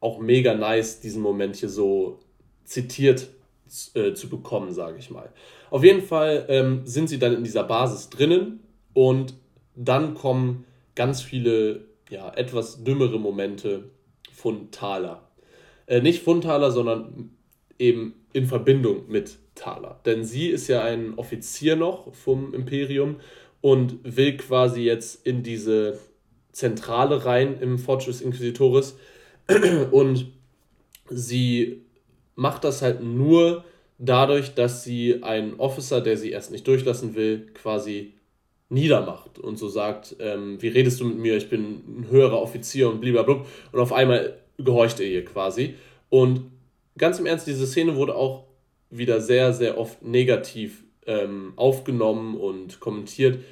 auch 0.00 0.18
mega 0.18 0.54
nice, 0.54 1.00
diesen 1.00 1.22
Moment 1.22 1.56
hier 1.56 1.68
so 1.68 2.20
zitiert 2.64 3.28
äh, 3.94 4.12
zu 4.14 4.28
bekommen, 4.28 4.72
sage 4.72 4.98
ich 4.98 5.10
mal. 5.10 5.32
Auf 5.70 5.84
jeden 5.84 6.02
Fall 6.02 6.46
ähm, 6.48 6.82
sind 6.84 7.08
sie 7.08 7.18
dann 7.18 7.34
in 7.34 7.44
dieser 7.44 7.64
Basis 7.64 8.08
drinnen 8.10 8.60
und 8.94 9.34
dann 9.74 10.14
kommen 10.14 10.64
ganz 10.94 11.22
viele, 11.22 11.84
ja, 12.10 12.32
etwas 12.34 12.82
dümmere 12.84 13.18
Momente 13.18 13.90
von 14.32 14.70
Thaler. 14.70 15.28
Äh, 15.86 16.00
nicht 16.00 16.22
von 16.22 16.40
Thaler, 16.40 16.70
sondern 16.70 17.30
eben 17.78 18.14
in 18.32 18.46
Verbindung 18.46 19.08
mit 19.08 19.38
Thaler. 19.58 20.00
Denn 20.06 20.24
sie 20.24 20.48
ist 20.48 20.68
ja 20.68 20.82
ein 20.82 21.14
Offizier 21.16 21.76
noch 21.76 22.14
vom 22.14 22.54
Imperium 22.54 23.16
und 23.60 23.98
will 24.04 24.36
quasi 24.36 24.82
jetzt 24.82 25.26
in 25.26 25.42
diese 25.42 25.98
Zentrale 26.52 27.24
rein 27.24 27.58
im 27.60 27.78
Fortress 27.78 28.20
Inquisitoris. 28.20 28.96
Und 29.90 30.32
sie 31.08 31.82
macht 32.34 32.64
das 32.64 32.82
halt 32.82 33.02
nur 33.02 33.64
dadurch, 33.98 34.54
dass 34.54 34.84
sie 34.84 35.22
einen 35.22 35.54
Officer, 35.54 36.00
der 36.00 36.16
sie 36.16 36.30
erst 36.30 36.52
nicht 36.52 36.66
durchlassen 36.66 37.14
will, 37.14 37.46
quasi 37.54 38.14
niedermacht 38.70 39.38
und 39.38 39.58
so 39.58 39.68
sagt, 39.68 40.16
ähm, 40.20 40.60
wie 40.60 40.68
redest 40.68 41.00
du 41.00 41.06
mit 41.06 41.18
mir, 41.18 41.36
ich 41.36 41.48
bin 41.48 41.62
ein 41.62 42.06
höherer 42.10 42.40
Offizier 42.40 42.90
und 42.90 43.00
blablabla. 43.00 43.44
Und 43.72 43.80
auf 43.80 43.92
einmal 43.92 44.38
gehorcht 44.58 45.00
er 45.00 45.06
ihr 45.06 45.24
quasi. 45.24 45.74
Und 46.10 46.50
ganz 46.98 47.18
im 47.18 47.26
Ernst, 47.26 47.46
diese 47.46 47.66
Szene 47.66 47.96
wurde 47.96 48.14
auch 48.14 48.47
wieder 48.90 49.20
sehr, 49.20 49.52
sehr 49.52 49.78
oft 49.78 50.02
negativ 50.02 50.84
ähm, 51.06 51.52
aufgenommen 51.56 52.36
und 52.36 52.80
kommentiert. 52.80 53.44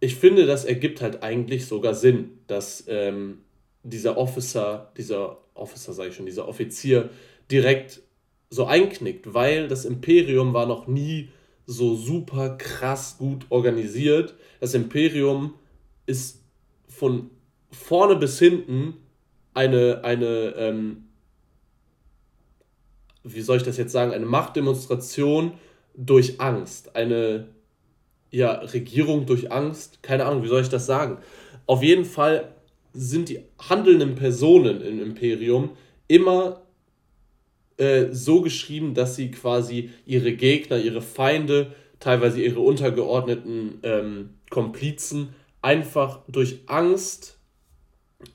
Ich 0.00 0.16
finde, 0.16 0.46
das 0.46 0.64
ergibt 0.64 1.00
halt 1.00 1.22
eigentlich 1.22 1.66
sogar 1.66 1.94
Sinn, 1.94 2.38
dass 2.46 2.84
ähm, 2.88 3.38
dieser 3.82 4.16
Officer, 4.16 4.92
dieser 4.96 5.38
Officer 5.54 5.92
sage 5.92 6.10
ich 6.10 6.16
schon, 6.16 6.26
dieser 6.26 6.48
Offizier 6.48 7.10
direkt 7.50 8.00
so 8.50 8.64
einknickt, 8.66 9.34
weil 9.34 9.68
das 9.68 9.84
Imperium 9.84 10.54
war 10.54 10.66
noch 10.66 10.86
nie 10.86 11.28
so 11.66 11.94
super 11.94 12.56
krass 12.56 13.16
gut 13.18 13.46
organisiert. 13.48 14.34
Das 14.60 14.74
Imperium 14.74 15.54
ist 16.06 16.42
von 16.88 17.30
vorne 17.70 18.16
bis 18.16 18.38
hinten 18.38 18.94
eine, 19.54 20.04
eine 20.04 20.54
ähm, 20.56 21.04
wie 23.24 23.40
soll 23.40 23.58
ich 23.58 23.62
das 23.62 23.76
jetzt 23.76 23.92
sagen, 23.92 24.12
eine 24.12 24.26
Machtdemonstration 24.26 25.52
durch 25.94 26.40
Angst, 26.40 26.96
eine 26.96 27.46
ja, 28.30 28.52
Regierung 28.52 29.26
durch 29.26 29.52
Angst, 29.52 30.02
keine 30.02 30.24
Ahnung, 30.24 30.42
wie 30.42 30.48
soll 30.48 30.62
ich 30.62 30.68
das 30.68 30.86
sagen. 30.86 31.18
Auf 31.66 31.82
jeden 31.82 32.04
Fall 32.04 32.52
sind 32.92 33.28
die 33.28 33.40
handelnden 33.58 34.14
Personen 34.14 34.80
im 34.80 35.00
Imperium 35.00 35.70
immer 36.08 36.62
äh, 37.76 38.08
so 38.10 38.42
geschrieben, 38.42 38.94
dass 38.94 39.16
sie 39.16 39.30
quasi 39.30 39.90
ihre 40.06 40.32
Gegner, 40.32 40.78
ihre 40.78 41.02
Feinde, 41.02 41.72
teilweise 42.00 42.40
ihre 42.42 42.60
untergeordneten 42.60 43.78
ähm, 43.82 44.30
Komplizen 44.50 45.34
einfach 45.62 46.20
durch 46.28 46.60
Angst 46.66 47.38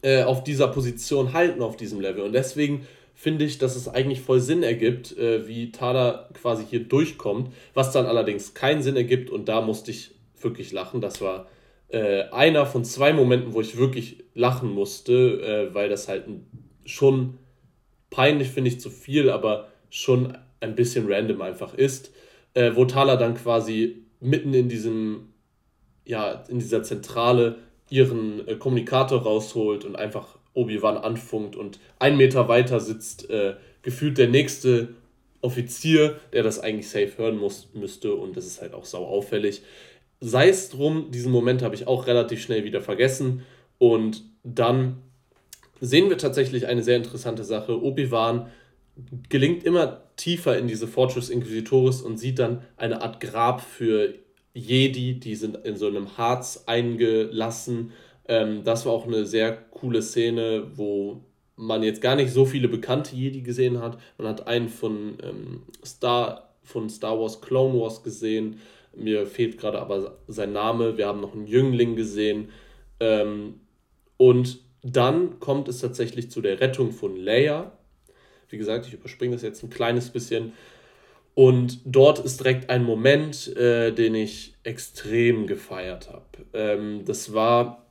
äh, 0.02 0.24
auf 0.24 0.44
dieser 0.44 0.70
Position 0.70 1.34
halten, 1.34 1.62
auf 1.62 1.78
diesem 1.78 2.00
Level. 2.00 2.24
Und 2.24 2.34
deswegen 2.34 2.88
finde 3.18 3.46
ich, 3.46 3.58
dass 3.58 3.76
es 3.76 3.88
eigentlich 3.90 4.22
voll 4.22 4.40
Sinn 4.40 4.62
ergibt, 4.62 5.18
äh, 5.18 5.48
wie 5.48 5.72
Tada 5.72 6.30
quasi 6.40 6.64
hier 6.70 6.84
durchkommt, 6.84 7.52
was 7.74 7.92
dann 7.92 8.06
allerdings 8.06 8.54
keinen 8.54 8.84
Sinn 8.84 8.96
ergibt 8.96 9.32
und 9.32 9.50
da 9.50 9.60
musste 9.60 9.90
ich 9.90 10.12
wirklich 10.40 10.72
lachen. 10.72 11.02
Das 11.02 11.20
war 11.20 11.48
äh, 11.88 12.26
einer 12.30 12.68
von 12.68 12.86
zwei 12.86 13.14
Momenten, 13.14 13.54
wo 13.54 13.62
ich 13.62 13.76
wirklich 13.76 14.24
lachen 14.36 14.72
musste, 14.72 15.42
äh, 15.42 15.74
weil 15.74 15.90
das 15.90 16.08
halt 16.08 16.26
schon 16.86 17.40
peinlich 18.12 18.50
finde 18.50 18.70
ich 18.70 18.80
zu 18.80 18.92
viel, 18.92 19.32
aber 19.32 19.70
schon 19.90 20.38
ein 20.60 20.76
bisschen 20.76 21.12
random 21.12 21.42
einfach 21.42 21.74
ist, 21.74 22.14
äh, 22.54 22.74
wo 22.76 22.86
Thala 22.86 23.16
dann 23.16 23.34
quasi 23.34 24.04
mitten 24.20 24.54
in 24.54 24.70
diesem, 24.70 25.30
ja, 26.06 26.44
in 26.50 26.60
dieser 26.60 26.84
Zentrale 26.84 27.58
ihren 27.90 28.48
äh, 28.48 28.58
Kommunikator 28.58 29.24
rausholt 29.24 29.86
und 29.86 29.96
einfach 29.96 30.38
Obi-Wan 30.58 30.98
anfunkt 30.98 31.56
und 31.56 31.80
einen 32.00 32.18
Meter 32.18 32.48
weiter 32.48 32.80
sitzt 32.80 33.30
äh, 33.30 33.56
gefühlt 33.84 34.18
der 34.18 34.28
nächste 34.28 34.90
Offizier, 35.42 36.20
der 36.34 36.44
das 36.44 36.60
eigentlich 36.60 36.90
safe 36.90 37.18
hören 37.18 37.38
muss, 37.38 37.70
müsste 37.74 38.16
und 38.16 38.36
das 38.36 38.46
ist 38.46 38.62
halt 38.62 38.74
auch 38.74 38.86
sau 38.86 39.06
auffällig. 39.06 39.62
Sei 40.20 40.50
es 40.50 40.70
drum, 40.70 41.12
diesen 41.12 41.32
Moment 41.32 41.62
habe 41.62 41.76
ich 41.76 41.88
auch 41.88 42.08
relativ 42.08 42.42
schnell 42.42 42.64
wieder 42.64 42.82
vergessen 42.82 43.46
und 43.78 44.24
dann 44.44 44.98
sehen 45.80 46.10
wir 46.10 46.18
tatsächlich 46.18 46.66
eine 46.66 46.82
sehr 46.82 46.98
interessante 46.98 47.44
Sache. 47.44 47.82
Obi-Wan 47.82 48.48
gelingt 49.30 49.64
immer 49.64 50.02
tiefer 50.16 50.58
in 50.58 50.68
diese 50.68 50.88
Fortress 50.88 51.30
Inquisitoris 51.30 52.02
und 52.02 52.18
sieht 52.18 52.40
dann 52.40 52.64
eine 52.78 53.04
Art 53.04 53.20
Grab 53.20 53.62
für 53.62 54.16
Jedi, 54.56 55.20
die 55.20 55.36
sind 55.36 55.58
in 55.66 55.78
so 55.78 55.86
einem 55.86 56.18
Harz 56.18 56.64
eingelassen 56.66 57.92
ähm, 58.28 58.64
das 58.64 58.86
war 58.86 58.94
auch 58.94 59.08
eine 59.08 59.26
sehr 59.26 59.54
coole 59.54 60.02
Szene, 60.02 60.68
wo 60.76 61.22
man 61.56 61.84
jetzt 61.84 62.02
gar 62.02 62.16
nicht 62.16 62.32
so 62.32 62.46
viele 62.46 62.68
bekannte 62.68 63.16
Jedi 63.16 63.42
gesehen 63.42 63.82
hat. 63.82 63.98
Man 64.18 64.28
hat 64.28 64.48
einen 64.48 64.70
von, 64.70 65.18
ähm, 65.24 65.64
Star, 65.86 66.54
von 66.64 66.90
Star 66.90 67.20
Wars 67.20 67.42
Clone 67.42 67.80
Wars 67.80 68.04
gesehen. 68.04 68.60
Mir 68.96 69.26
fehlt 69.26 69.58
gerade 69.58 69.80
aber 69.80 70.18
sein 70.28 70.54
Name. 70.54 70.98
Wir 70.98 71.08
haben 71.08 71.22
noch 71.22 71.34
einen 71.34 71.48
Jüngling 71.48 71.96
gesehen. 71.96 72.50
Ähm, 73.00 73.62
und 74.18 74.60
dann 74.84 75.40
kommt 75.40 75.68
es 75.68 75.80
tatsächlich 75.80 76.30
zu 76.30 76.42
der 76.42 76.60
Rettung 76.60 76.92
von 76.92 77.16
Leia. 77.16 77.72
Wie 78.50 78.58
gesagt, 78.58 78.88
ich 78.88 78.94
überspringe 78.94 79.34
das 79.34 79.42
jetzt 79.42 79.64
ein 79.64 79.70
kleines 79.70 80.10
bisschen. 80.10 80.54
Und 81.34 81.80
dort 81.86 82.20
ist 82.20 82.40
direkt 82.40 82.70
ein 82.70 82.84
Moment, 82.84 83.56
äh, 83.56 83.92
den 83.92 84.16
ich 84.16 84.56
extrem 84.64 85.48
gefeiert 85.48 86.10
habe. 86.10 86.26
Ähm, 86.54 87.04
das 87.06 87.34
war 87.34 87.87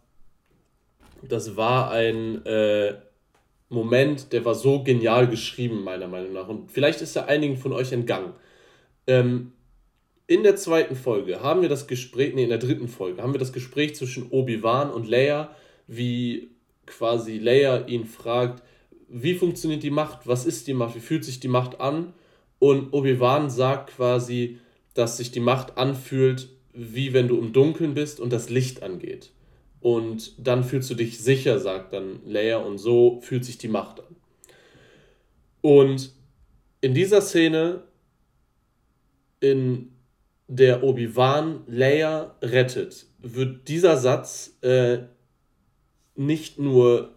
das 1.22 1.56
war 1.56 1.90
ein 1.90 2.44
äh, 2.46 2.94
Moment, 3.68 4.32
der 4.32 4.44
war 4.44 4.54
so 4.54 4.82
genial 4.82 5.28
geschrieben, 5.28 5.82
meiner 5.82 6.06
Meinung 6.06 6.32
nach. 6.32 6.48
Und 6.48 6.70
vielleicht 6.70 7.00
ist 7.00 7.16
er 7.16 7.26
einigen 7.26 7.56
von 7.56 7.72
euch 7.72 7.92
entgangen. 7.92 8.32
Ähm, 9.06 9.52
in 10.28 10.42
der 10.42 10.56
zweiten 10.56 10.96
Folge 10.96 11.40
haben 11.40 11.62
wir 11.62 11.68
das 11.68 11.86
Gespräch, 11.86 12.34
nee, 12.34 12.44
in 12.44 12.48
der 12.48 12.58
dritten 12.58 12.88
Folge 12.88 13.22
haben 13.22 13.32
wir 13.32 13.38
das 13.38 13.52
Gespräch 13.52 13.94
zwischen 13.94 14.30
Obi-Wan 14.30 14.90
und 14.90 15.08
Leia, 15.08 15.54
wie 15.86 16.50
quasi 16.84 17.38
Leia 17.38 17.86
ihn 17.86 18.06
fragt, 18.06 18.62
wie 19.08 19.34
funktioniert 19.34 19.82
die 19.82 19.90
Macht, 19.90 20.26
was 20.26 20.44
ist 20.44 20.66
die 20.66 20.74
Macht, 20.74 20.96
wie 20.96 21.00
fühlt 21.00 21.24
sich 21.24 21.38
die 21.38 21.48
Macht 21.48 21.80
an? 21.80 22.12
Und 22.58 22.92
Obi-Wan 22.92 23.50
sagt 23.50 23.90
quasi, 23.96 24.58
dass 24.94 25.16
sich 25.16 25.30
die 25.30 25.40
Macht 25.40 25.78
anfühlt, 25.78 26.48
wie 26.72 27.12
wenn 27.12 27.28
du 27.28 27.38
im 27.38 27.52
Dunkeln 27.52 27.94
bist 27.94 28.18
und 28.18 28.32
das 28.32 28.50
Licht 28.50 28.82
angeht. 28.82 29.30
Und 29.80 30.32
dann 30.38 30.64
fühlst 30.64 30.90
du 30.90 30.94
dich 30.94 31.18
sicher, 31.18 31.58
sagt 31.58 31.92
dann 31.92 32.20
Leia, 32.24 32.58
und 32.58 32.78
so 32.78 33.20
fühlt 33.20 33.44
sich 33.44 33.58
die 33.58 33.68
Macht 33.68 34.00
an. 34.00 34.16
Und 35.60 36.12
in 36.80 36.94
dieser 36.94 37.20
Szene, 37.20 37.82
in 39.40 39.92
der 40.48 40.82
Obi-Wan 40.82 41.64
Leia 41.66 42.36
rettet, 42.40 43.06
wird 43.18 43.68
dieser 43.68 43.96
Satz 43.96 44.56
äh, 44.62 44.98
nicht 46.14 46.58
nur 46.58 47.12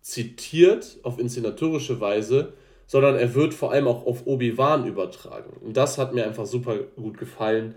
zitiert 0.00 0.98
auf 1.02 1.18
inszenatorische 1.18 2.00
Weise, 2.00 2.54
sondern 2.86 3.14
er 3.16 3.34
wird 3.34 3.54
vor 3.54 3.70
allem 3.70 3.86
auch 3.86 4.04
auf 4.04 4.26
Obi-Wan 4.26 4.86
übertragen. 4.86 5.52
Und 5.60 5.76
das 5.76 5.98
hat 5.98 6.12
mir 6.12 6.24
einfach 6.24 6.46
super 6.46 6.76
gut 6.96 7.18
gefallen, 7.18 7.76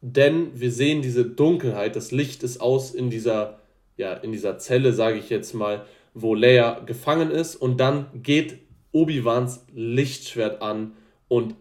denn 0.00 0.58
wir 0.58 0.72
sehen 0.72 1.02
diese 1.02 1.24
Dunkelheit, 1.24 1.96
das 1.96 2.10
Licht 2.10 2.42
ist 2.42 2.60
aus 2.60 2.92
in 2.92 3.10
dieser, 3.10 3.60
ja, 3.96 4.14
in 4.14 4.32
dieser 4.32 4.58
Zelle, 4.58 4.92
sage 4.92 5.18
ich 5.18 5.30
jetzt 5.30 5.54
mal, 5.54 5.84
wo 6.14 6.34
Leia 6.34 6.80
gefangen 6.80 7.30
ist 7.30 7.56
und 7.56 7.78
dann 7.78 8.06
geht 8.22 8.58
Obi-Wans 8.92 9.66
Lichtschwert 9.74 10.62
an 10.62 10.92
und 11.28 11.54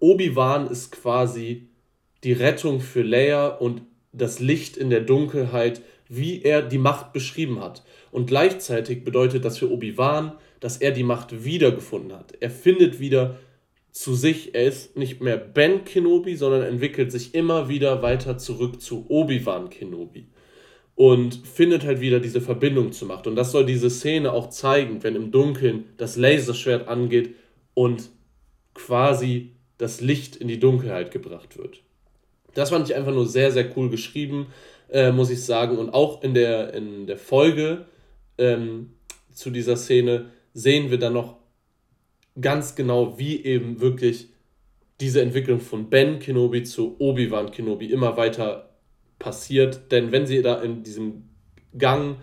Obi-Wan 0.00 0.66
ist 0.66 0.92
quasi 0.92 1.68
die 2.24 2.32
Rettung 2.32 2.80
für 2.80 3.02
Leia 3.02 3.48
und 3.48 3.82
das 4.12 4.40
Licht 4.40 4.76
in 4.76 4.90
der 4.90 5.00
Dunkelheit, 5.00 5.82
wie 6.08 6.42
er 6.42 6.62
die 6.62 6.78
Macht 6.78 7.12
beschrieben 7.12 7.60
hat. 7.60 7.84
Und 8.10 8.26
gleichzeitig 8.26 9.04
bedeutet 9.04 9.44
das 9.44 9.58
für 9.58 9.70
Obi-Wan, 9.70 10.32
dass 10.58 10.78
er 10.78 10.90
die 10.90 11.04
Macht 11.04 11.44
wiedergefunden 11.44 12.12
hat. 12.12 12.34
Er 12.40 12.50
findet 12.50 12.98
wieder 12.98 13.36
zu 13.92 14.14
sich. 14.14 14.54
Er 14.54 14.64
ist 14.64 14.96
nicht 14.96 15.20
mehr 15.20 15.36
Ben 15.36 15.84
Kenobi, 15.84 16.36
sondern 16.36 16.62
entwickelt 16.62 17.12
sich 17.12 17.34
immer 17.34 17.68
wieder 17.68 18.02
weiter 18.02 18.38
zurück 18.38 18.80
zu 18.80 19.06
Obi-Wan 19.08 19.70
Kenobi. 19.70 20.26
Und 20.94 21.34
findet 21.46 21.84
halt 21.84 22.00
wieder 22.00 22.20
diese 22.20 22.40
Verbindung 22.40 22.92
zu 22.92 23.06
Macht. 23.06 23.26
Und 23.26 23.36
das 23.36 23.52
soll 23.52 23.64
diese 23.64 23.88
Szene 23.88 24.32
auch 24.32 24.50
zeigen, 24.50 25.02
wenn 25.02 25.16
im 25.16 25.30
Dunkeln 25.30 25.84
das 25.96 26.16
Laserschwert 26.16 26.88
angeht 26.88 27.34
und 27.72 28.10
quasi 28.74 29.52
das 29.78 30.00
Licht 30.02 30.36
in 30.36 30.48
die 30.48 30.60
Dunkelheit 30.60 31.10
gebracht 31.10 31.56
wird. 31.56 31.82
Das 32.54 32.70
fand 32.70 32.88
ich 32.88 32.94
einfach 32.94 33.12
nur 33.14 33.26
sehr, 33.26 33.50
sehr 33.50 33.74
cool 33.76 33.88
geschrieben, 33.88 34.48
äh, 34.90 35.10
muss 35.10 35.30
ich 35.30 35.42
sagen. 35.42 35.78
Und 35.78 35.90
auch 35.90 36.22
in 36.22 36.34
der, 36.34 36.74
in 36.74 37.06
der 37.06 37.16
Folge 37.16 37.86
ähm, 38.36 38.90
zu 39.32 39.50
dieser 39.50 39.76
Szene 39.76 40.30
sehen 40.52 40.90
wir 40.90 40.98
dann 40.98 41.14
noch 41.14 41.39
ganz 42.38 42.74
genau, 42.74 43.18
wie 43.18 43.42
eben 43.44 43.80
wirklich 43.80 44.28
diese 45.00 45.22
Entwicklung 45.22 45.60
von 45.60 45.88
Ben 45.88 46.18
Kenobi 46.18 46.62
zu 46.62 46.96
Obi-Wan 46.98 47.50
Kenobi 47.50 47.86
immer 47.86 48.16
weiter 48.16 48.70
passiert. 49.18 49.90
Denn 49.90 50.12
wenn 50.12 50.26
sie 50.26 50.42
da 50.42 50.60
in 50.60 50.82
diesem 50.82 51.24
Gang 51.76 52.16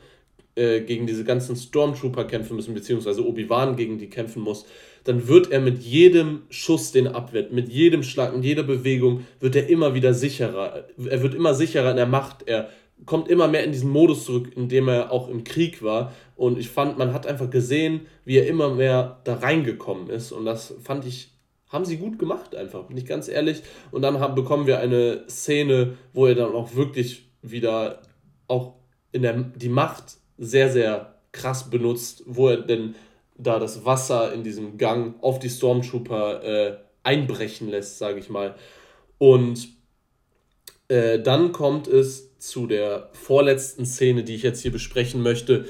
äh, 0.56 0.82
gegen 0.82 1.08
diese 1.08 1.24
ganzen 1.24 1.56
Stormtrooper 1.56 2.26
kämpfen 2.26 2.56
müssen, 2.56 2.74
beziehungsweise 2.74 3.26
Obi-Wan 3.26 3.76
gegen 3.76 3.98
die 3.98 4.10
kämpfen 4.10 4.42
muss, 4.42 4.66
dann 5.04 5.28
wird 5.28 5.52
er 5.52 5.62
mit 5.62 5.80
jedem 5.84 6.42
Schuss, 6.50 6.92
den 6.92 7.08
er 7.08 7.16
abwehrt, 7.16 7.54
mit 7.54 7.70
jedem 7.70 8.04
Schlag, 8.04 8.36
mit 8.36 8.44
jeder 8.44 8.64
Bewegung, 8.64 9.26
wird 9.40 9.56
er 9.56 9.70
immer 9.70 9.94
wieder 9.94 10.14
sicherer. 10.14 10.86
Er 10.98 11.24
wird 11.24 11.34
immer 11.34 11.54
sicherer 11.54 11.92
in 11.92 11.98
der 11.98 12.08
Macht. 12.08 12.48
Er 12.48 12.70
kommt 13.06 13.30
immer 13.30 13.48
mehr 13.48 13.64
in 13.64 13.72
diesen 13.72 13.90
Modus 13.90 14.26
zurück, 14.26 14.56
in 14.56 14.70
dem 14.70 14.88
er 14.88 15.12
auch 15.12 15.30
im 15.30 15.44
Krieg 15.44 15.84
war. 15.84 16.14
Und 16.36 16.58
ich 16.58 16.70
fand, 16.70 16.98
man 16.98 17.14
hat 17.14 17.28
einfach 17.28 17.50
gesehen, 17.50 18.02
wie 18.26 18.38
er 18.38 18.48
immer 18.48 18.74
mehr 18.74 19.22
da 19.24 19.36
reingekommen 19.36 20.10
ist. 20.10 20.32
Und 20.32 20.46
das 20.46 20.74
fand 20.84 21.06
ich, 21.06 21.32
haben 21.70 21.86
sie 21.86 21.98
gut 21.98 22.20
gemacht, 22.20 22.56
einfach, 22.56 22.84
bin 22.84 22.98
ich 22.98 23.06
ganz 23.06 23.28
ehrlich. 23.28 23.62
Und 23.92 24.02
dann 24.02 24.20
haben, 24.20 24.36
bekommen 24.36 24.68
wir 24.68 24.80
eine 24.80 25.24
Szene, 25.30 25.98
wo 26.14 26.26
er 26.26 26.36
dann 26.36 26.54
auch 26.54 26.76
wirklich 26.76 27.30
wieder 27.42 28.02
auch 28.48 28.74
in 29.12 29.22
der, 29.22 29.34
die 29.34 29.70
Macht 29.70 30.18
sehr, 30.38 30.70
sehr 30.70 31.16
krass 31.32 31.70
benutzt, 31.70 32.24
wo 32.26 32.50
er 32.50 32.58
denn 32.58 32.96
da 33.38 33.60
das 33.60 33.86
Wasser 33.86 34.34
in 34.34 34.44
diesem 34.44 34.78
Gang 34.78 35.22
auf 35.22 35.40
die 35.40 35.50
Stormtrooper 35.50 36.44
äh, 36.44 36.78
einbrechen 37.04 37.70
lässt, 37.70 38.00
sage 38.00 38.20
ich 38.20 38.30
mal. 38.30 38.56
Und 39.18 39.70
äh, 40.88 41.20
dann 41.20 41.52
kommt 41.52 41.88
es 41.88 42.27
zu 42.40 42.68
der 42.68 43.10
vorletzten 43.14 43.86
Szene, 43.86 44.24
die 44.24 44.36
ich 44.36 44.44
jetzt 44.44 44.62
hier 44.62 44.72
besprechen 44.72 45.22
möchte, 45.22 45.66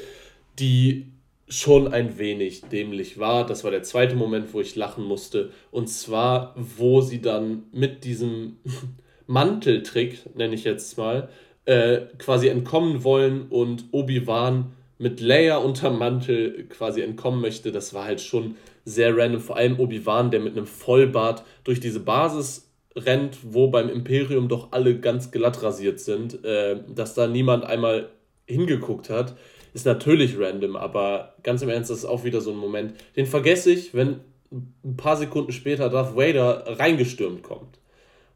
die 0.60 1.08
schon 1.50 1.88
ein 1.88 2.18
wenig 2.18 2.62
dämlich 2.64 3.20
war. 3.20 3.46
Das 3.46 3.64
war 3.64 3.72
der 3.72 3.84
zweite 3.84 4.16
Moment, 4.16 4.54
wo 4.54 4.60
ich 4.60 4.76
lachen 4.76 5.04
musste. 5.04 5.52
Und 5.72 5.88
zwar, 5.88 6.54
wo 6.56 7.02
sie 7.02 7.22
dann 7.22 7.64
mit 7.72 8.04
diesem 8.04 8.58
Manteltrick, 9.28 10.36
nenne 10.36 10.56
ich 10.56 10.64
jetzt 10.64 10.98
mal, 10.98 11.30
äh, 11.66 12.02
quasi 12.18 12.48
entkommen 12.48 13.04
wollen 13.04 13.48
und 13.50 13.86
Obi-Wan 13.92 14.74
mit 15.00 15.20
Leia 15.20 15.58
unterm 15.58 16.00
Mantel 16.00 16.66
quasi 16.70 17.02
entkommen 17.02 17.42
möchte, 17.42 17.72
das 17.72 17.94
war 17.94 18.06
halt 18.06 18.20
schon 18.20 18.56
sehr 18.84 19.16
random. 19.16 19.42
Vor 19.42 19.58
allem 19.58 19.80
Obi-Wan, 19.80 20.32
der 20.32 20.40
mit 20.40 20.58
einem 20.58 20.66
Vollbart 20.66 21.44
durch 21.64 21.80
diese 21.80 22.00
Basis 22.00 22.67
rennt, 22.98 23.38
wo 23.44 23.68
beim 23.68 23.90
Imperium 23.90 24.50
doch 24.50 24.72
alle 24.72 25.00
ganz 25.00 25.32
glatt 25.32 25.64
rasiert 25.64 26.00
sind. 26.00 26.44
Äh, 26.44 26.82
dass 26.94 27.14
da 27.14 27.28
niemand 27.28 27.66
einmal 27.66 28.10
hingeguckt 28.46 29.10
hat, 29.10 29.36
ist 29.74 29.86
natürlich 29.86 30.40
random, 30.40 30.76
aber 30.76 31.36
ganz 31.44 31.62
im 31.62 31.70
Ernst, 31.70 31.90
das 31.90 32.00
ist 32.00 32.06
auch 32.06 32.24
wieder 32.24 32.42
so 32.42 32.52
ein 32.52 32.58
Moment, 32.58 32.94
den 33.16 33.26
vergesse 33.26 33.72
ich, 33.72 33.94
wenn 33.94 34.22
ein 34.52 34.98
paar 34.98 35.18
Sekunden 35.18 35.52
später 35.52 35.90
Darth 35.90 36.16
Vader 36.16 36.80
reingestürmt 36.80 37.44
kommt. 37.44 37.80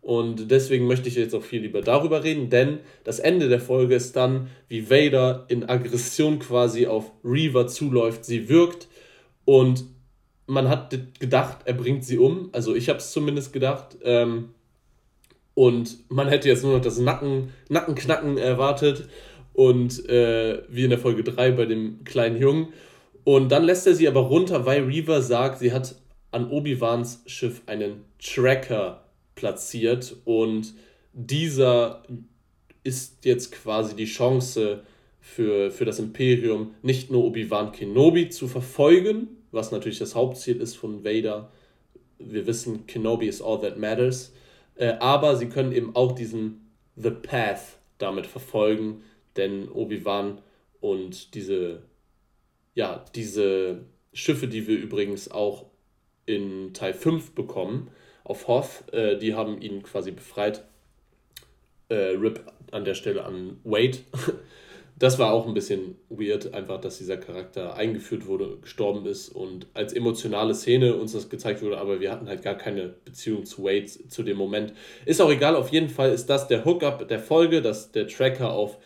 Und 0.01 0.49
deswegen 0.49 0.87
möchte 0.87 1.09
ich 1.09 1.15
jetzt 1.15 1.35
auch 1.35 1.43
viel 1.43 1.61
lieber 1.61 1.81
darüber 1.81 2.23
reden, 2.23 2.49
denn 2.49 2.79
das 3.03 3.19
Ende 3.19 3.49
der 3.49 3.59
Folge 3.59 3.95
ist 3.95 4.15
dann, 4.15 4.47
wie 4.67 4.89
Vader 4.89 5.45
in 5.47 5.69
Aggression 5.69 6.39
quasi 6.39 6.87
auf 6.87 7.11
Reaver 7.23 7.67
zuläuft. 7.67 8.25
Sie 8.25 8.49
wirkt 8.49 8.87
und 9.45 9.85
man 10.51 10.67
hat 10.67 10.93
gedacht, 11.17 11.59
er 11.63 11.73
bringt 11.73 12.03
sie 12.03 12.17
um. 12.17 12.49
Also 12.51 12.75
ich 12.75 12.89
habe 12.89 12.99
es 12.99 13.11
zumindest 13.11 13.53
gedacht. 13.53 13.97
Ähm, 14.03 14.49
und 15.53 16.09
man 16.09 16.27
hätte 16.27 16.49
jetzt 16.49 16.63
nur 16.63 16.73
noch 16.73 16.81
das 16.81 16.97
Nacken, 16.99 17.53
Nackenknacken 17.69 18.37
erwartet. 18.37 19.07
Und 19.53 20.07
äh, 20.09 20.61
wie 20.67 20.83
in 20.83 20.89
der 20.89 20.99
Folge 20.99 21.23
3 21.23 21.51
bei 21.51 21.65
dem 21.65 22.03
kleinen 22.03 22.35
Jungen. 22.35 22.73
Und 23.23 23.49
dann 23.49 23.63
lässt 23.63 23.87
er 23.87 23.95
sie 23.95 24.09
aber 24.09 24.21
runter, 24.21 24.65
weil 24.65 24.83
Reaver 24.83 25.21
sagt, 25.21 25.59
sie 25.59 25.71
hat 25.71 25.95
an 26.31 26.49
Obi-Wans 26.49 27.23
Schiff 27.27 27.61
einen 27.67 28.03
Tracker 28.19 29.05
platziert 29.35 30.15
und 30.25 30.73
dieser 31.13 32.03
ist 32.83 33.25
jetzt 33.25 33.51
quasi 33.51 33.95
die 33.95 34.05
Chance 34.05 34.83
für, 35.19 35.71
für 35.71 35.85
das 35.85 35.99
Imperium, 35.99 36.73
nicht 36.81 37.11
nur 37.11 37.25
Obi-Wan 37.25 37.73
Kenobi 37.73 38.29
zu 38.29 38.47
verfolgen, 38.47 39.27
was 39.51 39.71
natürlich 39.71 39.99
das 39.99 40.15
Hauptziel 40.15 40.61
ist 40.61 40.75
von 40.75 41.03
Vader. 41.03 41.51
Wir 42.17 42.47
wissen, 42.47 42.87
Kenobi 42.87 43.27
is 43.27 43.41
all 43.41 43.59
that 43.59 43.77
matters. 43.77 44.33
Äh, 44.75 44.93
aber 44.99 45.35
sie 45.35 45.49
können 45.49 45.71
eben 45.71 45.95
auch 45.95 46.13
diesen 46.13 46.71
The 46.95 47.11
Path 47.11 47.77
damit 47.97 48.27
verfolgen, 48.27 49.03
denn 49.35 49.69
Obi-Wan 49.69 50.39
und 50.79 51.35
diese, 51.35 51.83
ja, 52.73 53.05
diese 53.15 53.85
Schiffe, 54.13 54.47
die 54.47 54.67
wir 54.67 54.77
übrigens 54.77 55.29
auch 55.31 55.65
in 56.25 56.73
Teil 56.73 56.93
5 56.93 57.31
bekommen, 57.31 57.91
auf 58.23 58.47
Hoth. 58.47 58.91
Äh, 58.93 59.17
die 59.17 59.33
haben 59.33 59.61
ihn 59.61 59.83
quasi 59.83 60.11
befreit. 60.11 60.63
Äh, 61.89 62.15
RIP 62.15 62.41
an 62.71 62.85
der 62.85 62.95
Stelle 62.95 63.25
an 63.25 63.59
Wade. 63.63 63.99
das 65.01 65.17
war 65.17 65.33
auch 65.33 65.47
ein 65.47 65.55
bisschen 65.55 65.95
weird, 66.09 66.53
einfach, 66.53 66.79
dass 66.79 66.99
dieser 66.99 67.17
Charakter 67.17 67.75
eingeführt 67.75 68.27
wurde, 68.27 68.59
gestorben 68.61 69.07
ist 69.07 69.29
und 69.29 69.65
als 69.73 69.93
emotionale 69.93 70.53
Szene 70.53 70.95
uns 70.95 71.13
das 71.13 71.27
gezeigt 71.27 71.63
wurde, 71.63 71.79
aber 71.79 71.99
wir 71.99 72.11
hatten 72.11 72.27
halt 72.27 72.43
gar 72.43 72.53
keine 72.53 72.89
Beziehung 73.03 73.45
zu 73.45 73.63
Wade 73.63 73.87
zu 73.87 74.21
dem 74.21 74.37
Moment. 74.37 74.73
Ist 75.05 75.19
auch 75.19 75.31
egal, 75.31 75.55
auf 75.55 75.69
jeden 75.69 75.89
Fall 75.89 76.11
ist 76.11 76.27
das 76.27 76.47
der 76.47 76.65
Hookup 76.65 77.07
der 77.07 77.17
Folge, 77.17 77.63
dass 77.63 77.91
der 77.91 78.07
Tracker 78.07 78.53
auf 78.53 78.77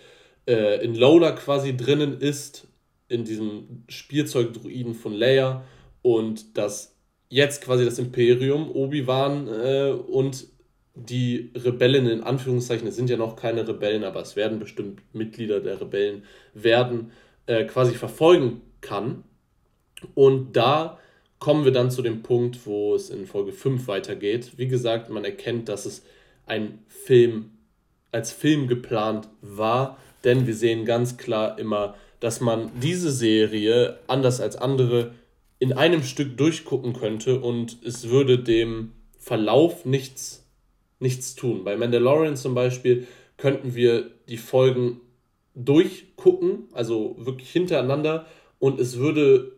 äh, 0.48 0.82
in 0.86 0.96
Lola 0.96 1.34
quasi 1.34 1.76
drinnen 1.76 2.22
ist, 2.22 2.66
in 3.10 3.26
diesem 3.26 3.84
Spielzeugdruiden 3.90 4.94
von 4.94 5.12
Leia 5.12 5.66
und 6.02 6.58
dass 6.58 6.96
jetzt 7.28 7.62
quasi 7.62 7.84
das 7.84 8.00
Imperium, 8.00 8.72
Obi-Wan 8.72 9.50
äh, 9.50 9.90
und 9.90 10.48
die 10.96 11.52
Rebellen 11.56 12.08
in 12.08 12.24
Anführungszeichen, 12.24 12.88
es 12.88 12.96
sind 12.96 13.10
ja 13.10 13.18
noch 13.18 13.36
keine 13.36 13.68
Rebellen, 13.68 14.04
aber 14.04 14.22
es 14.22 14.36
werden 14.36 14.60
bestimmt 14.60 15.02
Mitglieder 15.14 15.60
der 15.60 15.80
Rebellen 15.82 16.24
werden, 16.54 17.12
äh, 17.48 17.66
quasi 17.66 17.94
verfolgen 17.94 18.62
kann. 18.82 19.24
Und 20.14 20.54
da 20.54 20.98
kommen 21.40 21.66
wir 21.66 21.72
dann 21.72 21.92
zu 21.92 22.02
dem 22.02 22.24
Punkt, 22.24 22.66
wo 22.66 22.96
es 22.96 23.10
in 23.10 23.26
Folge 23.26 23.52
5 23.52 23.88
weitergeht. 23.88 24.54
Wie 24.58 24.68
gesagt, 24.68 25.10
man 25.10 25.26
erkennt, 25.26 25.68
dass 25.70 25.86
es 25.86 26.04
ein 26.46 26.80
Film 26.88 27.52
als 28.12 28.32
Film 28.32 28.68
geplant 28.68 29.28
war, 29.42 29.98
denn 30.24 30.48
wir 30.48 30.56
sehen 30.56 30.86
ganz 30.86 31.18
klar 31.18 31.60
immer, 31.60 31.96
dass 32.22 32.40
man 32.40 32.72
diese 32.82 33.12
Serie 33.12 34.00
anders 34.08 34.40
als 34.40 34.56
andere 34.56 35.14
in 35.60 35.74
einem 35.74 36.04
Stück 36.04 36.38
durchgucken 36.38 36.94
könnte 36.94 37.40
und 37.42 37.78
es 37.84 38.10
würde 38.10 38.40
dem 38.40 38.94
Verlauf 39.20 39.86
nichts, 39.86 40.45
nichts 41.00 41.36
tun. 41.36 41.64
Bei 41.64 41.76
Mandalorian 41.76 42.36
zum 42.36 42.56
Beispiel 42.56 43.08
könnten 43.38 43.76
wir 43.76 44.12
die 44.30 44.38
Folgen 44.38 45.02
durchgucken, 45.56 46.70
also 46.74 47.16
wirklich 47.20 47.52
hintereinander 47.52 48.26
und 48.60 48.80
es 48.80 48.98
würde 48.98 49.54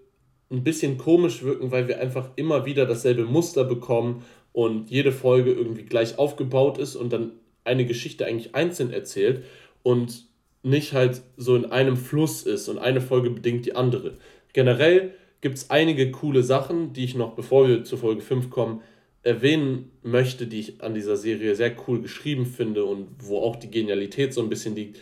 ein 0.50 0.64
bisschen 0.64 0.98
komisch 0.98 1.44
wirken, 1.44 1.72
weil 1.72 1.88
wir 1.88 2.00
einfach 2.00 2.30
immer 2.36 2.66
wieder 2.66 2.86
dasselbe 2.86 3.26
Muster 3.26 3.64
bekommen 3.64 4.24
und 4.54 4.90
jede 4.90 5.12
Folge 5.12 5.52
irgendwie 5.52 5.84
gleich 5.84 6.18
aufgebaut 6.18 6.78
ist 6.78 6.96
und 6.96 7.12
dann 7.12 7.34
eine 7.64 7.86
Geschichte 7.86 8.26
eigentlich 8.26 8.56
einzeln 8.56 8.92
erzählt 8.92 9.44
und 9.84 10.26
nicht 10.64 10.94
halt 10.94 11.22
so 11.36 11.56
in 11.56 11.66
einem 11.66 11.98
Fluss 11.98 12.44
ist 12.44 12.70
und 12.70 12.78
eine 12.78 13.02
Folge 13.02 13.30
bedingt 13.30 13.66
die 13.66 13.76
andere. 13.76 14.18
Generell 14.54 15.14
gibt 15.42 15.58
es 15.58 15.70
einige 15.70 16.12
coole 16.12 16.44
Sachen, 16.44 16.94
die 16.94 17.04
ich 17.04 17.16
noch, 17.16 17.36
bevor 17.36 17.68
wir 17.68 17.84
zur 17.84 18.00
Folge 18.00 18.22
5 18.22 18.50
kommen, 18.50 18.82
erwähnen 19.28 19.92
möchte, 20.04 20.48
die 20.48 20.62
ich 20.62 20.82
an 20.82 20.94
dieser 20.94 21.18
Serie 21.18 21.54
sehr 21.56 21.76
cool 21.88 22.02
geschrieben 22.02 22.46
finde 22.46 22.86
und 22.86 23.10
wo 23.20 23.40
auch 23.40 23.58
die 23.58 23.70
Genialität 23.70 24.34
so 24.34 24.42
ein 24.42 24.48
bisschen 24.48 24.74
liegt. 24.74 25.02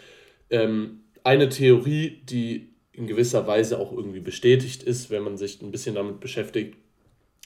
Ähm, 0.49 1.01
eine 1.23 1.49
Theorie, 1.49 2.21
die 2.23 2.69
in 2.91 3.05
gewisser 3.05 3.45
Weise 3.45 3.79
auch 3.79 3.91
irgendwie 3.91 4.21
bestätigt 4.21 4.81
ist, 4.81 5.11
wenn 5.11 5.23
man 5.23 5.38
sich 5.38 5.61
ein 5.61 5.71
bisschen 5.71 5.93
damit 5.93 6.19
beschäftigt, 6.21 6.75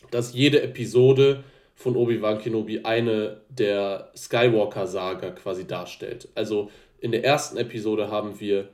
dass 0.10 0.34
jede 0.34 0.62
Episode 0.62 1.44
von 1.76 1.98
Obi-Wan 1.98 2.40
Kenobi 2.40 2.80
eine 2.84 3.42
der 3.50 4.12
Skywalker-Saga 4.16 5.32
quasi 5.32 5.68
darstellt. 5.68 6.30
Also 6.34 6.72
in 7.00 7.12
der 7.12 7.26
ersten 7.26 7.58
Episode 7.58 8.10
haben 8.10 8.40
wir 8.40 8.70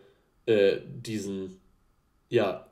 äh, 0.45 0.77
diesen, 0.85 1.59
ja, 2.29 2.64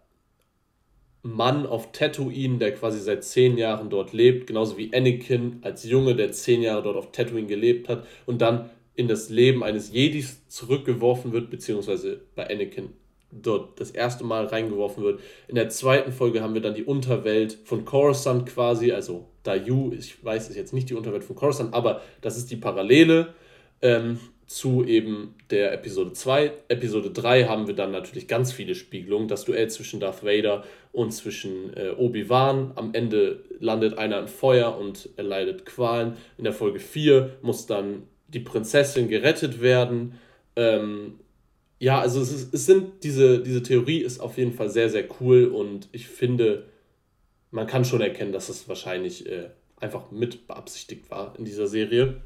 Mann 1.23 1.65
auf 1.65 1.93
Tatooine, 1.93 2.57
der 2.57 2.73
quasi 2.73 2.99
seit 2.99 3.23
zehn 3.23 3.57
Jahren 3.57 3.89
dort 3.89 4.11
lebt, 4.11 4.45
genauso 4.45 4.77
wie 4.77 4.93
Anakin 4.93 5.59
als 5.61 5.85
Junge, 5.85 6.15
der 6.15 6.33
zehn 6.33 6.61
Jahre 6.61 6.83
dort 6.83 6.97
auf 6.97 7.11
Tatooine 7.11 7.47
gelebt 7.47 7.87
hat 7.87 8.05
und 8.25 8.41
dann 8.41 8.69
in 8.95 9.07
das 9.07 9.29
Leben 9.29 9.63
eines 9.63 9.91
Jedis 9.91 10.47
zurückgeworfen 10.49 11.31
wird, 11.31 11.49
beziehungsweise 11.49 12.21
bei 12.35 12.49
Anakin 12.49 12.89
dort 13.31 13.79
das 13.79 13.91
erste 13.91 14.23
Mal 14.23 14.45
reingeworfen 14.45 15.03
wird. 15.03 15.21
In 15.47 15.55
der 15.55 15.69
zweiten 15.69 16.11
Folge 16.11 16.41
haben 16.41 16.53
wir 16.53 16.61
dann 16.61 16.75
die 16.75 16.83
Unterwelt 16.83 17.57
von 17.63 17.85
Coruscant 17.85 18.45
quasi, 18.45 18.91
also 18.91 19.25
Dayu, 19.43 19.91
ich 19.93 20.23
weiß, 20.23 20.49
ist 20.49 20.55
jetzt 20.55 20.73
nicht 20.73 20.89
die 20.89 20.93
Unterwelt 20.93 21.23
von 21.23 21.35
Coruscant, 21.35 21.73
aber 21.73 22.01
das 22.21 22.37
ist 22.37 22.51
die 22.51 22.57
Parallele 22.57 23.33
ähm, 23.81 24.19
zu 24.53 24.85
eben 24.85 25.33
der 25.49 25.73
Episode 25.73 26.13
2. 26.13 26.51
Episode 26.67 27.09
3 27.09 27.45
haben 27.45 27.65
wir 27.65 27.73
dann 27.73 27.91
natürlich 27.91 28.27
ganz 28.27 28.51
viele 28.51 28.75
Spiegelungen. 28.75 29.27
Das 29.27 29.45
Duell 29.45 29.67
zwischen 29.71 29.99
Darth 29.99 30.23
Vader 30.23 30.63
und 30.91 31.11
zwischen 31.11 31.75
äh, 31.75 31.89
Obi-Wan. 31.97 32.73
Am 32.75 32.93
Ende 32.93 33.43
landet 33.59 33.97
einer 33.97 34.19
im 34.19 34.27
Feuer 34.27 34.77
und 34.77 35.09
er 35.17 35.23
leidet 35.23 35.65
Qualen. 35.65 36.17
In 36.37 36.43
der 36.43 36.53
Folge 36.53 36.79
4 36.79 37.37
muss 37.41 37.65
dann 37.65 38.03
die 38.27 38.41
Prinzessin 38.41 39.07
gerettet 39.07 39.59
werden. 39.59 40.19
Ähm, 40.55 41.19
ja, 41.79 41.99
also 41.99 42.21
es, 42.21 42.31
ist, 42.31 42.53
es 42.53 42.67
sind 42.67 43.03
diese, 43.03 43.41
diese 43.41 43.63
Theorie 43.63 44.01
ist 44.01 44.19
auf 44.19 44.37
jeden 44.37 44.53
Fall 44.53 44.69
sehr, 44.69 44.91
sehr 44.91 45.05
cool 45.19 45.45
und 45.45 45.89
ich 45.91 46.07
finde, 46.07 46.67
man 47.49 47.65
kann 47.65 47.85
schon 47.85 48.01
erkennen, 48.01 48.31
dass 48.31 48.49
es 48.49 48.69
wahrscheinlich 48.69 49.27
äh, 49.27 49.49
einfach 49.77 50.11
mit 50.11 50.45
beabsichtigt 50.45 51.09
war 51.09 51.33
in 51.39 51.43
dieser 51.43 51.65
Serie. 51.65 52.21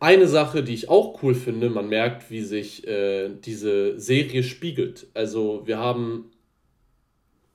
Eine 0.00 0.28
Sache, 0.28 0.62
die 0.62 0.74
ich 0.74 0.88
auch 0.88 1.22
cool 1.22 1.34
finde, 1.34 1.70
man 1.70 1.88
merkt, 1.88 2.30
wie 2.30 2.42
sich 2.42 2.86
äh, 2.86 3.30
diese 3.44 3.98
Serie 3.98 4.44
spiegelt. 4.44 5.08
Also 5.12 5.66
wir 5.66 5.78
haben 5.78 6.30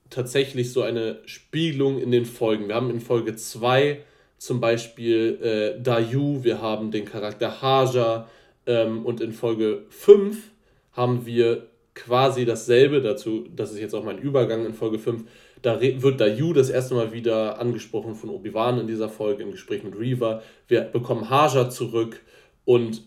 tatsächlich 0.09 0.73
so 0.73 0.81
eine 0.81 1.19
Spiegelung 1.25 1.99
in 2.01 2.11
den 2.11 2.25
Folgen. 2.25 2.67
Wir 2.67 2.75
haben 2.75 2.89
in 2.89 2.99
Folge 2.99 3.35
2 3.35 4.01
zum 4.37 4.59
Beispiel 4.59 5.39
äh, 5.41 5.81
Dayu, 5.81 6.43
wir 6.43 6.61
haben 6.61 6.91
den 6.91 7.05
Charakter 7.05 7.61
Haja 7.61 8.27
ähm, 8.65 9.05
und 9.05 9.21
in 9.21 9.31
Folge 9.31 9.83
5 9.89 10.51
haben 10.91 11.25
wir 11.25 11.67
quasi 11.95 12.43
dasselbe 12.43 13.01
dazu, 13.01 13.47
das 13.55 13.71
ist 13.71 13.79
jetzt 13.79 13.93
auch 13.93 14.03
mein 14.03 14.17
Übergang 14.17 14.65
in 14.65 14.73
Folge 14.73 14.99
5, 14.99 15.23
da 15.63 15.79
wird 15.81 16.19
Dayu 16.19 16.51
das 16.51 16.69
erste 16.69 16.93
Mal 16.93 17.13
wieder 17.13 17.57
angesprochen 17.57 18.15
von 18.15 18.29
Obi-Wan 18.29 18.81
in 18.81 18.87
dieser 18.87 19.07
Folge 19.07 19.43
im 19.43 19.51
Gespräch 19.51 19.81
mit 19.83 19.97
Reaver. 19.97 20.43
Wir 20.67 20.81
bekommen 20.81 21.29
Haja 21.29 21.69
zurück 21.69 22.21
und 22.65 23.01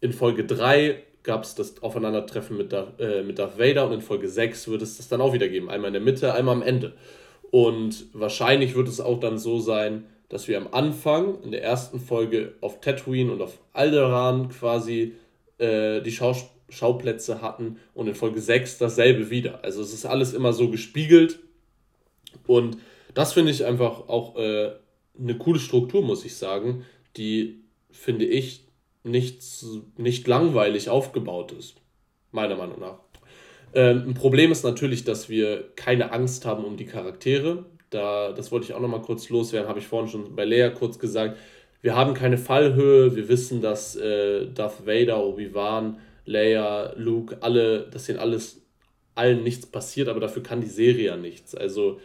in 0.00 0.14
Folge 0.14 0.44
3 0.44 1.02
gab 1.22 1.44
es 1.44 1.54
das 1.54 1.82
Aufeinandertreffen 1.82 2.56
mit, 2.56 2.72
Darth, 2.72 2.98
äh, 2.98 3.22
mit 3.22 3.38
Darth 3.38 3.58
Vader 3.58 3.86
und 3.86 3.92
in 3.92 4.00
Folge 4.00 4.28
6 4.28 4.68
wird 4.68 4.80
es 4.80 4.96
das 4.96 5.08
dann 5.08 5.20
auch 5.20 5.34
wieder 5.34 5.48
geben. 5.48 5.68
Einmal 5.68 5.88
in 5.88 5.92
der 5.92 6.02
Mitte, 6.02 6.32
einmal 6.32 6.54
am 6.56 6.62
Ende. 6.62 6.94
Und 7.50 8.06
wahrscheinlich 8.14 8.74
wird 8.74 8.88
es 8.88 9.00
auch 9.02 9.20
dann 9.20 9.36
so 9.36 9.60
sein, 9.60 10.06
dass 10.30 10.48
wir 10.48 10.56
am 10.56 10.68
Anfang 10.72 11.42
in 11.42 11.50
der 11.50 11.62
ersten 11.62 12.00
Folge 12.00 12.54
auf 12.62 12.80
Tatooine 12.80 13.32
und 13.32 13.42
auf 13.42 13.58
Alderaan 13.74 14.48
quasi 14.48 15.14
äh, 15.58 16.00
die 16.00 16.12
Schau 16.12 16.34
Schauplätze 16.70 17.40
hatten 17.40 17.78
und 17.94 18.08
in 18.08 18.14
Folge 18.14 18.42
6 18.42 18.76
dasselbe 18.76 19.30
wieder. 19.30 19.64
Also 19.64 19.80
es 19.80 19.94
ist 19.94 20.04
alles 20.04 20.34
immer 20.34 20.52
so 20.52 20.70
gespiegelt 20.70 21.38
und 22.46 22.78
das 23.14 23.32
finde 23.32 23.50
ich 23.50 23.64
einfach 23.64 24.08
auch 24.08 24.36
äh, 24.36 24.72
eine 25.18 25.38
coole 25.38 25.58
Struktur, 25.58 26.02
muss 26.02 26.24
ich 26.24 26.36
sagen, 26.36 26.84
die, 27.16 27.64
finde 27.90 28.24
ich, 28.24 28.64
nicht, 29.02 29.42
nicht 29.96 30.26
langweilig 30.26 30.90
aufgebaut 30.90 31.52
ist, 31.52 31.76
meiner 32.30 32.56
Meinung 32.56 32.80
nach. 32.80 32.98
Ähm, 33.74 34.04
ein 34.08 34.14
Problem 34.14 34.52
ist 34.52 34.64
natürlich, 34.64 35.04
dass 35.04 35.28
wir 35.28 35.70
keine 35.76 36.12
Angst 36.12 36.44
haben 36.44 36.64
um 36.64 36.76
die 36.76 36.86
Charaktere. 36.86 37.66
Da, 37.90 38.32
das 38.32 38.52
wollte 38.52 38.66
ich 38.66 38.74
auch 38.74 38.80
noch 38.80 38.88
mal 38.88 39.02
kurz 39.02 39.28
loswerden, 39.28 39.68
habe 39.68 39.78
ich 39.78 39.86
vorhin 39.86 40.10
schon 40.10 40.36
bei 40.36 40.44
Lea 40.44 40.70
kurz 40.70 40.98
gesagt. 40.98 41.38
Wir 41.80 41.94
haben 41.94 42.14
keine 42.14 42.38
Fallhöhe, 42.38 43.14
wir 43.14 43.28
wissen, 43.28 43.60
dass 43.60 43.96
äh, 43.96 44.46
Darth 44.52 44.86
Vader, 44.86 45.24
Obi-Wan, 45.24 45.98
Leia, 46.24 46.92
Luke, 46.96 47.38
alle, 47.40 47.88
dass 47.90 48.06
denen 48.06 48.18
alles, 48.18 48.62
allen 49.14 49.42
nichts 49.42 49.66
passiert, 49.66 50.08
aber 50.08 50.20
dafür 50.20 50.42
kann 50.42 50.60
die 50.60 50.66
Serie 50.66 51.06
ja 51.06 51.16
nichts. 51.16 51.54
Also 51.54 52.00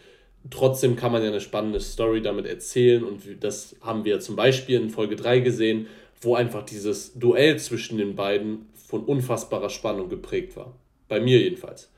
trotzdem 0.49 0.95
kann 0.95 1.11
man 1.11 1.21
ja 1.21 1.29
eine 1.29 1.41
spannende 1.41 1.79
Story 1.79 2.21
damit 2.21 2.45
erzählen 2.45 3.03
und 3.03 3.21
das 3.41 3.75
haben 3.81 4.05
wir 4.05 4.19
zum 4.19 4.35
Beispiel 4.35 4.79
in 4.79 4.89
Folge 4.89 5.15
3 5.15 5.39
gesehen, 5.39 5.87
wo 6.21 6.35
einfach 6.35 6.63
dieses 6.63 7.13
Duell 7.13 7.57
zwischen 7.59 7.97
den 7.97 8.15
beiden 8.15 8.67
von 8.87 9.03
unfassbarer 9.05 9.69
Spannung 9.69 10.09
geprägt 10.09 10.55
war. 10.55 10.73
Bei 11.07 11.19
mir 11.19 11.39
jedenfalls. 11.39 11.91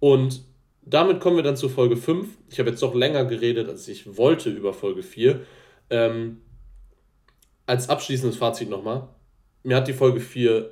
Und 0.00 0.42
damit 0.82 1.20
kommen 1.20 1.36
wir 1.36 1.42
dann 1.42 1.56
zu 1.56 1.68
Folge 1.68 1.96
5. 1.96 2.28
Ich 2.50 2.58
habe 2.58 2.70
jetzt 2.70 2.82
doch 2.82 2.94
länger 2.94 3.24
geredet, 3.24 3.68
als 3.68 3.88
ich 3.88 4.16
wollte 4.16 4.50
über 4.50 4.72
Folge 4.72 5.02
4. 5.02 5.40
Ähm, 5.90 6.40
als 7.66 7.88
abschließendes 7.88 8.38
Fazit 8.38 8.70
nochmal. 8.70 9.08
Mir 9.64 9.76
hat 9.76 9.88
die 9.88 9.92
Folge 9.92 10.20
4 10.20 10.70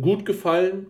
gut 0.00 0.26
gefallen. 0.26 0.88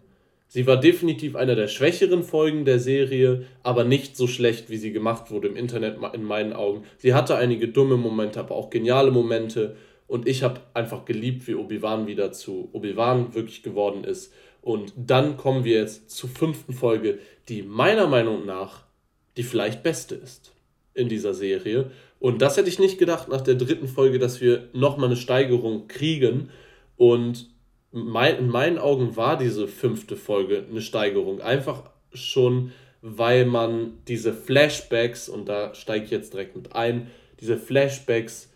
Sie 0.51 0.67
war 0.67 0.79
definitiv 0.79 1.37
einer 1.37 1.55
der 1.55 1.69
schwächeren 1.69 2.23
Folgen 2.23 2.65
der 2.65 2.79
Serie, 2.79 3.45
aber 3.63 3.85
nicht 3.85 4.17
so 4.17 4.27
schlecht, 4.27 4.71
wie 4.71 4.79
sie 4.79 4.93
gemacht 4.93 5.31
wurde 5.31 5.49
im 5.49 5.57
Internet 5.57 5.99
in 6.15 6.25
meinen 6.25 6.55
Augen. 6.55 6.85
Sie 6.97 7.13
hatte 7.13 7.37
einige 7.37 7.69
dumme 7.69 7.99
Momente, 7.99 8.41
aber 8.41 8.55
auch 8.55 8.71
geniale 8.71 9.11
Momente. 9.11 9.77
Und 10.07 10.27
ich 10.27 10.43
habe 10.43 10.63
einfach 10.73 11.05
geliebt, 11.05 11.47
wie 11.47 11.55
Obi-Wan 11.55 12.07
wieder 12.07 12.33
zu 12.33 12.71
Obi-Wan 12.73 13.35
wirklich 13.35 13.63
geworden 13.63 14.05
ist. 14.05 14.33
Und 14.63 14.95
dann 14.97 15.37
kommen 15.37 15.65
wir 15.65 15.77
jetzt 15.77 16.11
zur 16.11 16.31
fünften 16.31 16.73
Folge, 16.73 17.19
die 17.51 17.63
meiner 17.63 18.07
Meinung 18.07 18.47
nach 18.47 18.89
die 19.37 19.45
vielleicht 19.45 19.83
beste 19.83 20.17
ist 20.17 20.53
in 20.95 21.09
dieser 21.09 21.33
Serie. 21.33 21.91
Und 22.19 22.43
das 22.43 22.57
hätte 22.57 22.69
ich 22.69 22.81
nicht 22.81 22.99
gedacht 22.99 23.29
nach 23.29 23.41
der 23.41 23.55
dritten 23.55 23.87
Folge, 23.87 24.19
dass 24.19 24.41
wir 24.41 24.69
nochmal 24.73 25.07
eine 25.07 25.17
Steigerung 25.17 25.87
kriegen. 25.89 26.51
Und 26.97 27.49
in 27.93 28.49
meinen 28.49 28.79
Augen 28.79 29.17
war 29.17 29.39
diese 29.39 29.67
fünfte 29.67 30.17
Folge 30.17 30.65
eine 30.69 30.83
Steigerung. 30.83 31.41
Einfach 31.41 31.91
schon, 32.13 32.73
weil 33.01 33.47
man 33.47 33.99
diese 34.09 34.33
Flashbacks, 34.33 35.29
und 35.29 35.49
da 35.49 35.75
steige 35.75 36.05
ich 36.05 36.11
jetzt 36.11 36.33
direkt 36.35 36.57
mit 36.57 36.75
ein, 36.75 37.11
diese 37.41 37.57
Flashbacks 37.57 38.53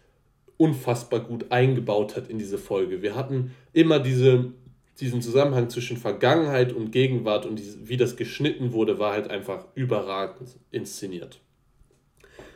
unfassbar 0.57 1.21
gut 1.21 1.51
eingebaut 1.51 2.17
hat 2.17 2.29
in 2.29 2.39
diese 2.39 2.59
Folge. 2.59 3.03
Wir 3.03 3.17
hatten 3.17 3.55
immer 3.73 3.99
diese 3.99 4.53
diesen 5.01 5.23
Zusammenhang 5.23 5.71
zwischen 5.71 5.97
Vergangenheit 5.97 6.73
und 6.73 6.93
Gegenwart 6.93 7.47
und 7.47 7.61
wie 7.89 7.97
das 7.97 8.17
geschnitten 8.17 8.73
wurde, 8.73 8.99
war 8.99 9.13
halt 9.13 9.31
einfach 9.31 9.67
überragend 9.75 10.57
inszeniert. 10.71 11.41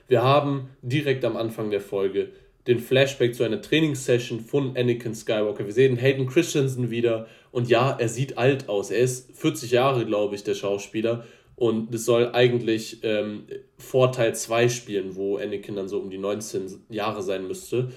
Wir 0.06 0.22
haben 0.22 0.70
direkt 0.82 1.24
am 1.24 1.36
Anfang 1.36 1.70
der 1.70 1.80
Folge 1.80 2.30
den 2.66 2.80
Flashback 2.80 3.34
zu 3.34 3.44
einer 3.44 3.62
Trainingssession 3.62 4.40
von 4.40 4.76
Anakin 4.76 5.14
Skywalker. 5.14 5.66
Wir 5.66 5.72
sehen 5.72 5.96
Hayden 5.96 6.26
Christensen 6.26 6.90
wieder 6.90 7.26
und 7.52 7.68
ja, 7.68 7.96
er 7.98 8.08
sieht 8.08 8.38
alt 8.38 8.68
aus. 8.68 8.90
Er 8.90 8.98
ist 8.98 9.36
40 9.38 9.70
Jahre, 9.70 10.04
glaube 10.04 10.34
ich, 10.34 10.44
der 10.44 10.54
Schauspieler. 10.54 11.24
Und 11.54 11.94
es 11.94 12.04
soll 12.04 12.32
eigentlich 12.34 12.98
ähm, 13.02 13.44
Vorteil 13.78 14.34
2 14.34 14.68
spielen, 14.68 15.16
wo 15.16 15.38
Anakin 15.38 15.74
dann 15.74 15.88
so 15.88 15.98
um 15.98 16.10
die 16.10 16.18
19 16.18 16.84
Jahre 16.90 17.22
sein 17.22 17.46
müsste. 17.46 17.92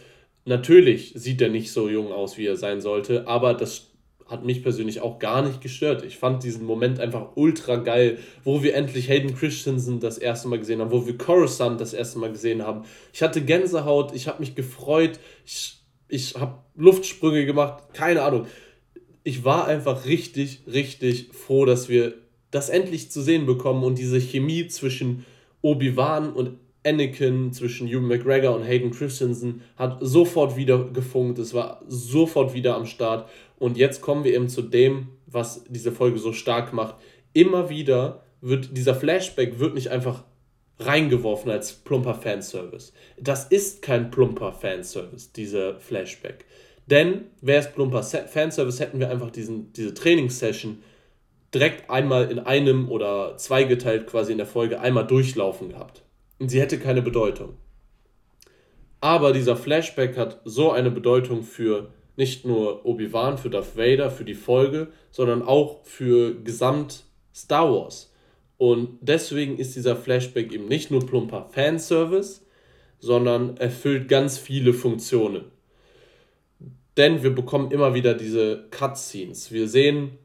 Natürlich 0.46 1.12
sieht 1.16 1.42
er 1.42 1.50
nicht 1.50 1.72
so 1.72 1.90
jung 1.90 2.14
aus, 2.14 2.38
wie 2.38 2.46
er 2.46 2.56
sein 2.56 2.80
sollte, 2.80 3.28
aber 3.28 3.54
das 3.54 3.89
hat 4.30 4.46
mich 4.46 4.62
persönlich 4.62 5.02
auch 5.02 5.18
gar 5.20 5.42
nicht 5.42 5.60
gestört. 5.60 6.04
Ich 6.04 6.18
fand 6.18 6.44
diesen 6.44 6.66
Moment 6.66 7.00
einfach 7.00 7.32
ultra 7.36 7.78
geil, 7.78 8.20
wo 8.44 8.62
wir 8.62 8.76
endlich 8.76 9.10
Hayden 9.10 9.36
Christensen 9.36 10.00
das 10.00 10.18
erste 10.18 10.48
Mal 10.48 10.60
gesehen 10.60 10.80
haben, 10.80 10.92
wo 10.92 11.06
wir 11.08 11.18
Coruscant 11.18 11.82
das 11.82 11.94
erste 11.94 12.20
Mal 12.20 12.32
gesehen 12.32 12.62
haben. 12.62 12.84
Ich 13.12 13.24
hatte 13.24 13.42
Gänsehaut, 13.42 14.14
ich 14.14 14.28
habe 14.28 14.40
mich 14.40 14.54
gefreut, 14.54 15.20
ich, 15.46 15.80
ich 16.08 16.36
habe 16.36 16.60
Luftsprünge 16.76 17.46
gemacht, 17.46 17.94
keine 17.94 18.22
Ahnung. 18.22 18.46
Ich 19.24 19.44
war 19.44 19.68
einfach 19.68 20.06
richtig, 20.06 20.62
richtig 20.72 21.32
froh, 21.34 21.66
dass 21.66 21.90
wir 21.90 22.14
das 22.52 22.70
endlich 22.70 23.12
zu 23.12 23.22
sehen 23.22 23.46
bekommen 23.46 23.84
und 23.84 23.98
diese 23.98 24.20
Chemie 24.20 24.68
zwischen 24.68 25.26
Obi-Wan 25.62 26.34
und 26.34 26.58
Anakin, 26.90 27.54
zwischen 27.54 27.88
Hugh 27.88 28.02
McGregor 28.02 28.56
und 28.56 28.64
Hayden 28.64 28.92
Christensen 28.92 29.62
hat 29.76 29.98
sofort 30.02 30.58
wieder 30.58 30.86
gefunkt, 30.86 31.38
es 31.40 31.54
war 31.54 31.82
sofort 31.88 32.54
wieder 32.54 32.76
am 32.76 32.86
Start 32.86 33.30
und 33.60 33.78
jetzt 33.78 34.02
kommen 34.02 34.24
wir 34.24 34.34
eben 34.34 34.50
zu 34.50 34.62
dem, 34.62 35.10
was 35.28 35.64
diese 35.70 35.92
Folge 35.92 36.18
so 36.20 36.34
stark 36.34 36.74
macht. 36.74 36.96
Immer 37.34 37.70
wieder 37.70 38.24
wird 38.42 38.76
dieser 38.76 38.96
Flashback 38.96 39.60
wird 39.60 39.76
nicht 39.76 39.90
einfach 39.90 40.24
reingeworfen 40.80 41.52
als 41.52 41.74
plumper 41.74 42.16
Fanservice. 42.16 42.94
Das 43.20 43.46
ist 43.46 43.82
kein 43.82 44.10
plumper 44.12 44.54
Fanservice, 44.54 45.32
dieser 45.34 45.80
Flashback. 45.80 46.46
Denn 46.88 47.26
wäre 47.42 47.60
es 47.60 47.72
plumper 47.72 48.02
Fanservice, 48.02 48.80
hätten 48.80 49.00
wir 49.00 49.10
einfach 49.10 49.30
diesen, 49.30 49.74
diese 49.74 49.94
Trainingssession 49.94 50.82
direkt 51.54 51.90
einmal 51.90 52.32
in 52.32 52.40
einem 52.40 52.90
oder 52.90 53.38
zweigeteilt 53.38 54.08
quasi 54.08 54.32
in 54.32 54.38
der 54.38 54.48
Folge 54.48 54.80
einmal 54.80 55.06
durchlaufen 55.06 55.70
gehabt. 55.70 56.04
Sie 56.40 56.62
hätte 56.62 56.80
keine 56.80 57.02
Bedeutung. 57.02 57.58
Aber 59.02 59.34
dieser 59.34 59.56
Flashback 59.56 60.18
hat 60.18 60.42
so 60.46 60.72
eine 60.72 60.92
Bedeutung 60.92 61.44
für 61.44 61.92
nicht 62.16 62.46
nur 62.46 62.86
Obi-Wan, 62.86 63.38
für 63.38 63.50
Darth 63.50 63.78
Vader, 63.78 64.12
für 64.12 64.26
die 64.26 64.34
Folge, 64.34 64.88
sondern 65.12 65.42
auch 65.42 65.86
für 65.86 66.36
Gesamt 66.44 67.06
Star 67.34 67.72
Wars. 67.72 68.14
Und 68.58 68.98
deswegen 69.02 69.58
ist 69.58 69.76
dieser 69.76 69.96
Flashback 69.96 70.52
eben 70.52 70.66
nicht 70.66 70.92
nur 70.92 71.06
plumper 71.06 71.48
Fanservice, 71.50 72.42
sondern 73.00 73.56
erfüllt 73.56 74.10
ganz 74.10 74.38
viele 74.38 74.74
Funktionen. 74.74 75.46
Denn 76.98 77.24
wir 77.24 77.34
bekommen 77.34 77.72
immer 77.72 77.94
wieder 77.94 78.14
diese 78.14 78.66
Cutscenes. 78.72 79.54
Wir 79.54 79.70
sehen, 79.70 80.18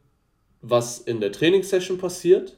was 0.62 0.98
in 0.98 1.20
der 1.20 1.30
Trainingssession 1.30 1.98
passiert 1.98 2.56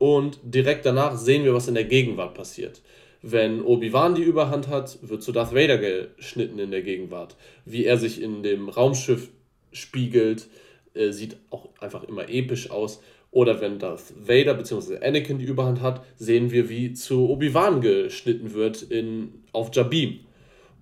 und 0.00 0.40
direkt 0.42 0.86
danach 0.86 1.18
sehen 1.18 1.44
wir, 1.44 1.52
was 1.52 1.68
in 1.68 1.74
der 1.74 1.84
Gegenwart 1.84 2.32
passiert. 2.32 2.80
Wenn 3.20 3.60
Obi-Wan 3.60 4.14
die 4.14 4.22
Überhand 4.22 4.66
hat, 4.68 4.98
wird 5.02 5.22
zu 5.22 5.30
Darth 5.30 5.54
Vader 5.54 5.76
geschnitten 5.76 6.58
in 6.58 6.70
der 6.70 6.80
Gegenwart. 6.80 7.36
Wie 7.66 7.84
er 7.84 7.98
sich 7.98 8.22
in 8.22 8.42
dem 8.42 8.70
Raumschiff 8.70 9.28
spiegelt, 9.72 10.48
äh, 10.94 11.10
sieht 11.10 11.36
auch 11.50 11.68
einfach 11.80 12.04
immer 12.04 12.30
episch 12.30 12.70
aus. 12.70 13.02
Oder 13.30 13.60
wenn 13.60 13.78
Darth 13.78 14.14
Vader 14.16 14.54
bzw. 14.54 15.06
Anakin 15.06 15.38
die 15.38 15.44
Überhand 15.44 15.82
hat, 15.82 16.02
sehen 16.16 16.50
wir, 16.50 16.70
wie 16.70 16.94
zu 16.94 17.28
Obi-Wan 17.28 17.82
geschnitten 17.82 18.54
wird 18.54 18.80
in, 18.80 19.44
auf 19.52 19.68
Jabim. 19.70 20.20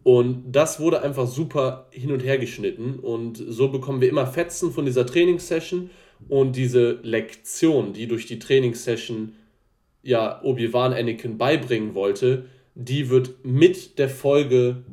Und 0.04 0.52
das 0.52 0.78
wurde 0.78 1.02
einfach 1.02 1.26
super 1.26 1.88
hin 1.90 2.12
und 2.12 2.20
her 2.20 2.38
geschnitten. 2.38 3.00
Und 3.00 3.36
so 3.36 3.66
bekommen 3.66 4.00
wir 4.00 4.08
immer 4.08 4.28
Fetzen 4.28 4.70
von 4.70 4.86
dieser 4.86 5.06
Trainingssession 5.06 5.90
und 6.28 6.56
diese 6.56 6.98
Lektion, 7.02 7.92
die 7.92 8.08
durch 8.08 8.26
die 8.26 8.38
Trainingssession 8.38 9.34
ja 10.02 10.42
Obi-Wan 10.42 10.92
Anakin 10.92 11.38
beibringen 11.38 11.94
wollte, 11.94 12.46
die 12.74 13.10
wird 13.10 13.44
mit 13.44 13.98
der 13.98 14.08
Folge 14.08 14.84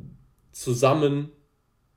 zusammen 0.52 1.30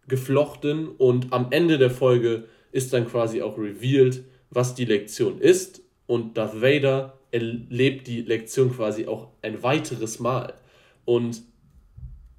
geflochten 0.07 0.87
und 0.87 1.31
am 1.31 1.47
Ende 1.51 1.77
der 1.77 1.91
Folge 1.91 2.45
ist 2.71 2.93
dann 2.93 3.07
quasi 3.07 3.41
auch 3.41 3.57
revealed, 3.57 4.23
was 4.49 4.75
die 4.75 4.85
Lektion 4.85 5.39
ist 5.39 5.81
und 6.07 6.37
Darth 6.37 6.61
Vader 6.61 7.19
erlebt 7.31 8.07
die 8.07 8.21
Lektion 8.21 8.71
quasi 8.75 9.05
auch 9.05 9.29
ein 9.41 9.61
weiteres 9.61 10.19
Mal. 10.19 10.53
Und 11.05 11.43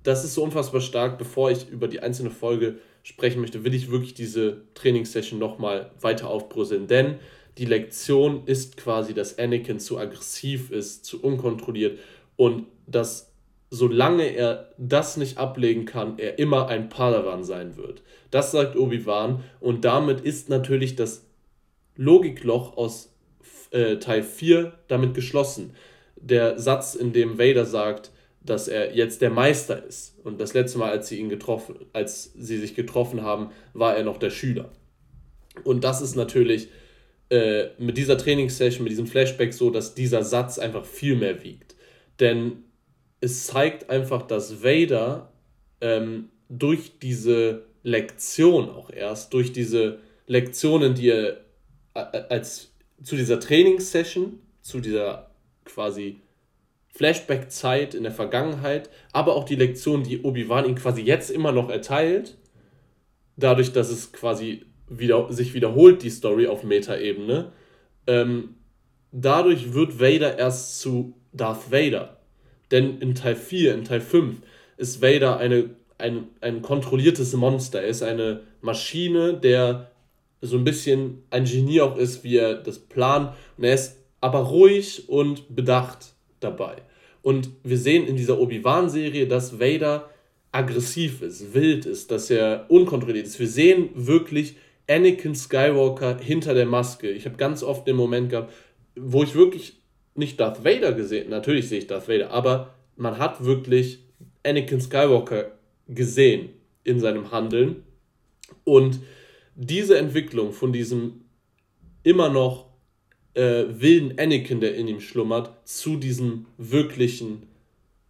das 0.03 0.25
ist 0.25 0.35
so 0.35 0.43
unfassbar 0.43 0.81
stark. 0.81 1.19
Bevor 1.19 1.51
ich 1.51 1.69
über 1.69 1.89
die 1.89 2.01
einzelne 2.01 2.31
Folge 2.31 2.79
sprechen 3.11 3.41
möchte, 3.41 3.65
will 3.65 3.75
ich 3.75 3.91
wirklich 3.91 4.15
diese 4.15 4.63
Trainingssession 4.75 5.39
nochmal 5.39 5.91
weiter 6.01 6.29
aufbrüsseln. 6.29 6.87
Denn 6.87 7.17
die 7.59 7.65
Lektion 7.65 8.45
ist 8.47 8.77
quasi, 8.77 9.15
dass 9.15 9.39
Anakin 9.39 9.81
zu 9.81 9.99
aggressiv 9.99 10.71
ist, 10.71 11.05
zu 11.05 11.21
unkontrolliert 11.23 11.99
und 12.37 12.67
dass 12.87 13.33
solange 13.69 14.25
er 14.25 14.71
das 14.79 15.17
nicht 15.17 15.39
ablegen 15.39 15.85
kann, 15.85 16.19
er 16.19 16.39
immer 16.39 16.69
ein 16.69 16.89
Padawan 16.89 17.45
sein 17.45 17.77
wird. 17.77 18.03
Das 18.31 18.53
sagt 18.53 18.77
Obi-Wan 18.77 19.45
und 19.61 19.85
damit 19.85 20.21
ist 20.21 20.49
natürlich 20.49 20.97
das 20.97 21.27
Logikloch 21.97 22.77
aus 22.77 23.13
äh, 23.71 23.97
Teil 23.97 24.23
4 24.23 24.73
damit 24.89 25.15
geschlossen. 25.15 25.75
Der 26.17 26.59
Satz, 26.59 26.95
in 26.95 27.13
dem 27.13 27.39
Vader 27.39 27.65
sagt, 27.65 28.11
dass 28.43 28.69
er 28.69 28.95
jetzt 28.95 29.21
der 29.21 29.31
Meister 29.31 29.85
ist. 29.85 30.19
Und 30.25 30.41
das 30.41 30.55
letzte 30.55 30.79
Mal, 30.79 30.91
als 30.91 31.09
sie 31.09 31.19
ihn 31.19 31.29
getroffen, 31.29 31.77
als 31.93 32.33
sie 32.35 32.59
sich 32.59 32.75
getroffen 32.75 33.23
haben, 33.23 33.51
war 33.75 33.97
er 33.97 34.05
noch 34.05 34.19
der 34.19 34.31
Schüler. 34.31 34.71
Und 35.65 35.85
das 35.85 36.01
ist 36.01 36.17
natürlich 36.17 36.69
äh, 37.29 37.69
mit 37.79 37.97
dieser 37.97 38.17
Trainingssession, 38.17 38.83
mit 38.83 38.93
diesem 38.93 39.07
Flashback 39.07 39.53
so, 39.53 39.71
dass 39.71 39.95
dieser 39.95 40.25
Satz 40.25 40.59
einfach 40.59 40.85
viel 40.85 41.17
mehr 41.17 41.43
wiegt. 41.43 41.77
Denn 42.19 42.65
es 43.21 43.47
zeigt 43.47 43.91
einfach, 43.91 44.23
dass 44.23 44.63
Vader 44.63 45.33
ähm, 45.81 46.31
durch 46.49 46.99
diese 47.01 47.67
Lektion 47.83 48.69
auch 48.71 48.91
erst, 48.91 49.33
durch 49.33 49.53
diese 49.53 49.99
Lektionen, 50.27 50.95
die 50.95 51.11
er 51.11 51.41
äh, 51.95 52.23
als 52.29 52.73
zu 53.03 53.17
dieser 53.17 53.41
Trainingssession, 53.41 54.41
zu 54.63 54.81
dieser 54.81 55.31
quasi 55.65 56.21
Flashback-Zeit 56.93 57.95
in 57.95 58.03
der 58.03 58.13
Vergangenheit, 58.13 58.91
aber 59.13 59.35
auch 59.35 59.45
die 59.45 59.57
Lektion, 59.57 60.03
die 60.03 60.23
Obi-Wan 60.23 60.67
ihm 60.67 60.75
quasi 60.75 61.03
jetzt 61.03 61.31
immer 61.31 61.53
noch 61.53 61.71
erteilt, 61.71 62.37
dadurch, 63.37 63.73
dass 63.73 63.91
es 63.91 64.13
quasi 64.13 64.67
wieder, 64.89 65.33
sich 65.33 65.55
wiederholt, 65.55 66.03
die 66.03 66.11
Story 66.11 66.47
auf 66.47 66.65
Meta-Ebene, 66.65 67.53
ähm, 68.07 68.57
dadurch 69.13 69.73
wird 69.73 70.01
Vader 70.01 70.39
erst 70.39 70.81
zu 70.81 71.15
Darth 71.33 71.71
Vader. 71.71 72.19
Denn 72.71 72.99
in 72.99 73.15
Teil 73.15 73.37
4, 73.37 73.75
in 73.75 73.85
Teil 73.85 74.01
5 74.01 74.37
ist 74.77 75.03
Vader 75.03 75.39
eine, 75.39 75.71
ein, 75.99 76.29
ein 76.41 76.63
kontrolliertes 76.63 77.33
Monster. 77.35 77.83
Er 77.83 77.89
ist 77.89 78.03
eine 78.03 78.43
Maschine, 78.61 79.35
der 79.35 79.91
so 80.41 80.57
ein 80.57 80.65
bisschen 80.65 81.23
ein 81.31 81.45
Genie 81.45 81.81
auch 81.81 81.97
ist, 81.97 82.25
wie 82.25 82.37
er 82.37 82.55
das 82.55 82.79
plant. 82.79 83.35
Und 83.57 83.65
er 83.65 83.75
ist 83.75 83.97
aber 84.21 84.41
ruhig 84.41 85.09
und 85.09 85.55
bedacht 85.55 86.15
dabei. 86.41 86.77
Und 87.23 87.51
wir 87.63 87.79
sehen 87.79 88.07
in 88.07 88.17
dieser 88.17 88.39
Obi-Wan-Serie, 88.39 89.27
dass 89.27 89.61
Vader 89.61 90.11
aggressiv 90.53 91.23
ist, 91.23 91.55
wild 91.55 91.87
ist, 91.87 92.11
dass 92.11 92.31
er 92.31 92.67
unkontrolliert 92.69 93.27
ist. 93.27 93.39
Wir 93.39 93.49
sehen 93.49 93.91
wirklich 93.95 94.57
Anakin 94.89 95.35
Skywalker 95.35 96.19
hinter 96.19 96.55
der 96.55 96.67
Maske. 96.67 97.11
Ich 97.11 97.25
habe 97.25 97.37
ganz 97.37 97.63
oft 97.63 97.87
den 97.87 97.97
Moment 97.97 98.31
gehabt, 98.31 98.53
wo 98.97 99.23
ich 99.23 99.35
wirklich 99.35 99.81
nicht 100.15 100.41
Darth 100.41 100.65
Vader 100.65 100.93
gesehen, 100.93 101.31
natürlich 101.31 101.69
sehe 101.69 101.79
ich 101.79 101.87
Darth 101.87 102.09
Vader, 102.09 102.31
aber 102.31 102.75
man 102.97 103.19
hat 103.19 103.45
wirklich 103.45 104.01
Anakin 104.45 104.81
Skywalker 104.81 105.53
gesehen 105.87 106.51
in 106.83 106.99
seinem 106.99 107.31
Handeln 107.31 107.85
und 108.65 108.99
diese 109.55 109.97
Entwicklung 109.99 110.53
von 110.53 110.73
diesem 110.73 111.25
immer 112.03 112.29
noch 112.29 112.70
äh, 113.35 113.65
wilden 113.69 114.19
Anakin, 114.19 114.61
der 114.61 114.75
in 114.75 114.89
ihm 114.89 115.01
schlummert, 115.01 115.51
zu 115.65 115.97
diesem 115.97 116.47
wirklichen, 116.59 117.45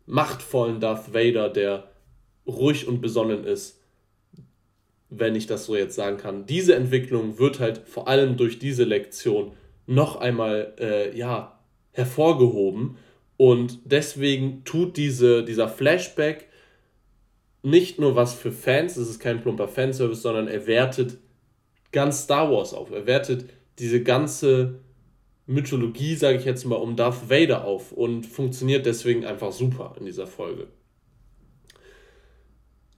machtvollen 0.06 0.80
Darth 0.80 1.14
Vader, 1.14 1.48
der 1.48 1.90
ruhig 2.46 2.88
und 2.88 3.00
besonnen 3.00 3.44
ist, 3.44 3.80
wenn 5.08 5.34
ich 5.34 5.46
das 5.46 5.66
so 5.66 5.76
jetzt 5.76 5.94
sagen 5.94 6.16
kann. 6.16 6.46
Diese 6.46 6.74
Entwicklung 6.74 7.38
wird 7.38 7.60
halt 7.60 7.78
vor 7.78 8.08
allem 8.08 8.36
durch 8.36 8.58
diese 8.58 8.84
Lektion 8.84 9.52
noch 9.86 10.16
einmal 10.16 10.74
äh, 10.78 11.16
ja, 11.16 11.60
hervorgehoben. 11.92 12.96
Und 13.36 13.78
deswegen 13.84 14.64
tut 14.64 14.96
diese, 14.96 15.44
dieser 15.44 15.68
Flashback 15.68 16.48
nicht 17.62 17.98
nur 17.98 18.16
was 18.16 18.34
für 18.34 18.52
Fans, 18.52 18.96
es 18.96 19.10
ist 19.10 19.20
kein 19.20 19.42
plumper 19.42 19.68
Fanservice, 19.68 20.22
sondern 20.22 20.48
er 20.48 20.66
wertet 20.66 21.18
ganz 21.92 22.22
Star 22.22 22.50
Wars 22.50 22.72
auf. 22.72 22.90
Er 22.90 23.06
wertet 23.06 23.50
diese 23.78 24.02
ganze 24.02 24.80
Mythologie, 25.50 26.14
sage 26.14 26.38
ich 26.38 26.44
jetzt 26.44 26.64
mal, 26.64 26.76
um 26.76 26.94
Darth 26.94 27.28
Vader 27.28 27.64
auf 27.64 27.90
und 27.92 28.24
funktioniert 28.24 28.86
deswegen 28.86 29.24
einfach 29.24 29.50
super 29.50 29.94
in 29.98 30.06
dieser 30.06 30.28
Folge. 30.28 30.68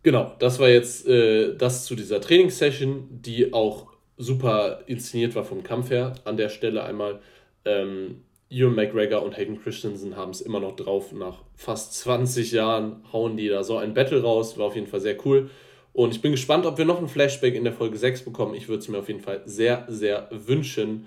Genau, 0.03 0.35
das 0.39 0.59
war 0.59 0.69
jetzt 0.69 1.07
äh, 1.07 1.57
das 1.57 1.87
zu 1.87 1.95
dieser 1.95 2.21
Trainingssession, 2.21 3.09
die 3.11 3.55
auch 3.55 3.87
super 4.19 4.83
inszeniert 4.87 5.35
war 5.35 5.45
vom 5.45 5.63
Kampf 5.63 5.91
her. 5.91 6.15
An 6.25 6.37
der 6.37 6.51
Stelle 6.51 6.83
einmal 6.85 7.21
ähm, 7.65 8.23
Ewan 8.51 8.75
McGregor 8.75 9.23
und 9.23 9.37
Hayden 9.37 9.63
Christensen 9.63 10.17
haben 10.17 10.33
es 10.33 10.43
immer 10.43 10.61
noch 10.61 10.77
drauf. 10.77 11.13
Nach 11.13 11.39
fast 11.55 11.95
20 11.95 12.53
Jahren 12.53 13.03
hauen 13.13 13.39
die 13.39 13.49
da 13.49 13.65
so 13.65 13.79
ein 13.79 13.95
Battle 13.95 14.23
raus. 14.23 14.59
War 14.59 14.67
auf 14.67 14.75
jeden 14.75 14.89
Fall 14.89 15.01
sehr 15.01 15.17
cool. 15.25 15.49
Und 15.95 16.15
ich 16.15 16.21
bin 16.21 16.33
gespannt, 16.33 16.67
ob 16.67 16.77
wir 16.77 16.85
noch 16.85 17.01
ein 17.01 17.09
Flashback 17.09 17.55
in 17.55 17.65
der 17.65 17.73
Folge 17.73 17.97
6 17.97 18.23
bekommen. 18.23 18.55
Ich 18.55 18.69
würde 18.69 18.81
es 18.81 18.89
mir 18.89 18.99
auf 18.99 19.09
jeden 19.09 19.21
Fall 19.21 19.43
sehr, 19.47 19.87
sehr 19.89 20.29
wünschen. 20.31 21.07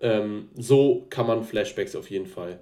Ähm, 0.00 0.48
so 0.54 1.06
kann 1.10 1.26
man 1.26 1.44
Flashbacks 1.44 1.96
auf 1.96 2.10
jeden 2.10 2.26
Fall. 2.26 2.60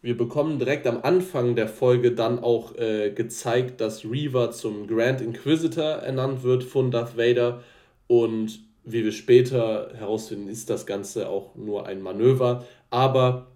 Wir 0.00 0.16
bekommen 0.16 0.58
direkt 0.58 0.86
am 0.86 1.00
Anfang 1.02 1.56
der 1.56 1.66
Folge 1.66 2.12
dann 2.12 2.38
auch 2.38 2.76
äh, 2.76 3.10
gezeigt, 3.10 3.80
dass 3.80 4.04
Reaver 4.04 4.52
zum 4.52 4.86
Grand 4.86 5.20
Inquisitor 5.20 5.84
ernannt 5.84 6.44
wird 6.44 6.62
von 6.62 6.90
Darth 6.90 7.16
Vader. 7.16 7.64
Und 8.06 8.60
wie 8.84 9.04
wir 9.04 9.12
später 9.12 9.92
herausfinden, 9.94 10.48
ist 10.48 10.70
das 10.70 10.86
Ganze 10.86 11.28
auch 11.28 11.56
nur 11.56 11.86
ein 11.86 12.00
Manöver. 12.00 12.64
Aber 12.90 13.48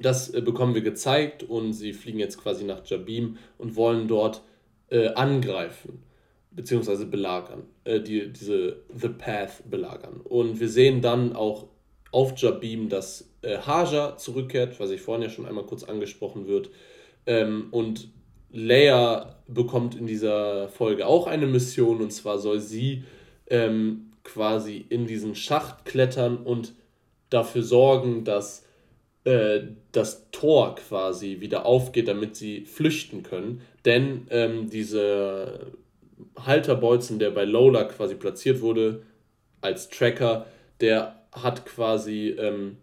das 0.00 0.32
äh, 0.32 0.40
bekommen 0.40 0.74
wir 0.74 0.82
gezeigt 0.82 1.42
und 1.42 1.72
sie 1.72 1.92
fliegen 1.92 2.20
jetzt 2.20 2.40
quasi 2.40 2.64
nach 2.64 2.86
Jabim 2.86 3.36
und 3.58 3.74
wollen 3.74 4.06
dort 4.06 4.42
äh, 4.90 5.08
angreifen 5.08 6.04
beziehungsweise 6.54 7.06
belagern, 7.06 7.64
äh, 7.84 8.00
die, 8.00 8.32
diese 8.32 8.76
The 8.94 9.08
Path 9.08 9.68
belagern. 9.70 10.20
Und 10.22 10.60
wir 10.60 10.68
sehen 10.68 11.00
dann 11.00 11.34
auch 11.34 11.68
auf 12.10 12.32
Jabim, 12.36 12.88
dass 12.88 13.28
äh, 13.42 13.58
Haja 13.58 14.16
zurückkehrt, 14.16 14.78
was 14.78 14.90
ich 14.90 15.00
vorhin 15.00 15.22
ja 15.22 15.30
schon 15.30 15.46
einmal 15.46 15.66
kurz 15.66 15.84
angesprochen 15.84 16.46
wird. 16.46 16.70
Ähm, 17.26 17.68
und 17.70 18.08
Leia 18.50 19.36
bekommt 19.48 19.96
in 19.96 20.06
dieser 20.06 20.68
Folge 20.68 21.06
auch 21.06 21.26
eine 21.26 21.46
Mission 21.46 22.00
und 22.00 22.12
zwar 22.12 22.38
soll 22.38 22.60
sie 22.60 23.02
ähm, 23.48 24.12
quasi 24.22 24.84
in 24.88 25.06
diesen 25.06 25.34
Schacht 25.34 25.84
klettern 25.84 26.38
und 26.38 26.72
dafür 27.30 27.62
sorgen, 27.62 28.24
dass 28.24 28.64
äh, 29.24 29.62
das 29.90 30.30
Tor 30.30 30.76
quasi 30.76 31.40
wieder 31.40 31.66
aufgeht, 31.66 32.08
damit 32.08 32.36
sie 32.36 32.64
flüchten 32.64 33.22
können. 33.22 33.60
Denn 33.84 34.26
ähm, 34.30 34.70
diese 34.70 35.72
Halterbolzen, 36.36 37.18
der 37.18 37.30
bei 37.30 37.44
Lola 37.44 37.84
quasi 37.84 38.14
platziert 38.14 38.60
wurde 38.60 39.02
als 39.60 39.88
Tracker, 39.88 40.46
der 40.80 41.26
hat 41.32 41.66
quasi, 41.66 42.28
ähm, 42.30 42.76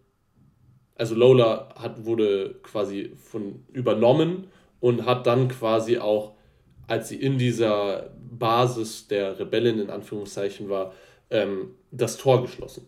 also 0.96 1.16
Lola 1.16 1.74
hat, 1.76 2.06
wurde 2.06 2.56
quasi 2.64 3.14
von 3.16 3.64
übernommen 3.72 4.48
und 4.80 5.06
hat 5.06 5.28
dann 5.28 5.48
quasi 5.48 5.98
auch, 5.98 6.34
als 6.88 7.10
sie 7.10 7.16
in 7.16 7.38
dieser 7.38 8.14
Basis 8.18 9.08
der 9.08 9.40
Rebellen 9.40 9.80
in 9.80 9.90
Anführungszeichen 9.90 10.70
war, 10.70 10.94
ähm, 11.30 11.76
das 11.92 12.18
Tor 12.18 12.42
geschlossen. 12.42 12.88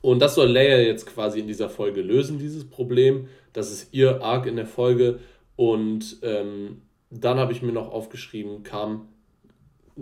Und 0.00 0.20
das 0.20 0.34
soll 0.34 0.48
Leia 0.48 0.78
jetzt 0.78 1.06
quasi 1.06 1.40
in 1.40 1.46
dieser 1.46 1.68
Folge 1.68 2.02
lösen, 2.02 2.38
dieses 2.38 2.68
Problem. 2.68 3.28
Das 3.52 3.72
ist 3.72 3.92
ihr 3.92 4.22
Arc 4.22 4.46
in 4.46 4.56
der 4.56 4.66
Folge. 4.66 5.18
Und 5.56 6.18
ähm, 6.22 6.82
dann 7.10 7.38
habe 7.38 7.52
ich 7.52 7.62
mir 7.62 7.72
noch 7.72 7.90
aufgeschrieben, 7.90 8.62
kam 8.62 9.08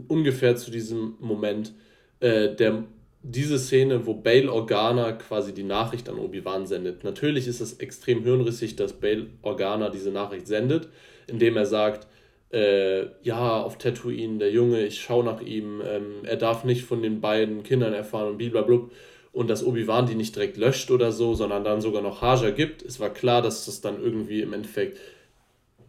ungefähr 0.08 0.56
zu 0.56 0.70
diesem 0.70 1.14
Moment 1.20 1.72
äh, 2.20 2.54
der, 2.54 2.84
diese 3.22 3.58
Szene, 3.58 4.06
wo 4.06 4.14
Bail 4.14 4.48
Organa 4.48 5.12
quasi 5.12 5.52
die 5.52 5.64
Nachricht 5.64 6.08
an 6.08 6.18
Obi-Wan 6.18 6.66
sendet. 6.66 7.04
Natürlich 7.04 7.46
ist 7.48 7.60
es 7.60 7.74
extrem 7.74 8.22
hirnrissig, 8.22 8.76
dass 8.76 8.94
Bail 8.94 9.28
Organa 9.42 9.88
diese 9.90 10.10
Nachricht 10.10 10.46
sendet, 10.46 10.88
indem 11.26 11.56
er 11.56 11.66
sagt, 11.66 12.06
äh, 12.52 13.06
ja, 13.22 13.60
auf 13.60 13.78
Tatooine, 13.78 14.38
der 14.38 14.52
Junge, 14.52 14.86
ich 14.86 15.00
schaue 15.00 15.24
nach 15.24 15.40
ihm, 15.40 15.82
ähm, 15.84 16.22
er 16.22 16.36
darf 16.36 16.64
nicht 16.64 16.84
von 16.84 17.02
den 17.02 17.20
beiden 17.20 17.64
Kindern 17.64 17.92
erfahren 17.92 18.28
und 18.28 18.38
blablabla 18.38 18.88
und 19.32 19.50
dass 19.50 19.66
Obi-Wan 19.66 20.06
die 20.06 20.14
nicht 20.14 20.34
direkt 20.34 20.56
löscht 20.56 20.90
oder 20.90 21.12
so, 21.12 21.34
sondern 21.34 21.64
dann 21.64 21.80
sogar 21.80 22.02
noch 22.02 22.22
Haja 22.22 22.50
gibt. 22.50 22.82
Es 22.82 23.00
war 23.00 23.10
klar, 23.10 23.42
dass 23.42 23.66
das 23.66 23.80
dann 23.80 24.02
irgendwie 24.02 24.40
im 24.40 24.52
Endeffekt 24.52 24.98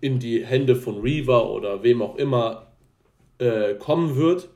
in 0.01 0.19
die 0.19 0.45
Hände 0.45 0.75
von 0.75 0.99
Reaver 0.99 1.49
oder 1.51 1.83
wem 1.83 2.01
auch 2.01 2.17
immer 2.17 2.66
äh, 3.39 3.75
kommen 3.75 4.15
wird. 4.15 4.49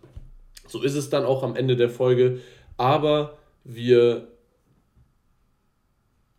So 0.68 0.82
ist 0.82 0.96
es 0.96 1.10
dann 1.10 1.26
auch 1.26 1.44
am 1.44 1.56
Ende 1.56 1.76
der 1.76 1.90
Folge. 1.90 2.40
Aber 2.78 3.38
wir 3.64 4.28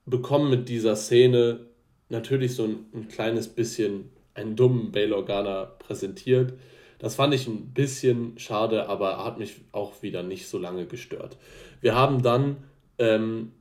bekommen 0.07 0.51
mit 0.51 0.68
dieser 0.68 0.97
Szene 0.97 1.66
natürlich 2.09 2.55
so 2.55 2.64
ein, 2.64 2.86
ein 2.95 3.09
kleines 3.09 3.49
bisschen 3.49 4.11
einen 4.34 4.57
dummen 4.57 4.93
Bail 4.93 5.12
Organa 5.12 5.64
präsentiert. 5.64 6.55
Das 6.99 7.16
fand 7.16 7.34
ich 7.34 7.47
ein 7.47 7.72
bisschen 7.74 8.38
schade, 8.38 8.88
aber 8.88 9.24
hat 9.24 9.38
mich 9.38 9.57
auch 9.72 10.03
wieder 10.03 10.22
nicht 10.22 10.49
so 10.49 10.59
lange 10.59 10.86
gestört. 10.86 11.36
Wir 11.80 11.95
haben 11.95 12.22
dann 12.22 12.59
ähm, 12.99 13.53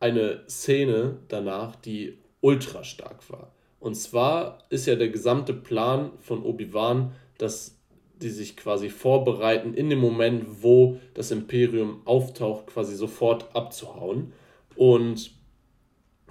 eine 0.00 0.44
Szene 0.48 1.18
danach, 1.28 1.76
die 1.76 2.18
ultra 2.40 2.82
stark 2.84 3.28
war. 3.30 3.52
Und 3.86 3.94
zwar 3.94 4.64
ist 4.68 4.86
ja 4.86 4.96
der 4.96 5.10
gesamte 5.10 5.54
Plan 5.54 6.10
von 6.18 6.42
Obi-Wan, 6.42 7.12
dass 7.38 7.78
die 8.20 8.30
sich 8.30 8.56
quasi 8.56 8.88
vorbereiten, 8.88 9.74
in 9.74 9.90
dem 9.90 10.00
Moment, 10.00 10.44
wo 10.62 10.98
das 11.14 11.30
Imperium 11.30 12.02
auftaucht, 12.04 12.66
quasi 12.66 12.96
sofort 12.96 13.54
abzuhauen. 13.54 14.32
Und 14.74 15.30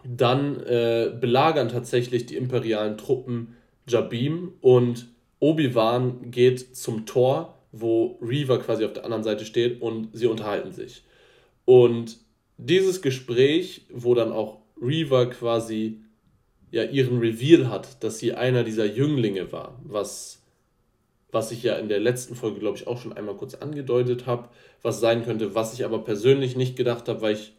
dann 0.03 0.59
äh, 0.65 1.15
belagern 1.17 1.69
tatsächlich 1.69 2.25
die 2.25 2.35
imperialen 2.35 2.97
Truppen 2.97 3.55
Jabim 3.87 4.51
und 4.59 5.07
Obi-Wan 5.39 6.31
geht 6.31 6.75
zum 6.75 7.05
Tor 7.05 7.55
wo 7.77 8.17
Reaver 8.21 8.59
quasi 8.59 8.85
auf 8.85 8.93
der 8.93 9.03
anderen 9.03 9.23
Seite 9.23 9.45
steht 9.45 9.81
und 9.81 10.09
sie 10.13 10.27
unterhalten 10.27 10.71
sich. 10.71 11.03
Und 11.65 12.17
dieses 12.57 13.01
Gespräch, 13.01 13.81
wo 13.91 14.13
dann 14.13 14.31
auch 14.31 14.59
Reaver 14.81 15.29
quasi 15.29 16.04
ja 16.75 16.83
ihren 16.83 17.19
Reveal 17.19 17.69
hat, 17.69 18.03
dass 18.03 18.19
sie 18.19 18.33
einer 18.33 18.65
dieser 18.65 18.85
Jünglinge 18.85 19.53
war, 19.53 19.79
was, 19.85 20.41
was 21.31 21.51
ich 21.51 21.63
ja 21.63 21.77
in 21.77 21.87
der 21.87 22.01
letzten 22.01 22.35
Folge, 22.35 22.59
glaube 22.59 22.77
ich, 22.77 22.85
auch 22.85 23.01
schon 23.01 23.13
einmal 23.13 23.37
kurz 23.37 23.55
angedeutet 23.55 24.25
habe, 24.25 24.49
was 24.81 24.99
sein 24.99 25.23
könnte, 25.23 25.55
was 25.55 25.73
ich 25.73 25.85
aber 25.85 26.03
persönlich 26.03 26.57
nicht 26.57 26.75
gedacht 26.75 27.07
habe, 27.07 27.21
weil 27.21 27.35
ich 27.35 27.53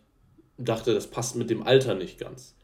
dachte, 0.59 0.93
das 0.93 1.07
passt 1.07 1.35
mit 1.35 1.49
dem 1.49 1.63
Alter 1.63 1.95
nicht 1.95 2.19
ganz. 2.19 2.57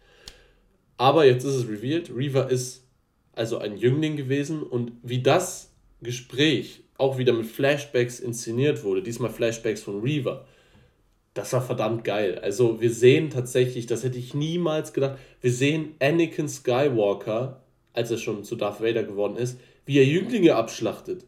Aber 0.98 1.24
jetzt 1.24 1.44
ist 1.44 1.54
es 1.54 1.68
revealed, 1.68 2.14
Reaver 2.14 2.50
ist 2.50 2.86
also 3.32 3.56
ein 3.56 3.78
Jüngling 3.78 4.16
gewesen 4.16 4.62
und 4.62 4.92
wie 5.02 5.22
das 5.22 5.72
Gespräch 6.02 6.82
auch 6.98 7.16
wieder 7.16 7.32
mit 7.32 7.46
Flashbacks 7.46 8.20
inszeniert 8.20 8.84
wurde, 8.84 9.02
diesmal 9.02 9.30
Flashbacks 9.30 9.80
von 9.80 10.02
Reaver, 10.02 10.44
das 11.34 11.52
war 11.52 11.62
verdammt 11.62 12.04
geil. 12.04 12.38
Also 12.42 12.80
wir 12.80 12.90
sehen 12.90 13.30
tatsächlich, 13.30 13.86
das 13.86 14.04
hätte 14.04 14.18
ich 14.18 14.34
niemals 14.34 14.92
gedacht, 14.92 15.18
wir 15.40 15.52
sehen 15.52 15.94
Anakin 16.00 16.48
Skywalker, 16.48 17.62
als 17.92 18.10
er 18.10 18.18
schon 18.18 18.44
zu 18.44 18.56
Darth 18.56 18.82
Vader 18.82 19.02
geworden 19.02 19.36
ist, 19.36 19.58
wie 19.86 19.98
er 19.98 20.04
Jünglinge 20.04 20.54
abschlachtet. 20.54 21.24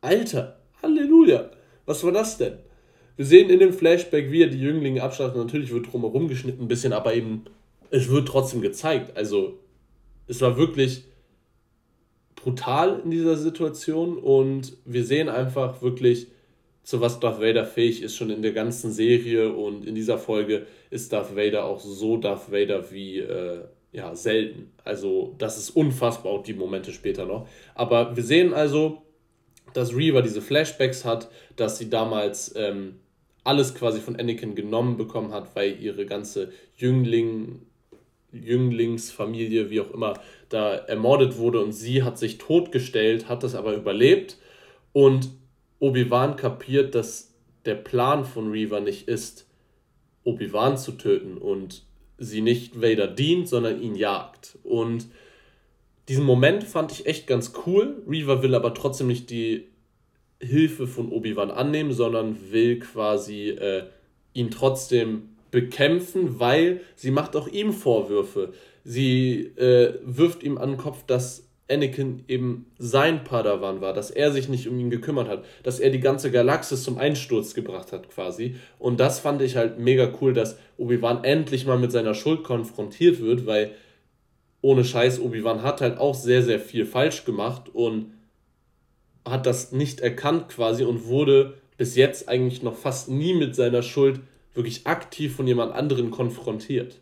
Alter, 0.00 0.60
Halleluja, 0.82 1.50
was 1.86 2.04
war 2.04 2.12
das 2.12 2.38
denn? 2.38 2.58
Wir 3.16 3.24
sehen 3.24 3.50
in 3.50 3.58
dem 3.58 3.72
Flashback, 3.72 4.30
wie 4.30 4.42
er 4.42 4.48
die 4.48 4.60
Jünglinge 4.60 5.02
abschlachtet. 5.02 5.38
Natürlich 5.38 5.72
wird 5.72 5.92
drumherum 5.92 6.28
geschnitten 6.28 6.62
ein 6.62 6.68
bisschen, 6.68 6.92
aber 6.92 7.14
eben, 7.14 7.44
es 7.90 8.08
wird 8.08 8.28
trotzdem 8.28 8.60
gezeigt. 8.60 9.16
Also, 9.16 9.58
es 10.28 10.40
war 10.40 10.56
wirklich 10.56 11.04
brutal 12.36 13.00
in 13.02 13.10
dieser 13.10 13.36
Situation 13.36 14.18
und 14.18 14.76
wir 14.84 15.04
sehen 15.04 15.28
einfach 15.28 15.82
wirklich, 15.82 16.28
zu 16.88 17.02
was 17.02 17.20
Darth 17.20 17.38
Vader 17.38 17.66
fähig 17.66 18.02
ist, 18.02 18.16
schon 18.16 18.30
in 18.30 18.40
der 18.40 18.52
ganzen 18.52 18.90
Serie 18.90 19.52
und 19.52 19.84
in 19.84 19.94
dieser 19.94 20.16
Folge 20.16 20.66
ist 20.88 21.12
Darth 21.12 21.36
Vader 21.36 21.66
auch 21.66 21.80
so 21.80 22.16
Darth 22.16 22.50
Vader 22.50 22.90
wie 22.90 23.18
äh, 23.18 23.60
ja, 23.92 24.14
selten. 24.14 24.72
Also, 24.84 25.34
das 25.36 25.58
ist 25.58 25.68
unfassbar, 25.68 26.32
auch 26.32 26.42
die 26.42 26.54
Momente 26.54 26.94
später 26.94 27.26
noch. 27.26 27.46
Aber 27.74 28.16
wir 28.16 28.22
sehen 28.22 28.54
also, 28.54 29.02
dass 29.74 29.94
Reaver 29.94 30.22
diese 30.22 30.40
Flashbacks 30.40 31.04
hat, 31.04 31.28
dass 31.56 31.76
sie 31.76 31.90
damals 31.90 32.54
ähm, 32.56 33.00
alles 33.44 33.74
quasi 33.74 34.00
von 34.00 34.16
Anakin 34.16 34.54
genommen 34.54 34.96
bekommen 34.96 35.34
hat, 35.34 35.54
weil 35.54 35.78
ihre 35.78 36.06
ganze 36.06 36.52
Jüngling, 36.74 37.66
Jünglingsfamilie, 38.32 39.68
wie 39.68 39.82
auch 39.82 39.90
immer, 39.90 40.14
da 40.48 40.74
ermordet 40.74 41.36
wurde 41.36 41.60
und 41.60 41.72
sie 41.72 42.02
hat 42.02 42.18
sich 42.18 42.38
totgestellt, 42.38 43.28
hat 43.28 43.42
das 43.42 43.54
aber 43.54 43.74
überlebt 43.74 44.38
und 44.94 45.28
Obi-Wan 45.80 46.36
kapiert, 46.36 46.94
dass 46.94 47.34
der 47.64 47.74
Plan 47.74 48.24
von 48.24 48.50
Reaver 48.50 48.80
nicht 48.80 49.08
ist, 49.08 49.46
Obi-Wan 50.24 50.76
zu 50.76 50.92
töten 50.92 51.38
und 51.38 51.84
sie 52.18 52.40
nicht 52.40 52.80
Vader 52.82 53.06
dient, 53.06 53.48
sondern 53.48 53.80
ihn 53.80 53.94
jagt. 53.94 54.58
Und 54.64 55.06
diesen 56.08 56.24
Moment 56.24 56.64
fand 56.64 56.92
ich 56.92 57.06
echt 57.06 57.26
ganz 57.26 57.52
cool. 57.66 58.02
Reaver 58.08 58.42
will 58.42 58.54
aber 58.54 58.74
trotzdem 58.74 59.06
nicht 59.06 59.30
die 59.30 59.68
Hilfe 60.40 60.86
von 60.86 61.10
Obi-Wan 61.10 61.50
annehmen, 61.50 61.92
sondern 61.92 62.50
will 62.50 62.78
quasi 62.78 63.50
äh, 63.50 63.84
ihn 64.32 64.50
trotzdem 64.50 65.30
bekämpfen, 65.50 66.38
weil 66.38 66.80
sie 66.94 67.10
macht 67.10 67.36
auch 67.36 67.48
ihm 67.48 67.72
Vorwürfe. 67.72 68.52
Sie 68.84 69.40
äh, 69.56 69.98
wirft 70.04 70.42
ihm 70.42 70.58
an 70.58 70.70
den 70.70 70.78
Kopf, 70.78 71.04
dass 71.06 71.47
Anakin 71.70 72.24
eben 72.28 72.66
sein 72.78 73.24
Padawan 73.24 73.80
war, 73.80 73.92
dass 73.92 74.10
er 74.10 74.32
sich 74.32 74.48
nicht 74.48 74.68
um 74.68 74.78
ihn 74.80 74.90
gekümmert 74.90 75.28
hat, 75.28 75.44
dass 75.62 75.80
er 75.80 75.90
die 75.90 76.00
ganze 76.00 76.30
Galaxis 76.30 76.82
zum 76.82 76.98
Einsturz 76.98 77.54
gebracht 77.54 77.92
hat 77.92 78.10
quasi. 78.10 78.56
Und 78.78 79.00
das 79.00 79.20
fand 79.20 79.42
ich 79.42 79.56
halt 79.56 79.78
mega 79.78 80.10
cool, 80.20 80.32
dass 80.32 80.58
Obi-Wan 80.78 81.24
endlich 81.24 81.66
mal 81.66 81.78
mit 81.78 81.92
seiner 81.92 82.14
Schuld 82.14 82.42
konfrontiert 82.42 83.20
wird, 83.20 83.46
weil 83.46 83.72
ohne 84.62 84.84
Scheiß, 84.84 85.20
Obi-Wan 85.20 85.62
hat 85.62 85.80
halt 85.80 85.98
auch 85.98 86.14
sehr, 86.14 86.42
sehr 86.42 86.58
viel 86.58 86.86
falsch 86.86 87.24
gemacht 87.24 87.70
und 87.72 88.12
hat 89.24 89.46
das 89.46 89.72
nicht 89.72 90.00
erkannt 90.00 90.48
quasi 90.48 90.84
und 90.84 91.06
wurde 91.06 91.54
bis 91.76 91.96
jetzt 91.96 92.28
eigentlich 92.28 92.62
noch 92.62 92.76
fast 92.76 93.08
nie 93.08 93.34
mit 93.34 93.54
seiner 93.54 93.82
Schuld 93.82 94.20
wirklich 94.54 94.86
aktiv 94.86 95.36
von 95.36 95.46
jemand 95.46 95.72
anderen 95.74 96.10
konfrontiert. 96.10 96.98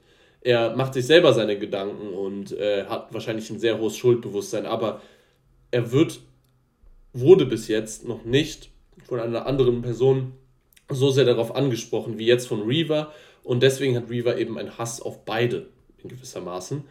Er 0.47 0.77
macht 0.77 0.95
sich 0.95 1.05
selber 1.05 1.33
seine 1.33 1.59
Gedanken 1.59 2.13
und 2.13 2.53
äh, 2.53 2.85
hat 2.85 3.13
wahrscheinlich 3.13 3.51
ein 3.51 3.59
sehr 3.59 3.81
hohes 3.81 3.97
Schuldbewusstsein, 3.97 4.65
aber 4.65 5.01
er 5.73 5.91
wird, 5.91 6.21
wurde 7.13 7.47
bis 7.47 7.67
jetzt 7.67 8.07
noch 8.07 8.25
nicht 8.25 8.71
von 9.09 9.19
einer 9.19 9.47
anderen 9.47 9.83
Person 9.83 10.35
so 10.89 11.11
sehr 11.11 11.25
darauf 11.25 11.57
angesprochen 11.57 12.17
wie 12.17 12.27
jetzt 12.27 12.47
von 12.47 12.63
Reaver 12.63 13.13
und 13.43 13.65
deswegen 13.65 13.97
hat 13.97 14.09
Reaver 14.09 14.39
eben 14.39 14.57
einen 14.57 14.79
Hass 14.79 15.03
auf 15.03 15.25
beide 15.25 15.67
in 16.01 16.11
gewissermaßen. 16.11 16.85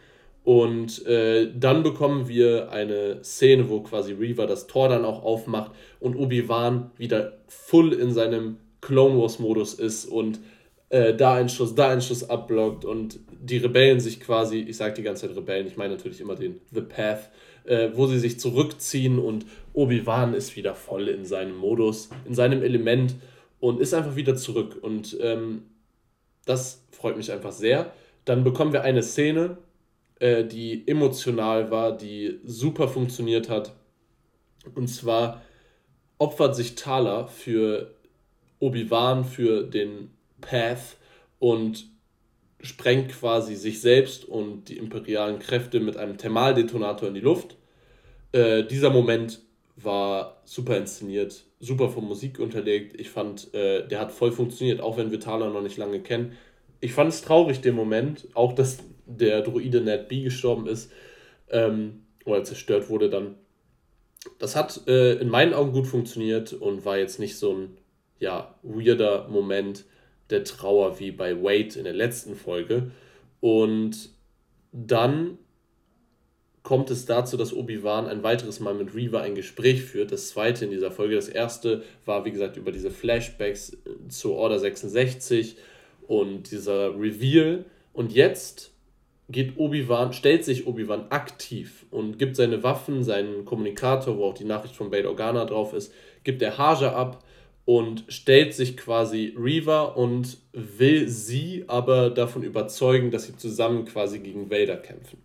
Und 0.44 1.06
äh, 1.06 1.50
dann 1.58 1.82
bekommen 1.82 2.28
wir 2.28 2.70
eine 2.72 3.24
Szene, 3.24 3.70
wo 3.70 3.80
quasi 3.80 4.12
Reaver 4.12 4.46
das 4.46 4.66
Tor 4.66 4.90
dann 4.90 5.06
auch 5.06 5.22
aufmacht 5.24 5.72
und 5.98 6.14
Obi-Wan 6.14 6.90
wieder 6.98 7.38
full 7.48 7.94
in 7.94 8.12
seinem 8.12 8.58
Clone 8.82 9.18
Wars-Modus 9.18 9.72
ist 9.72 10.04
und 10.04 10.40
äh, 10.88 11.14
da 11.14 11.34
ein 11.34 11.48
Schuss, 11.48 11.74
da 11.74 11.88
ein 11.90 12.00
Schuss 12.00 12.28
abblockt 12.28 12.84
und 12.84 13.18
die 13.30 13.58
Rebellen 13.58 14.00
sich 14.00 14.20
quasi, 14.20 14.58
ich 14.58 14.76
sage 14.76 14.94
die 14.94 15.02
ganze 15.02 15.26
Zeit 15.26 15.36
Rebellen, 15.36 15.66
ich 15.66 15.76
meine 15.76 15.94
natürlich 15.94 16.20
immer 16.20 16.36
den 16.36 16.60
The 16.72 16.80
Path, 16.80 17.30
äh, 17.64 17.90
wo 17.94 18.06
sie 18.06 18.18
sich 18.18 18.38
zurückziehen 18.38 19.18
und 19.18 19.46
Obi-Wan 19.72 20.34
ist 20.34 20.56
wieder 20.56 20.74
voll 20.74 21.08
in 21.08 21.24
seinem 21.24 21.56
Modus, 21.56 22.08
in 22.24 22.34
seinem 22.34 22.62
Element 22.62 23.16
und 23.58 23.80
ist 23.80 23.94
einfach 23.94 24.16
wieder 24.16 24.36
zurück. 24.36 24.78
Und 24.80 25.16
ähm, 25.20 25.62
das 26.44 26.84
freut 26.92 27.16
mich 27.16 27.32
einfach 27.32 27.52
sehr. 27.52 27.92
dann 28.24 28.42
bekommen 28.44 28.72
wir 28.72 28.82
eine 28.82 29.02
Szene, 29.02 29.58
äh, 30.18 30.44
die 30.44 30.86
emotional 30.86 31.70
war, 31.70 31.96
die 31.96 32.40
super 32.44 32.88
funktioniert 32.88 33.48
hat. 33.48 33.72
Und 34.74 34.88
zwar 34.88 35.42
opfert 36.18 36.56
sich 36.56 36.74
Thala 36.74 37.26
für 37.26 37.94
Obi-Wan, 38.58 39.24
für 39.24 39.62
den 39.62 40.10
Path 40.46 40.96
und 41.38 41.86
sprengt 42.60 43.12
quasi 43.12 43.54
sich 43.54 43.80
selbst 43.80 44.24
und 44.24 44.68
die 44.68 44.78
imperialen 44.78 45.38
Kräfte 45.38 45.80
mit 45.80 45.96
einem 45.96 46.16
Thermaldetonator 46.16 47.08
in 47.08 47.14
die 47.14 47.20
Luft. 47.20 47.56
Äh, 48.32 48.64
dieser 48.64 48.90
Moment 48.90 49.40
war 49.76 50.40
super 50.44 50.76
inszeniert, 50.76 51.44
super 51.60 51.90
von 51.90 52.04
Musik 52.04 52.38
unterlegt. 52.38 52.98
Ich 52.98 53.10
fand, 53.10 53.52
äh, 53.54 53.86
der 53.86 54.00
hat 54.00 54.12
voll 54.12 54.32
funktioniert, 54.32 54.80
auch 54.80 54.96
wenn 54.96 55.10
wir 55.10 55.20
Thala 55.20 55.50
noch 55.50 55.62
nicht 55.62 55.76
lange 55.76 56.00
kennen. 56.00 56.32
Ich 56.80 56.92
fand 56.92 57.10
es 57.10 57.22
traurig, 57.22 57.60
den 57.60 57.74
Moment, 57.74 58.28
auch 58.34 58.54
dass 58.54 58.78
der 59.06 59.42
Druide 59.42 59.80
Ned 59.80 60.08
B 60.08 60.22
gestorben 60.22 60.66
ist 60.66 60.90
ähm, 61.50 62.04
oder 62.24 62.42
zerstört 62.44 62.88
wurde 62.88 63.10
dann. 63.10 63.36
Das 64.38 64.56
hat 64.56 64.88
äh, 64.88 65.14
in 65.14 65.28
meinen 65.28 65.54
Augen 65.54 65.72
gut 65.72 65.86
funktioniert 65.86 66.52
und 66.52 66.84
war 66.84 66.98
jetzt 66.98 67.20
nicht 67.20 67.36
so 67.36 67.52
ein 67.52 67.78
ja, 68.18 68.54
weirder 68.62 69.28
Moment 69.28 69.84
der 70.30 70.44
Trauer 70.44 70.98
wie 70.98 71.10
bei 71.10 71.42
Wade 71.42 71.78
in 71.78 71.84
der 71.84 71.94
letzten 71.94 72.34
Folge. 72.34 72.90
Und 73.40 74.10
dann 74.72 75.38
kommt 76.62 76.90
es 76.90 77.06
dazu, 77.06 77.36
dass 77.36 77.54
Obi-Wan 77.54 78.08
ein 78.08 78.24
weiteres 78.24 78.58
Mal 78.58 78.74
mit 78.74 78.92
Reaver 78.92 79.20
ein 79.20 79.36
Gespräch 79.36 79.82
führt. 79.82 80.10
Das 80.10 80.30
zweite 80.30 80.64
in 80.64 80.72
dieser 80.72 80.90
Folge. 80.90 81.14
Das 81.14 81.28
erste 81.28 81.84
war, 82.04 82.24
wie 82.24 82.32
gesagt, 82.32 82.56
über 82.56 82.72
diese 82.72 82.90
Flashbacks 82.90 83.76
zu 84.08 84.34
Order 84.34 84.58
66 84.58 85.56
und 86.08 86.50
dieser 86.50 86.98
Reveal. 86.98 87.64
Und 87.92 88.12
jetzt 88.12 88.72
geht 89.28 89.56
Obi-Wan, 89.56 90.12
stellt 90.12 90.44
sich 90.44 90.66
Obi-Wan 90.66 91.06
aktiv 91.10 91.86
und 91.90 92.18
gibt 92.18 92.36
seine 92.36 92.62
Waffen, 92.62 93.02
seinen 93.02 93.44
Kommunikator, 93.44 94.18
wo 94.18 94.24
auch 94.24 94.34
die 94.34 94.44
Nachricht 94.44 94.74
von 94.74 94.90
Bail 94.90 95.06
Organa 95.06 95.44
drauf 95.44 95.72
ist, 95.72 95.92
gibt 96.24 96.42
der 96.42 96.58
Haja 96.58 96.94
ab 96.94 97.24
und 97.66 98.04
stellt 98.08 98.54
sich 98.54 98.78
quasi 98.78 99.34
Reaver 99.38 99.98
und 99.98 100.38
will 100.52 101.08
sie 101.08 101.64
aber 101.66 102.08
davon 102.08 102.42
überzeugen, 102.42 103.10
dass 103.10 103.24
sie 103.24 103.36
zusammen 103.36 103.84
quasi 103.84 104.20
gegen 104.20 104.50
Vader 104.50 104.78
kämpfen. 104.78 105.18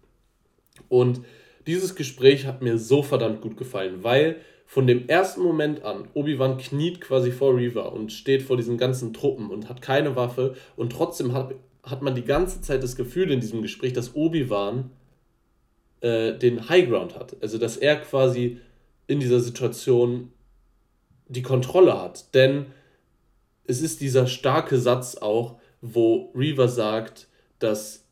Und 0.90 1.22
dieses 1.68 1.96
Gespräch 1.96 2.46
hat 2.46 2.62
mir 2.62 2.78
so 2.78 3.04
verdammt 3.04 3.40
gut 3.40 3.56
gefallen, 3.56 4.04
weil 4.04 4.42
von 4.66 4.88
dem 4.88 5.08
ersten 5.08 5.42
Moment 5.42 5.84
an, 5.84 6.10
Obi-Wan 6.14 6.58
kniet 6.58 7.00
quasi 7.00 7.32
vor 7.32 7.56
Reaver 7.56 7.94
und 7.94 8.12
steht 8.12 8.42
vor 8.42 8.58
diesen 8.58 8.78
ganzen 8.78 9.14
Truppen 9.14 9.50
und 9.50 9.70
hat 9.70 9.82
keine 9.82 10.18
Waffe 10.18 10.56
und 10.76 10.92
trotzdem 10.92 11.34
hat 11.34 11.56
hat 11.84 12.02
man 12.02 12.16
die 12.16 12.24
ganze 12.24 12.62
Zeit 12.62 12.84
das 12.84 12.96
Gefühl 12.96 13.32
in 13.32 13.40
diesem 13.40 13.62
Gespräch, 13.62 13.94
dass 13.94 14.16
Obi-Wan 14.16 14.92
äh, 16.02 16.34
den 16.38 16.70
Highground 16.70 17.18
hat. 17.18 17.36
Also, 17.42 17.58
dass 17.58 17.78
er 17.78 17.98
quasi 17.98 18.58
in 19.08 19.20
dieser 19.20 19.40
Situation 19.40 20.32
die 21.32 21.42
Kontrolle 21.42 22.00
hat. 22.00 22.34
Denn 22.36 22.68
es 23.66 23.82
ist 23.82 24.02
dieser 24.02 24.28
starke 24.28 24.78
Satz 24.78 25.16
auch, 25.16 25.60
wo 25.82 26.32
Reaver 26.36 26.68
sagt, 26.68 27.28
dass 27.60 28.06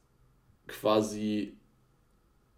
quasi 0.67 1.57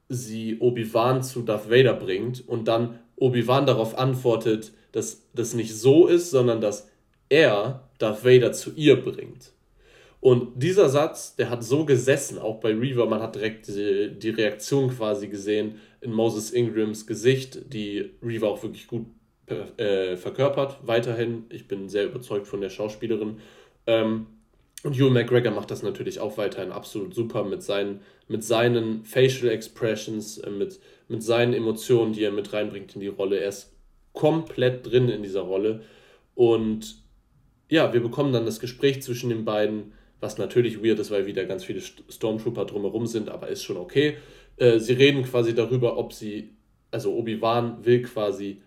sie 0.09 0.59
Obi-Wan 0.59 1.23
zu 1.23 1.41
Darth 1.41 1.69
Vader 1.69 1.93
bringt 1.93 2.47
und 2.47 2.67
dann 2.67 2.99
Obi-Wan 3.15 3.65
darauf 3.65 3.97
antwortet, 3.97 4.73
dass 4.91 5.27
das 5.33 5.53
nicht 5.53 5.73
so 5.75 6.07
ist, 6.07 6.31
sondern 6.31 6.59
dass 6.61 6.89
er 7.29 7.89
Darth 7.97 8.25
Vader 8.25 8.51
zu 8.51 8.71
ihr 8.75 9.01
bringt. 9.01 9.53
Und 10.19 10.61
dieser 10.61 10.89
Satz, 10.89 11.35
der 11.35 11.49
hat 11.49 11.63
so 11.63 11.85
gesessen, 11.85 12.37
auch 12.37 12.59
bei 12.59 12.73
Reaver, 12.73 13.07
man 13.07 13.21
hat 13.21 13.35
direkt 13.35 13.67
die, 13.67 14.11
die 14.19 14.29
Reaktion 14.29 14.89
quasi 14.89 15.27
gesehen 15.27 15.79
in 16.01 16.11
Moses 16.11 16.51
Ingrams 16.51 17.07
Gesicht, 17.07 17.73
die 17.73 18.11
Reaver 18.21 18.49
auch 18.49 18.61
wirklich 18.61 18.85
gut 18.85 19.07
äh, 19.77 20.17
verkörpert. 20.17 20.79
Weiterhin, 20.83 21.45
ich 21.49 21.67
bin 21.67 21.89
sehr 21.89 22.05
überzeugt 22.05 22.47
von 22.47 22.61
der 22.61 22.69
Schauspielerin. 22.69 23.39
Ähm, 23.87 24.27
und 24.83 24.95
Hugh 24.95 25.11
McGregor 25.11 25.51
macht 25.51 25.69
das 25.69 25.83
natürlich 25.83 26.19
auch 26.19 26.37
weiterhin 26.37 26.71
absolut 26.71 27.13
super 27.13 27.43
mit 27.43 27.61
seinen, 27.61 28.01
mit 28.27 28.43
seinen 28.43 29.03
Facial 29.03 29.51
Expressions, 29.51 30.37
äh, 30.39 30.49
mit, 30.49 30.79
mit 31.07 31.23
seinen 31.23 31.53
Emotionen, 31.53 32.13
die 32.13 32.23
er 32.23 32.31
mit 32.31 32.51
reinbringt 32.53 32.95
in 32.95 33.01
die 33.01 33.07
Rolle. 33.07 33.37
Er 33.37 33.49
ist 33.49 33.73
komplett 34.13 34.85
drin 34.85 35.09
in 35.09 35.23
dieser 35.23 35.41
Rolle. 35.41 35.81
Und 36.35 36.95
ja, 37.69 37.93
wir 37.93 38.01
bekommen 38.01 38.33
dann 38.33 38.45
das 38.45 38.59
Gespräch 38.59 39.01
zwischen 39.01 39.29
den 39.29 39.45
beiden 39.45 39.93
was 40.21 40.37
natürlich 40.37 40.81
weird 40.81 40.99
ist, 40.99 41.11
weil 41.11 41.25
wieder 41.25 41.43
ganz 41.45 41.65
viele 41.65 41.81
Stormtrooper 41.81 42.65
drumherum 42.65 43.07
sind, 43.07 43.27
aber 43.29 43.49
ist 43.49 43.63
schon 43.63 43.77
okay. 43.77 44.17
Äh, 44.55 44.79
sie 44.79 44.93
reden 44.93 45.23
quasi 45.23 45.53
darüber, 45.53 45.97
ob 45.97 46.13
sie, 46.13 46.51
also 46.91 47.13
Obi-Wan 47.15 47.83
will 47.83 48.03
quasi 48.03 48.61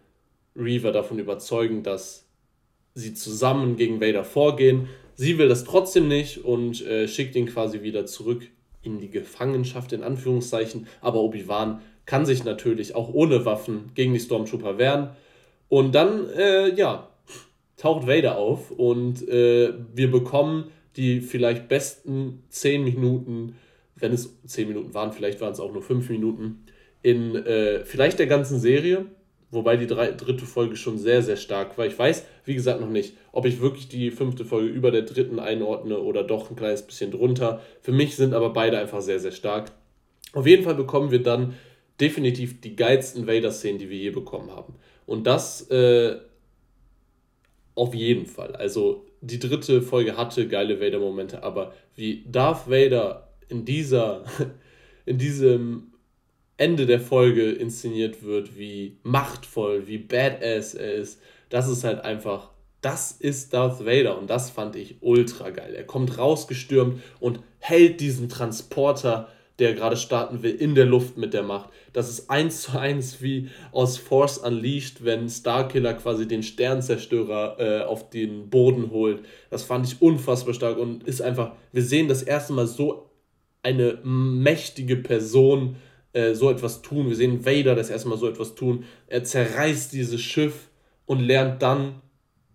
Reaver 0.57 0.93
davon 0.93 1.19
überzeugen, 1.19 1.83
dass 1.83 2.27
sie 2.95 3.15
zusammen 3.15 3.77
gegen 3.77 4.01
Vader 4.01 4.25
vorgehen. 4.25 4.89
Sie 5.15 5.39
will 5.39 5.49
das 5.49 5.65
trotzdem 5.65 6.09
nicht 6.09 6.45
und 6.45 6.85
äh, 6.87 7.09
schickt 7.09 7.37
ihn 7.37 7.47
quasi 7.47 7.83
wieder 7.83 8.07
zurück 8.07 8.47
in 8.83 9.01
die 9.01 9.11
Gefangenschaft, 9.11 9.93
in 9.93 10.03
Anführungszeichen. 10.03 10.87
Aber 11.01 11.21
Obi-Wan 11.21 11.81
kann 12.07 12.27
sich 12.27 12.45
natürlich 12.45 12.95
auch 12.95 13.13
ohne 13.13 13.45
Waffen 13.45 13.91
gegen 13.95 14.13
die 14.13 14.21
Stormtrooper 14.21 14.79
wehren. 14.79 15.11
Und 15.69 15.95
dann, 15.95 16.29
äh, 16.31 16.75
ja, 16.75 17.09
taucht 17.77 18.07
Vader 18.07 18.39
auf 18.39 18.71
und 18.71 19.27
äh, 19.29 19.73
wir 19.93 20.11
bekommen 20.11 20.71
die 20.97 21.21
vielleicht 21.21 21.69
besten 21.69 22.45
zehn 22.49 22.85
Minuten, 22.85 23.57
wenn 23.97 24.13
es 24.13 24.39
zehn 24.47 24.69
Minuten 24.69 24.95
waren, 24.95 25.13
vielleicht 25.13 25.41
waren 25.41 25.53
es 25.53 25.61
auch 25.61 25.73
nur 25.73 25.83
fünf 25.83 26.09
Minuten, 26.09 26.65
in 27.03 27.35
äh, 27.35 27.85
vielleicht 27.85 28.19
der 28.19 28.27
ganzen 28.27 28.59
Serie, 28.61 29.07
wobei 29.55 29.77
die 29.77 29.87
drei, 29.87 30.13
dritte 30.13 30.45
Folge 30.45 30.77
schon 30.77 30.99
sehr, 30.99 31.23
sehr 31.23 31.37
stark 31.37 31.79
war. 31.79 31.87
Ich 31.87 31.99
weiß, 31.99 32.25
wie 32.45 32.55
gesagt, 32.55 32.81
noch 32.81 32.91
nicht, 32.91 33.15
ob 33.33 33.47
ich 33.47 33.61
wirklich 33.61 33.89
die 33.89 34.11
fünfte 34.11 34.45
Folge 34.45 34.69
über 34.69 34.91
der 34.91 35.03
dritten 35.03 35.39
einordne 35.39 35.99
oder 35.99 36.23
doch 36.23 36.51
ein 36.51 36.57
kleines 36.57 36.83
bisschen 36.83 37.11
drunter. 37.11 37.61
Für 37.81 37.93
mich 37.93 38.17
sind 38.17 38.35
aber 38.35 38.51
beide 38.53 38.79
einfach 38.79 39.01
sehr, 39.01 39.21
sehr 39.21 39.33
stark. 39.33 39.73
Auf 40.33 40.47
jeden 40.47 40.65
Fall 40.65 40.75
bekommen 40.75 41.11
wir 41.11 41.23
dann 41.23 41.55
definitiv 42.01 42.61
die 42.61 42.77
geilsten 42.77 43.27
Vader-Szenen, 43.27 43.79
die 43.79 43.89
wir 43.89 43.99
je 43.99 44.11
bekommen 44.11 44.51
haben. 44.51 44.75
Und 45.07 45.27
das 45.27 45.71
äh, 45.71 46.17
auf 47.75 47.95
jeden 47.95 48.27
Fall. 48.27 48.55
Also 48.57 49.07
die 49.21 49.39
dritte 49.39 49.83
Folge 49.83 50.17
hatte 50.17 50.49
geile 50.49 50.81
Vader-Momente, 50.81 51.43
aber 51.43 51.73
wie 51.95 52.25
Darth 52.31 52.69
Vader 52.69 53.29
in 53.49 53.65
dieser, 53.65 54.25
in 55.07 55.19
diesem 55.19 55.94
Ende 56.57 56.87
der 56.87 57.01
Folge 57.01 57.51
inszeniert 57.51 58.23
wird, 58.23 58.57
wie 58.59 58.99
machtvoll, 59.03 59.87
wie 59.87 59.99
badass 59.99 60.75
er 60.75 60.95
ist, 60.95 61.21
das 61.49 61.69
ist 61.69 61.85
halt 61.85 62.05
einfach, 62.05 62.51
das 62.81 63.13
ist 63.13 63.53
Darth 63.53 63.85
Vader 63.85 64.19
und 64.19 64.29
das 64.31 64.51
fand 64.51 64.77
ich 64.77 64.97
ultra 65.01 65.51
geil. 65.51 65.75
Er 65.75 65.85
kommt 65.85 66.19
rausgestürmt 66.19 67.03
und 67.19 67.41
hält 67.59 68.01
diesen 68.01 68.29
Transporter 68.29 69.29
der 69.59 69.75
gerade 69.75 69.97
starten 69.97 70.43
will, 70.43 70.55
in 70.55 70.75
der 70.75 70.85
Luft 70.85 71.17
mit 71.17 71.33
der 71.33 71.45
Macht. 71.45 71.71
Das 71.93 72.11
ist 72.11 72.29
eins 72.29 72.63
zu 72.63 72.79
eins 72.79 73.23
wie 73.23 73.51
aus 73.71 73.99
Force 73.99 74.39
Unleashed, 74.39 75.05
wenn 75.05 75.29
Starkiller 75.29 75.95
quasi 75.95 76.27
den 76.27 76.43
Sternzerstörer 76.43 77.57
äh, 77.59 77.85
auf 77.85 78.11
den 78.11 78.51
Boden 78.51 78.91
holt. 78.91 79.25
Das 79.51 79.63
fand 79.63 79.87
ich 79.87 80.03
unfassbar 80.03 80.55
stark 80.55 80.79
und 80.79 81.05
ist 81.05 81.23
einfach, 81.23 81.53
wir 81.73 81.83
sehen 81.83 82.09
das 82.09 82.23
erste 82.23 82.53
Mal 82.53 82.67
so 82.67 83.11
eine 83.63 83.99
mächtige 84.03 84.97
Person 84.97 85.77
äh, 86.15 86.35
so 86.35 86.51
etwas 86.51 86.81
tun. 86.81 87.09
Wir 87.09 87.17
sehen 87.17 87.45
Vader 87.45 87.75
das 87.75 87.91
erste 87.91 88.09
Mal 88.09 88.19
so 88.19 88.29
etwas 88.29 88.55
tun. 88.55 88.85
Er 89.07 89.25
zerreißt 89.25 89.93
dieses 89.93 90.21
Schiff 90.21 90.69
und 91.07 91.21
lernt 91.21 91.61
dann 91.61 92.01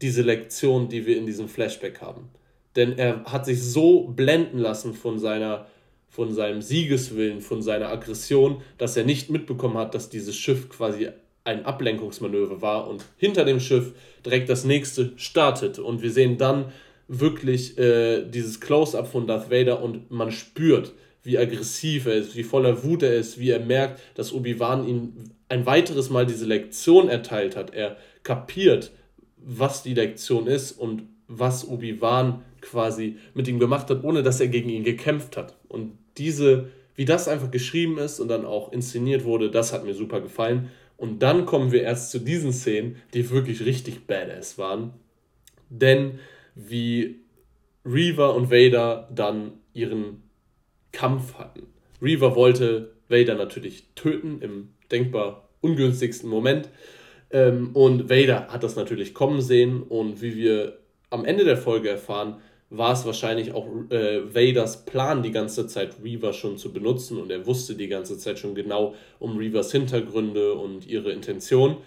diese 0.01 0.21
Lektion, 0.21 0.89
die 0.89 1.05
wir 1.05 1.17
in 1.17 1.25
diesem 1.25 1.47
Flashback 1.47 2.01
haben. 2.01 2.29
Denn 2.75 2.97
er 2.97 3.25
hat 3.25 3.45
sich 3.45 3.61
so 3.61 4.07
blenden 4.07 4.57
lassen 4.57 4.93
von 4.93 5.19
seiner 5.19 5.67
von 6.07 6.33
seinem 6.33 6.61
Siegeswillen, 6.61 7.39
von 7.39 7.61
seiner 7.61 7.89
Aggression, 7.89 8.61
dass 8.79 8.97
er 8.97 9.05
nicht 9.05 9.29
mitbekommen 9.29 9.77
hat, 9.77 9.93
dass 9.93 10.09
dieses 10.09 10.35
Schiff 10.35 10.67
quasi 10.67 11.09
ein 11.43 11.65
Ablenkungsmanöver 11.65 12.61
war 12.61 12.87
und 12.87 13.05
hinter 13.17 13.45
dem 13.45 13.59
Schiff 13.59 13.93
direkt 14.25 14.49
das 14.49 14.65
nächste 14.65 15.13
startet. 15.17 15.77
Und 15.77 16.01
wir 16.01 16.11
sehen 16.11 16.37
dann 16.37 16.71
wirklich 17.07 17.77
äh, 17.77 18.23
dieses 18.25 18.59
Close-up 18.59 19.07
von 19.07 19.27
Darth 19.27 19.51
Vader 19.51 19.81
und 19.81 20.09
man 20.09 20.31
spürt, 20.31 20.93
wie 21.23 21.37
aggressiv 21.37 22.05
er 22.05 22.15
ist, 22.15 22.35
wie 22.35 22.43
voller 22.43 22.83
Wut 22.83 23.03
er 23.03 23.15
ist, 23.15 23.39
wie 23.39 23.49
er 23.49 23.59
merkt, 23.59 24.01
dass 24.15 24.33
Obi-Wan 24.33 24.87
ihm 24.87 25.13
ein 25.49 25.65
weiteres 25.65 26.09
Mal 26.09 26.25
diese 26.25 26.45
Lektion 26.45 27.09
erteilt 27.09 27.55
hat. 27.55 27.73
Er 27.73 27.97
kapiert, 28.23 28.91
was 29.37 29.83
die 29.83 29.93
Lektion 29.93 30.47
ist 30.47 30.71
und 30.71 31.03
was 31.27 31.67
Obi-Wan 31.67 32.43
quasi 32.61 33.17
mit 33.33 33.47
ihm 33.47 33.59
gemacht 33.59 33.89
hat, 33.89 34.03
ohne 34.03 34.23
dass 34.23 34.39
er 34.39 34.47
gegen 34.47 34.69
ihn 34.69 34.83
gekämpft 34.83 35.37
hat. 35.37 35.57
Und 35.67 35.97
diese, 36.17 36.69
wie 36.95 37.05
das 37.05 37.27
einfach 37.27 37.51
geschrieben 37.51 37.97
ist 37.97 38.19
und 38.19 38.27
dann 38.27 38.45
auch 38.45 38.71
inszeniert 38.71 39.23
wurde, 39.23 39.51
das 39.51 39.73
hat 39.73 39.85
mir 39.85 39.93
super 39.93 40.21
gefallen. 40.21 40.69
Und 40.97 41.19
dann 41.19 41.45
kommen 41.45 41.71
wir 41.71 41.83
erst 41.83 42.11
zu 42.11 42.19
diesen 42.19 42.51
Szenen, 42.51 42.97
die 43.13 43.29
wirklich 43.29 43.65
richtig 43.65 44.05
badass 44.05 44.57
waren. 44.57 44.93
Denn 45.69 46.19
wie 46.55 47.21
Reaver 47.85 48.35
und 48.35 48.51
Vader 48.51 49.07
dann 49.13 49.53
ihren 49.73 50.28
Kampf 50.91 51.35
hatten. 51.35 51.67
Reaver 52.01 52.35
wollte 52.35 52.91
Vader 53.09 53.35
natürlich 53.35 53.85
töten 53.95 54.41
im 54.41 54.69
denkbar 54.91 55.49
ungünstigsten 55.61 56.29
Moment. 56.29 56.69
Ähm, 57.31 57.71
und 57.73 58.09
Vader 58.09 58.47
hat 58.47 58.63
das 58.63 58.75
natürlich 58.75 59.13
kommen 59.13 59.41
sehen 59.41 59.83
und 59.83 60.21
wie 60.21 60.35
wir 60.35 60.79
am 61.09 61.25
Ende 61.25 61.43
der 61.43 61.57
Folge 61.57 61.89
erfahren, 61.89 62.37
war 62.69 62.93
es 62.93 63.05
wahrscheinlich 63.05 63.53
auch 63.53 63.67
äh, 63.89 64.33
Vaders 64.33 64.85
Plan, 64.85 65.23
die 65.23 65.31
ganze 65.31 65.65
Zeit 65.65 65.95
Reaver 66.03 66.33
schon 66.33 66.57
zu 66.57 66.71
benutzen 66.71 67.19
und 67.19 67.31
er 67.31 67.45
wusste 67.47 67.75
die 67.75 67.87
ganze 67.87 68.17
Zeit 68.17 68.37
schon 68.37 68.53
genau 68.53 68.93
um 69.17 69.37
Reavers 69.37 69.71
Hintergründe 69.71 70.53
und 70.53 70.85
ihre 70.85 71.11
Intention. 71.11 71.77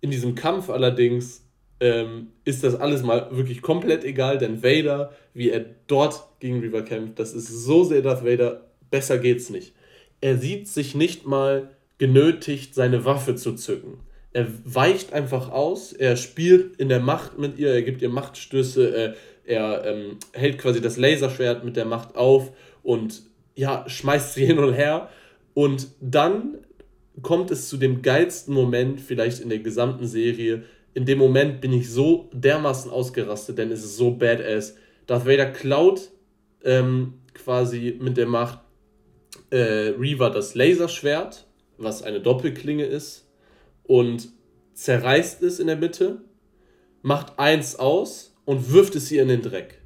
In 0.00 0.12
diesem 0.12 0.36
Kampf 0.36 0.70
allerdings 0.70 1.47
ähm, 1.80 2.28
ist 2.44 2.64
das 2.64 2.74
alles 2.74 3.02
mal 3.02 3.28
wirklich 3.30 3.62
komplett 3.62 4.04
egal, 4.04 4.38
denn 4.38 4.62
Vader, 4.62 5.12
wie 5.34 5.50
er 5.50 5.64
dort 5.86 6.24
gegen 6.40 6.60
Reaver 6.60 6.82
kämpft, 6.82 7.18
das 7.18 7.34
ist 7.34 7.48
so 7.48 7.84
sehr 7.84 8.02
Darth 8.02 8.24
Vader, 8.24 8.66
besser 8.90 9.18
geht's 9.18 9.50
nicht. 9.50 9.74
Er 10.20 10.38
sieht 10.38 10.68
sich 10.68 10.94
nicht 10.94 11.26
mal 11.26 11.70
genötigt, 11.98 12.74
seine 12.74 13.04
Waffe 13.04 13.34
zu 13.34 13.54
zücken. 13.54 14.00
Er 14.32 14.46
weicht 14.64 15.12
einfach 15.12 15.50
aus, 15.50 15.92
er 15.92 16.16
spielt 16.16 16.76
in 16.76 16.88
der 16.88 17.00
Macht 17.00 17.38
mit 17.38 17.58
ihr, 17.58 17.70
er 17.70 17.82
gibt 17.82 18.02
ihr 18.02 18.08
Machtstöße, 18.08 18.96
äh, 18.96 19.14
er 19.44 19.84
ähm, 19.86 20.18
hält 20.32 20.58
quasi 20.58 20.80
das 20.80 20.96
Laserschwert 20.96 21.64
mit 21.64 21.76
der 21.76 21.86
Macht 21.86 22.16
auf 22.16 22.52
und 22.82 23.22
ja, 23.54 23.84
schmeißt 23.88 24.34
sie 24.34 24.46
hin 24.46 24.58
und 24.58 24.74
her. 24.74 25.08
Und 25.54 25.88
dann 26.00 26.58
kommt 27.22 27.50
es 27.50 27.68
zu 27.68 27.76
dem 27.76 28.02
geilsten 28.02 28.54
Moment 28.54 29.00
vielleicht 29.00 29.40
in 29.40 29.48
der 29.48 29.58
gesamten 29.58 30.06
Serie. 30.06 30.62
In 30.98 31.06
dem 31.06 31.18
Moment 31.18 31.60
bin 31.60 31.72
ich 31.72 31.92
so 31.92 32.28
dermaßen 32.32 32.90
ausgerastet, 32.90 33.56
denn 33.56 33.70
es 33.70 33.84
ist 33.84 33.96
so 33.96 34.10
badass. 34.10 34.74
Darth 35.06 35.26
Vader 35.26 35.46
klaut 35.46 36.10
ähm, 36.64 37.20
quasi 37.34 37.96
mit 38.00 38.16
der 38.16 38.26
Macht 38.26 38.58
äh, 39.50 39.94
Reaver 39.96 40.30
das 40.30 40.56
Laserschwert, 40.56 41.46
was 41.76 42.02
eine 42.02 42.18
Doppelklinge 42.18 42.84
ist, 42.84 43.28
und 43.84 44.30
zerreißt 44.74 45.40
es 45.44 45.60
in 45.60 45.68
der 45.68 45.76
Mitte, 45.76 46.22
macht 47.02 47.38
eins 47.38 47.76
aus 47.76 48.34
und 48.44 48.72
wirft 48.72 48.96
es 48.96 49.12
ihr 49.12 49.22
in 49.22 49.28
den 49.28 49.42
Dreck 49.42 49.80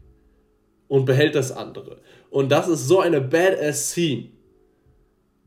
und 0.89 1.05
behält 1.05 1.35
das 1.35 1.53
andere. 1.53 2.01
Und 2.31 2.51
das 2.51 2.69
ist 2.69 2.89
so 2.89 3.01
eine 3.01 3.21
badass 3.21 3.91
Scene. 3.91 4.31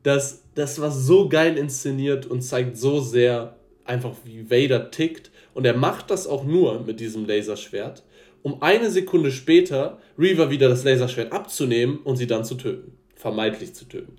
Das, 0.03 0.43
das 0.53 0.79
war 0.79 0.91
so 0.91 1.27
geil 1.27 1.57
inszeniert 1.57 2.27
und 2.27 2.43
zeigt 2.43 2.77
so 2.77 2.99
sehr 2.99 3.57
einfach, 3.83 4.13
wie 4.25 4.51
Vader 4.51 4.91
tickt. 4.91 5.31
Und 5.55 5.65
er 5.65 5.75
macht 5.75 6.11
das 6.11 6.27
auch 6.27 6.43
nur 6.43 6.81
mit 6.81 6.99
diesem 6.99 7.25
Laserschwert, 7.25 8.03
um 8.43 8.61
eine 8.61 8.91
Sekunde 8.91 9.31
später 9.31 9.97
Reaver 10.19 10.51
wieder 10.51 10.69
das 10.69 10.83
Laserschwert 10.83 11.31
abzunehmen 11.31 11.99
und 12.03 12.17
sie 12.17 12.27
dann 12.27 12.43
zu 12.43 12.55
töten. 12.55 12.97
Vermeintlich 13.15 13.73
zu 13.73 13.85
töten. 13.85 14.17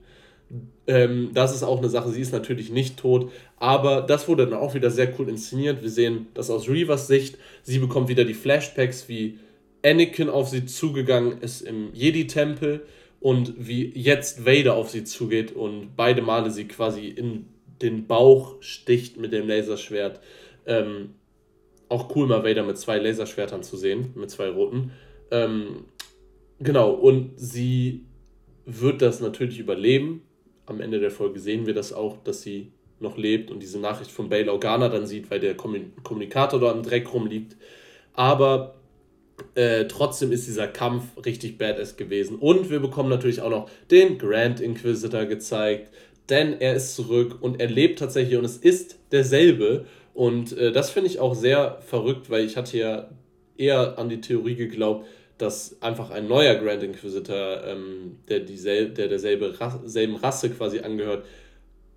Ähm, 0.87 1.30
das 1.34 1.55
ist 1.55 1.62
auch 1.62 1.78
eine 1.78 1.91
Sache, 1.91 2.11
sie 2.11 2.22
ist 2.22 2.32
natürlich 2.32 2.70
nicht 2.70 2.97
tot, 2.97 3.30
aber 3.59 4.01
das 4.01 4.28
wurde 4.28 4.47
dann 4.47 4.59
auch 4.59 4.74
wieder 4.74 4.91
sehr 4.91 5.12
cool 5.18 5.28
inszeniert. 5.28 5.82
Wir 5.82 5.91
sehen 5.91 6.28
das 6.32 6.49
aus 6.49 6.68
Reavers 6.68 7.07
Sicht. 7.07 7.37
Sie 7.62 7.78
bekommt 7.78 8.09
wieder 8.09 8.24
die 8.24 8.34
Flashbacks, 8.34 9.09
wie 9.09 9.39
Anakin 9.84 10.30
auf 10.30 10.49
sie 10.49 10.64
zugegangen 10.64 11.43
ist 11.43 11.61
im 11.61 11.93
Jedi-Tempel 11.93 12.87
und 13.20 13.55
wie 13.59 13.93
jetzt 13.95 14.47
Vader 14.47 14.74
auf 14.74 14.89
sie 14.89 15.05
zugeht 15.05 15.53
und 15.53 15.97
beide 15.97 16.22
Male 16.22 16.51
sie 16.51 16.66
quasi 16.66 17.09
in 17.09 17.47
den 17.82 18.07
Bauch 18.07 18.55
sticht 18.61 19.18
mit 19.18 19.34
dem 19.34 19.47
Laserschwert. 19.47 20.20
Ähm, 20.64 21.11
auch 21.89 22.14
cool, 22.16 22.26
mal 22.26 22.45
Vader 22.45 22.64
mit 22.64 22.78
zwei 22.78 22.99
Laserschwertern 22.99 23.62
zu 23.62 23.76
sehen, 23.76 24.12
mit 24.14 24.30
zwei 24.30 24.49
roten. 24.49 24.93
Ähm, 25.30 25.84
genau, 26.59 26.91
und 26.91 27.32
sie 27.37 28.07
wird 28.64 29.03
das 29.03 29.20
natürlich 29.20 29.59
überleben, 29.59 30.22
am 30.66 30.80
Ende 30.80 30.99
der 30.99 31.11
Folge 31.11 31.39
sehen 31.39 31.66
wir 31.66 31.74
das 31.74 31.93
auch, 31.93 32.16
dass 32.24 32.43
sie 32.43 32.72
noch 32.99 33.16
lebt 33.16 33.51
und 33.51 33.62
diese 33.62 33.78
Nachricht 33.78 34.11
von 34.11 34.28
Bail 34.28 34.49
Organa 34.49 34.89
dann 34.89 35.07
sieht, 35.07 35.30
weil 35.30 35.41
der 35.41 35.55
Kommunikator 35.57 36.59
da 36.59 36.72
im 36.72 36.82
Dreck 36.82 37.12
rumliegt. 37.12 37.57
Aber 38.14 38.76
äh, 39.55 39.84
trotzdem 39.84 40.32
ist 40.32 40.47
dieser 40.47 40.66
Kampf 40.66 41.05
richtig 41.24 41.59
badass 41.59 41.97
gewesen. 41.97 42.37
Und 42.39 42.70
wir 42.70 42.80
bekommen 42.80 43.11
natürlich 43.11 43.43
auch 43.43 43.51
noch 43.51 43.70
den 43.91 44.18
Grand 44.18 44.61
Inquisitor 44.61 45.26
gezeigt, 45.26 45.93
denn 46.28 46.61
er 46.61 46.74
ist 46.74 46.97
zurück 46.97 47.39
und 47.41 47.61
er 47.61 47.68
lebt 47.68 47.99
tatsächlich 47.99 48.39
und 48.39 48.45
es 48.45 48.57
ist 48.57 48.99
derselbe. 49.12 49.87
Und 50.16 50.56
äh, 50.56 50.72
das 50.72 50.88
finde 50.88 51.10
ich 51.10 51.20
auch 51.20 51.34
sehr 51.34 51.76
verrückt, 51.82 52.30
weil 52.30 52.46
ich 52.46 52.56
hatte 52.56 52.78
ja 52.78 53.10
eher 53.58 53.98
an 53.98 54.08
die 54.08 54.22
Theorie 54.22 54.54
geglaubt, 54.54 55.06
dass 55.36 55.76
einfach 55.82 56.10
ein 56.10 56.26
neuer 56.26 56.54
Grand 56.54 56.82
Inquisitor, 56.82 57.62
ähm, 57.66 58.16
der, 58.26 58.40
diesel 58.40 58.88
der 58.94 59.08
derselbe 59.08 59.60
Ra 59.60 59.78
selben 59.84 60.16
Rasse 60.16 60.48
quasi 60.48 60.78
angehört, 60.78 61.26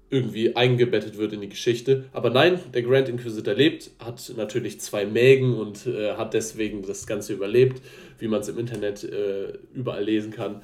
irgendwie 0.09 0.53
eingebettet 0.57 1.17
wird 1.17 1.32
in 1.32 1.39
die 1.39 1.47
Geschichte. 1.47 2.09
Aber 2.11 2.30
nein, 2.30 2.59
der 2.74 2.82
Grand 2.82 3.07
Inquisitor 3.07 3.53
lebt, 3.53 3.91
hat 3.99 4.34
natürlich 4.36 4.82
zwei 4.82 5.05
Mägen 5.05 5.53
und 5.53 5.88
äh, 5.88 6.15
hat 6.15 6.34
deswegen 6.34 6.82
das 6.82 7.07
Ganze 7.07 7.32
überlebt, 7.32 7.82
wie 8.17 8.28
man 8.28 8.41
es 8.41 8.49
im 8.49 8.59
Internet 8.59 9.01
äh, 9.05 9.53
überall 9.74 10.03
lesen 10.03 10.34
kann. 10.34 10.61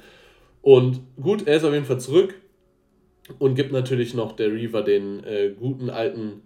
Und 0.60 1.00
gut, 1.18 1.46
er 1.46 1.56
ist 1.56 1.64
auf 1.64 1.72
jeden 1.72 1.86
Fall 1.86 2.00
zurück 2.00 2.34
und 3.38 3.54
gibt 3.54 3.72
natürlich 3.72 4.12
noch 4.12 4.32
der 4.32 4.52
Reaver 4.52 4.82
den 4.82 5.24
äh, 5.24 5.54
guten 5.58 5.88
alten 5.88 6.42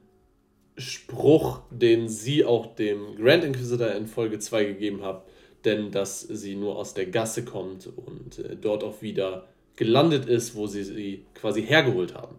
Spruch, 0.80 1.60
den 1.70 2.08
sie 2.08 2.44
auch 2.44 2.74
dem 2.74 3.16
Grand 3.16 3.44
Inquisitor 3.44 3.92
in 3.92 4.06
Folge 4.06 4.38
2 4.38 4.64
gegeben 4.64 5.02
hat 5.02 5.24
denn 5.64 5.90
dass 5.90 6.20
sie 6.20 6.56
nur 6.56 6.76
aus 6.76 6.94
der 6.94 7.06
Gasse 7.06 7.44
kommt 7.44 7.86
und 7.86 8.38
äh, 8.38 8.56
dort 8.56 8.84
auch 8.84 9.02
wieder 9.02 9.46
gelandet 9.76 10.26
ist, 10.26 10.54
wo 10.54 10.66
sie 10.66 10.82
sie 10.82 11.24
quasi 11.34 11.62
hergeholt 11.62 12.14
haben. 12.14 12.36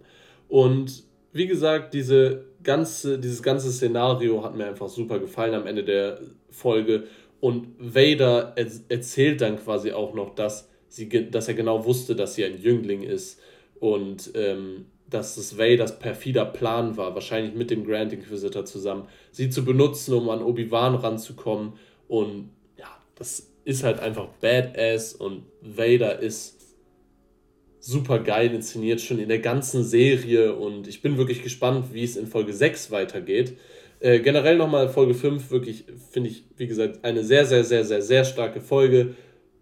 Und 0.47 1.03
wie 1.33 1.47
gesagt, 1.47 1.93
diese 1.93 2.45
ganze, 2.63 3.17
dieses 3.17 3.41
ganze 3.41 3.71
Szenario 3.71 4.43
hat 4.43 4.55
mir 4.55 4.67
einfach 4.67 4.89
super 4.89 5.19
gefallen 5.19 5.53
am 5.53 5.65
Ende 5.65 5.83
der 5.83 6.19
Folge. 6.49 7.05
Und 7.39 7.69
Vader 7.79 8.53
erzählt 8.89 9.41
dann 9.41 9.57
quasi 9.57 9.91
auch 9.91 10.13
noch, 10.13 10.35
dass, 10.35 10.69
sie, 10.87 11.31
dass 11.31 11.47
er 11.47 11.53
genau 11.53 11.85
wusste, 11.85 12.15
dass 12.15 12.35
sie 12.35 12.45
ein 12.45 12.61
Jüngling 12.61 13.01
ist 13.01 13.39
und 13.79 14.31
ähm, 14.35 14.85
dass 15.11 15.37
es 15.37 15.57
Vaders 15.57 15.99
perfider 15.99 16.45
Plan 16.45 16.97
war, 16.97 17.13
wahrscheinlich 17.13 17.53
mit 17.53 17.69
dem 17.69 17.85
Grand 17.85 18.11
Inquisitor 18.13 18.65
zusammen, 18.65 19.07
sie 19.31 19.49
zu 19.49 19.63
benutzen, 19.63 20.13
um 20.15 20.29
an 20.29 20.41
Obi-Wan 20.41 20.95
ranzukommen. 20.95 21.73
Und 22.07 22.49
das 23.21 23.51
ist 23.65 23.83
halt 23.83 23.99
einfach 23.99 24.27
badass 24.41 25.13
und 25.13 25.43
Vader 25.61 26.19
ist 26.19 26.59
super 27.79 28.17
geil 28.17 28.51
inszeniert, 28.51 28.99
schon 28.99 29.19
in 29.19 29.29
der 29.29 29.39
ganzen 29.39 29.83
Serie 29.83 30.55
und 30.55 30.87
ich 30.87 31.03
bin 31.03 31.17
wirklich 31.17 31.43
gespannt, 31.43 31.93
wie 31.93 32.03
es 32.03 32.15
in 32.15 32.25
Folge 32.25 32.51
6 32.51 32.89
weitergeht. 32.89 33.57
Äh, 33.99 34.19
generell 34.21 34.57
nochmal 34.57 34.89
Folge 34.89 35.13
5, 35.13 35.51
wirklich, 35.51 35.85
finde 36.11 36.29
ich, 36.29 36.45
wie 36.57 36.65
gesagt, 36.65 37.05
eine 37.05 37.23
sehr, 37.23 37.45
sehr, 37.45 37.63
sehr, 37.63 37.85
sehr, 37.85 38.01
sehr 38.01 38.25
starke 38.25 38.59
Folge. 38.59 39.13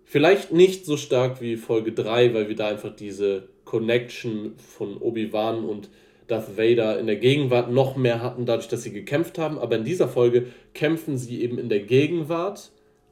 Vielleicht 0.06 0.54
nicht 0.54 0.86
so 0.86 0.96
stark 0.96 1.42
wie 1.42 1.58
Folge 1.58 1.92
3, 1.92 2.34
weil 2.34 2.48
wir 2.48 2.56
da 2.56 2.70
einfach 2.70 2.96
diese 2.96 3.50
Connection 3.70 4.56
von 4.58 4.98
Obi-Wan 4.98 5.64
und 5.64 5.90
Darth 6.26 6.58
Vader 6.58 7.00
in 7.00 7.06
der 7.06 7.18
Gegenwart 7.18 7.72
noch 7.72 7.96
mehr 7.96 8.20
hatten, 8.20 8.48
dadurch, 8.48 8.68
dass 8.68 8.82
sie 8.82 8.92
gekämpft 8.92 9.38
haben. 9.38 9.60
Aber 9.60 9.76
in 9.76 9.84
dieser 9.84 10.08
Folge 10.08 10.48
kämpfen 10.74 11.20
sie 11.20 11.44
eben 11.44 11.60
in 11.60 11.70
der 11.70 11.82
Gegenwart 11.82 12.72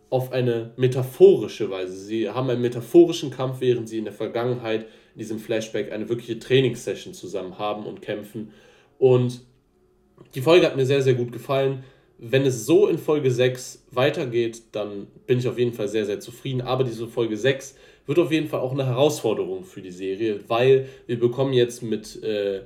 auf 0.10 0.32
eine 0.32 0.72
metaphorische 0.76 1.70
Weise. 1.70 1.96
Sie 1.96 2.28
haben 2.28 2.50
einen 2.50 2.62
metaphorischen 2.62 3.30
Kampf, 3.30 3.62
während 3.62 3.88
sie 3.88 4.00
in 4.00 4.06
der 4.06 4.14
Vergangenheit 4.14 4.88
in 5.14 5.20
diesem 5.20 5.38
Flashback 5.38 5.92
eine 5.92 6.10
wirkliche 6.10 6.40
Trainingssession 6.40 7.14
zusammen 7.14 7.60
haben 7.60 7.86
und 7.86 8.02
kämpfen. 8.02 8.52
Und 8.98 9.42
die 10.34 10.42
Folge 10.42 10.66
hat 10.66 10.76
mir 10.76 10.88
sehr, 10.88 11.04
sehr 11.04 11.14
gut 11.14 11.32
gefallen. 11.32 11.84
Wenn 12.18 12.48
es 12.48 12.66
so 12.66 12.88
in 12.88 12.98
Folge 12.98 13.30
6 13.30 13.86
weitergeht, 13.92 14.64
dann 14.72 15.06
bin 15.28 15.38
ich 15.38 15.48
auf 15.48 15.60
jeden 15.60 15.74
Fall 15.74 15.88
sehr, 15.88 16.08
sehr 16.08 16.20
zufrieden. 16.20 16.62
Aber 16.62 16.84
diese 16.84 17.06
Folge 17.06 17.38
6 17.38 17.76
wird 18.08 18.20
auf 18.20 18.32
jeden 18.32 18.48
Fall 18.48 18.62
auch 18.62 18.72
eine 18.72 18.86
Herausforderung 18.86 19.64
für 19.64 19.82
die 19.82 19.92
Serie, 19.92 20.40
weil 20.48 20.88
wir 21.06 21.20
bekommen 21.20 21.54
jetzt 21.54 21.84
mit 21.84 22.24
äh, 22.24 22.62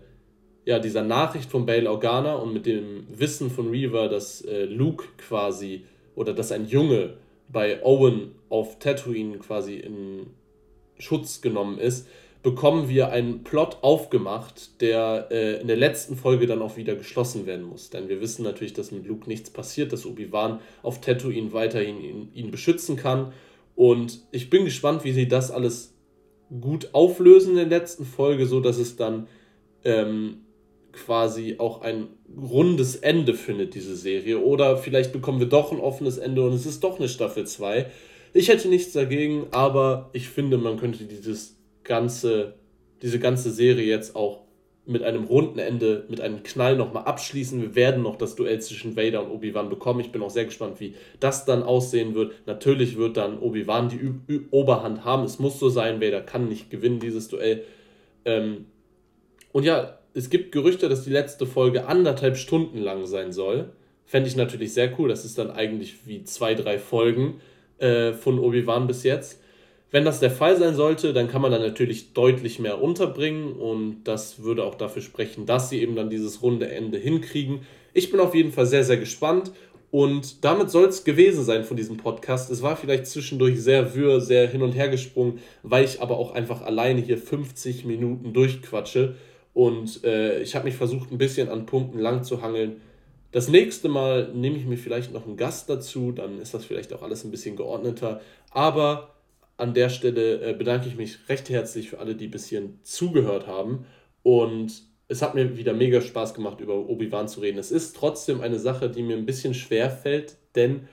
ja, 0.65 0.79
dieser 0.79 1.03
Nachricht 1.03 1.49
von 1.49 1.65
Bail 1.65 1.87
Organa 1.87 2.35
und 2.35 2.53
mit 2.53 2.65
dem 2.65 3.05
Wissen 3.09 3.49
von 3.49 3.69
Reaver, 3.69 4.07
dass 4.07 4.41
äh, 4.41 4.65
Luke 4.65 5.05
quasi 5.17 5.83
oder 6.15 6.33
dass 6.33 6.51
ein 6.51 6.67
Junge 6.67 7.15
bei 7.49 7.83
Owen 7.83 8.35
auf 8.49 8.79
Tatooine 8.79 9.39
quasi 9.39 9.75
in 9.75 10.27
Schutz 10.99 11.41
genommen 11.41 11.79
ist, 11.79 12.07
bekommen 12.43 12.89
wir 12.89 13.11
einen 13.11 13.43
Plot 13.43 13.79
aufgemacht, 13.81 14.81
der 14.81 15.27
äh, 15.31 15.61
in 15.61 15.67
der 15.67 15.77
letzten 15.77 16.15
Folge 16.15 16.47
dann 16.47 16.61
auch 16.61 16.75
wieder 16.77 16.95
geschlossen 16.95 17.45
werden 17.45 17.65
muss. 17.65 17.89
Denn 17.89 18.09
wir 18.09 18.21
wissen 18.21 18.43
natürlich, 18.43 18.73
dass 18.73 18.91
mit 18.91 19.05
Luke 19.05 19.27
nichts 19.27 19.49
passiert, 19.49 19.93
dass 19.93 20.05
Obi-Wan 20.05 20.59
auf 20.81 21.01
Tatooine 21.01 21.53
weiterhin 21.53 22.01
ihn, 22.01 22.29
ihn 22.33 22.51
beschützen 22.51 22.95
kann. 22.95 23.33
Und 23.75 24.19
ich 24.31 24.49
bin 24.49 24.65
gespannt, 24.65 25.03
wie 25.03 25.11
sie 25.11 25.27
das 25.27 25.51
alles 25.51 25.95
gut 26.59 26.89
auflösen 26.93 27.51
in 27.51 27.69
der 27.69 27.79
letzten 27.79 28.05
Folge, 28.05 28.45
so 28.45 28.59
dass 28.59 28.77
es 28.77 28.95
dann 28.95 29.27
ähm, 29.83 30.41
quasi 30.91 31.55
auch 31.57 31.81
ein 31.81 32.09
rundes 32.37 32.95
Ende 32.97 33.33
findet, 33.33 33.75
diese 33.75 33.95
Serie. 33.95 34.39
Oder 34.39 34.77
vielleicht 34.77 35.13
bekommen 35.13 35.39
wir 35.39 35.47
doch 35.47 35.71
ein 35.71 35.79
offenes 35.79 36.17
Ende 36.17 36.43
und 36.43 36.53
es 36.53 36.65
ist 36.65 36.83
doch 36.83 36.99
eine 36.99 37.09
Staffel 37.09 37.45
2. 37.45 37.89
Ich 38.33 38.49
hätte 38.49 38.67
nichts 38.69 38.93
dagegen, 38.93 39.47
aber 39.51 40.09
ich 40.13 40.29
finde, 40.29 40.57
man 40.57 40.77
könnte 40.77 41.05
dieses 41.05 41.57
ganze, 41.83 42.55
diese 43.01 43.19
ganze 43.19 43.51
Serie 43.51 43.85
jetzt 43.85 44.15
auch 44.15 44.43
mit 44.85 45.03
einem 45.03 45.25
runden 45.25 45.59
Ende, 45.59 46.05
mit 46.09 46.21
einem 46.21 46.43
Knall 46.43 46.75
nochmal 46.75 47.03
abschließen. 47.03 47.61
Wir 47.61 47.75
werden 47.75 48.01
noch 48.01 48.15
das 48.15 48.35
Duell 48.35 48.59
zwischen 48.61 48.97
Vader 48.97 49.23
und 49.23 49.31
Obi-Wan 49.31 49.69
bekommen. 49.69 49.99
Ich 49.99 50.11
bin 50.11 50.23
auch 50.23 50.29
sehr 50.31 50.45
gespannt, 50.45 50.79
wie 50.79 50.95
das 51.19 51.45
dann 51.45 51.61
aussehen 51.61 52.15
wird. 52.15 52.33
Natürlich 52.47 52.97
wird 52.97 53.17
dann 53.17 53.39
Obi-Wan 53.39 53.89
die 53.89 53.97
Ü 53.97 54.13
Ü 54.27 54.41
Oberhand 54.49 55.05
haben. 55.05 55.23
Es 55.23 55.39
muss 55.39 55.59
so 55.59 55.69
sein, 55.69 56.01
Vader 56.01 56.21
kann 56.21 56.47
nicht 56.47 56.69
gewinnen, 56.71 56.99
dieses 56.99 57.27
Duell. 57.27 57.63
Ähm 58.25 58.65
und 59.51 59.63
ja, 59.65 59.99
es 60.13 60.29
gibt 60.29 60.51
Gerüchte, 60.51 60.89
dass 60.89 61.03
die 61.03 61.11
letzte 61.11 61.45
Folge 61.45 61.85
anderthalb 61.85 62.37
Stunden 62.37 62.79
lang 62.79 63.05
sein 63.05 63.31
soll. 63.31 63.69
Fände 64.05 64.27
ich 64.27 64.35
natürlich 64.35 64.73
sehr 64.73 64.97
cool. 64.99 65.09
Das 65.09 65.25
ist 65.25 65.37
dann 65.37 65.51
eigentlich 65.51 66.07
wie 66.07 66.23
zwei, 66.23 66.55
drei 66.55 66.79
Folgen 66.79 67.39
äh, 67.77 68.13
von 68.13 68.39
Obi-Wan 68.39 68.87
bis 68.87 69.03
jetzt. 69.03 69.41
Wenn 69.91 70.05
das 70.05 70.21
der 70.21 70.31
Fall 70.31 70.57
sein 70.57 70.73
sollte, 70.73 71.11
dann 71.11 71.27
kann 71.27 71.41
man 71.41 71.51
dann 71.51 71.61
natürlich 71.61 72.13
deutlich 72.13 72.59
mehr 72.59 72.81
unterbringen 72.81 73.51
und 73.51 74.03
das 74.05 74.41
würde 74.41 74.63
auch 74.63 74.75
dafür 74.75 75.01
sprechen, 75.01 75.45
dass 75.45 75.69
sie 75.69 75.81
eben 75.81 75.97
dann 75.97 76.09
dieses 76.09 76.41
runde 76.41 76.69
Ende 76.69 76.97
hinkriegen. 76.97 77.59
Ich 77.93 78.09
bin 78.09 78.21
auf 78.21 78.33
jeden 78.33 78.53
Fall 78.53 78.65
sehr, 78.65 78.85
sehr 78.85 78.95
gespannt 78.95 79.51
und 79.91 80.45
damit 80.45 80.71
soll 80.71 80.85
es 80.85 81.03
gewesen 81.03 81.43
sein 81.43 81.65
von 81.65 81.75
diesem 81.75 81.97
Podcast. 81.97 82.49
Es 82.49 82.61
war 82.61 82.77
vielleicht 82.77 83.05
zwischendurch 83.05 83.61
sehr 83.61 83.93
wirr, 83.93 84.21
sehr 84.21 84.47
hin 84.47 84.61
und 84.61 84.71
her 84.71 84.87
gesprungen, 84.87 85.39
weil 85.61 85.83
ich 85.83 86.01
aber 86.01 86.17
auch 86.17 86.31
einfach 86.31 86.61
alleine 86.61 87.01
hier 87.01 87.17
50 87.17 87.83
Minuten 87.83 88.31
durchquatsche 88.31 89.15
und 89.53 90.05
äh, 90.05 90.41
ich 90.41 90.55
habe 90.55 90.65
mich 90.65 90.75
versucht, 90.75 91.11
ein 91.11 91.17
bisschen 91.17 91.49
an 91.49 91.65
Punkten 91.65 91.99
lang 91.99 92.23
zu 92.23 92.41
hangeln. 92.41 92.77
Das 93.33 93.49
nächste 93.49 93.89
Mal 93.89 94.31
nehme 94.33 94.55
ich 94.55 94.65
mir 94.65 94.77
vielleicht 94.77 95.11
noch 95.11 95.25
einen 95.25 95.35
Gast 95.35 95.69
dazu, 95.69 96.13
dann 96.13 96.39
ist 96.39 96.53
das 96.53 96.63
vielleicht 96.63 96.93
auch 96.93 97.01
alles 97.01 97.25
ein 97.25 97.31
bisschen 97.31 97.57
geordneter. 97.57 98.21
Aber 98.51 99.09
an 99.61 99.73
der 99.73 99.89
Stelle 99.89 100.41
äh, 100.41 100.53
bedanke 100.53 100.87
ich 100.87 100.95
mich 100.95 101.29
recht 101.29 101.49
herzlich 101.49 101.89
für 101.89 101.99
alle, 101.99 102.15
die 102.15 102.27
bis 102.27 102.47
hierhin 102.47 102.79
zugehört 102.81 103.47
haben. 103.47 103.85
Und 104.23 104.83
es 105.07 105.21
hat 105.21 105.35
mir 105.35 105.57
wieder 105.57 105.73
mega 105.73 106.01
Spaß 106.01 106.33
gemacht, 106.33 106.61
über 106.61 106.75
Obi-Wan 106.89 107.27
zu 107.27 107.41
reden. 107.41 107.59
Es 107.59 107.71
ist 107.71 107.95
trotzdem 107.95 108.41
eine 108.41 108.59
Sache, 108.59 108.89
die 108.89 109.03
mir 109.03 109.15
ein 109.15 109.25
bisschen 109.25 109.53
schwer 109.53 109.91
fällt, 109.91 110.37
denn 110.55 110.87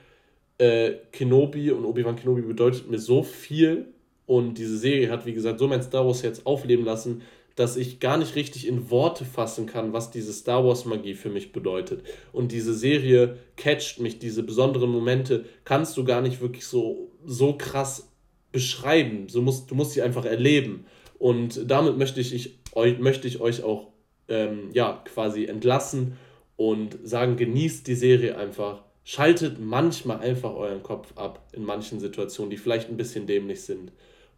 äh, 0.58 0.92
Kenobi 1.12 1.70
und 1.70 1.84
Obi-Wan 1.84 2.16
Kenobi 2.16 2.42
bedeutet 2.42 2.90
mir 2.90 2.98
so 2.98 3.22
viel. 3.22 3.86
Und 4.26 4.58
diese 4.58 4.76
Serie 4.76 5.10
hat, 5.10 5.24
wie 5.24 5.32
gesagt, 5.32 5.58
so 5.58 5.66
mein 5.66 5.82
Star 5.82 6.04
Wars 6.06 6.20
jetzt 6.20 6.46
aufleben 6.46 6.84
lassen, 6.84 7.22
dass 7.54 7.76
ich 7.76 7.98
gar 7.98 8.18
nicht 8.18 8.36
richtig 8.36 8.68
in 8.68 8.90
Worte 8.90 9.24
fassen 9.24 9.66
kann, 9.66 9.92
was 9.92 10.10
diese 10.10 10.32
Star 10.32 10.64
Wars 10.64 10.84
Magie 10.84 11.14
für 11.14 11.30
mich 11.30 11.52
bedeutet. 11.52 12.04
Und 12.32 12.52
diese 12.52 12.74
Serie 12.74 13.38
catcht 13.56 13.98
mich, 13.98 14.18
diese 14.18 14.42
besonderen 14.42 14.90
Momente 14.90 15.46
kannst 15.64 15.96
du 15.96 16.04
gar 16.04 16.20
nicht 16.20 16.40
wirklich 16.40 16.66
so, 16.66 17.10
so 17.24 17.56
krass 17.56 18.08
beschreiben. 18.52 19.28
So 19.28 19.42
musst, 19.42 19.70
du 19.70 19.74
musst 19.74 19.92
sie 19.92 20.02
einfach 20.02 20.24
erleben. 20.24 20.86
Und 21.18 21.70
damit 21.70 21.96
möchte 21.98 22.20
ich, 22.20 22.34
ich, 22.34 22.58
euch, 22.72 22.98
möchte 22.98 23.28
ich 23.28 23.40
euch 23.40 23.62
auch 23.62 23.88
ähm, 24.28 24.70
ja, 24.72 25.02
quasi 25.04 25.46
entlassen 25.46 26.16
und 26.56 26.98
sagen, 27.02 27.36
genießt 27.36 27.86
die 27.86 27.94
Serie 27.94 28.36
einfach. 28.36 28.82
Schaltet 29.04 29.58
manchmal 29.58 30.20
einfach 30.20 30.54
euren 30.54 30.82
Kopf 30.82 31.16
ab 31.16 31.48
in 31.52 31.64
manchen 31.64 31.98
Situationen, 31.98 32.50
die 32.50 32.58
vielleicht 32.58 32.90
ein 32.90 32.96
bisschen 32.96 33.26
dämlich 33.26 33.62
sind. 33.62 33.92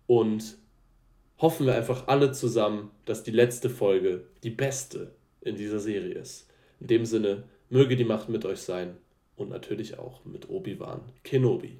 Und 0.06 0.56
hoffen 1.38 1.66
wir 1.66 1.74
einfach 1.74 2.06
alle 2.08 2.32
zusammen, 2.32 2.90
dass 3.04 3.22
die 3.22 3.30
letzte 3.30 3.70
Folge 3.70 4.26
die 4.42 4.50
beste 4.50 5.14
in 5.40 5.56
dieser 5.56 5.80
Serie 5.80 6.14
ist. 6.14 6.48
In 6.80 6.86
dem 6.86 7.04
Sinne, 7.04 7.44
möge 7.68 7.96
die 7.96 8.04
Macht 8.04 8.28
mit 8.28 8.44
euch 8.44 8.60
sein 8.60 8.96
und 9.36 9.48
natürlich 9.48 9.98
auch 9.98 10.24
mit 10.24 10.48
Obi-Wan 10.48 11.00
Kenobi. 11.24 11.78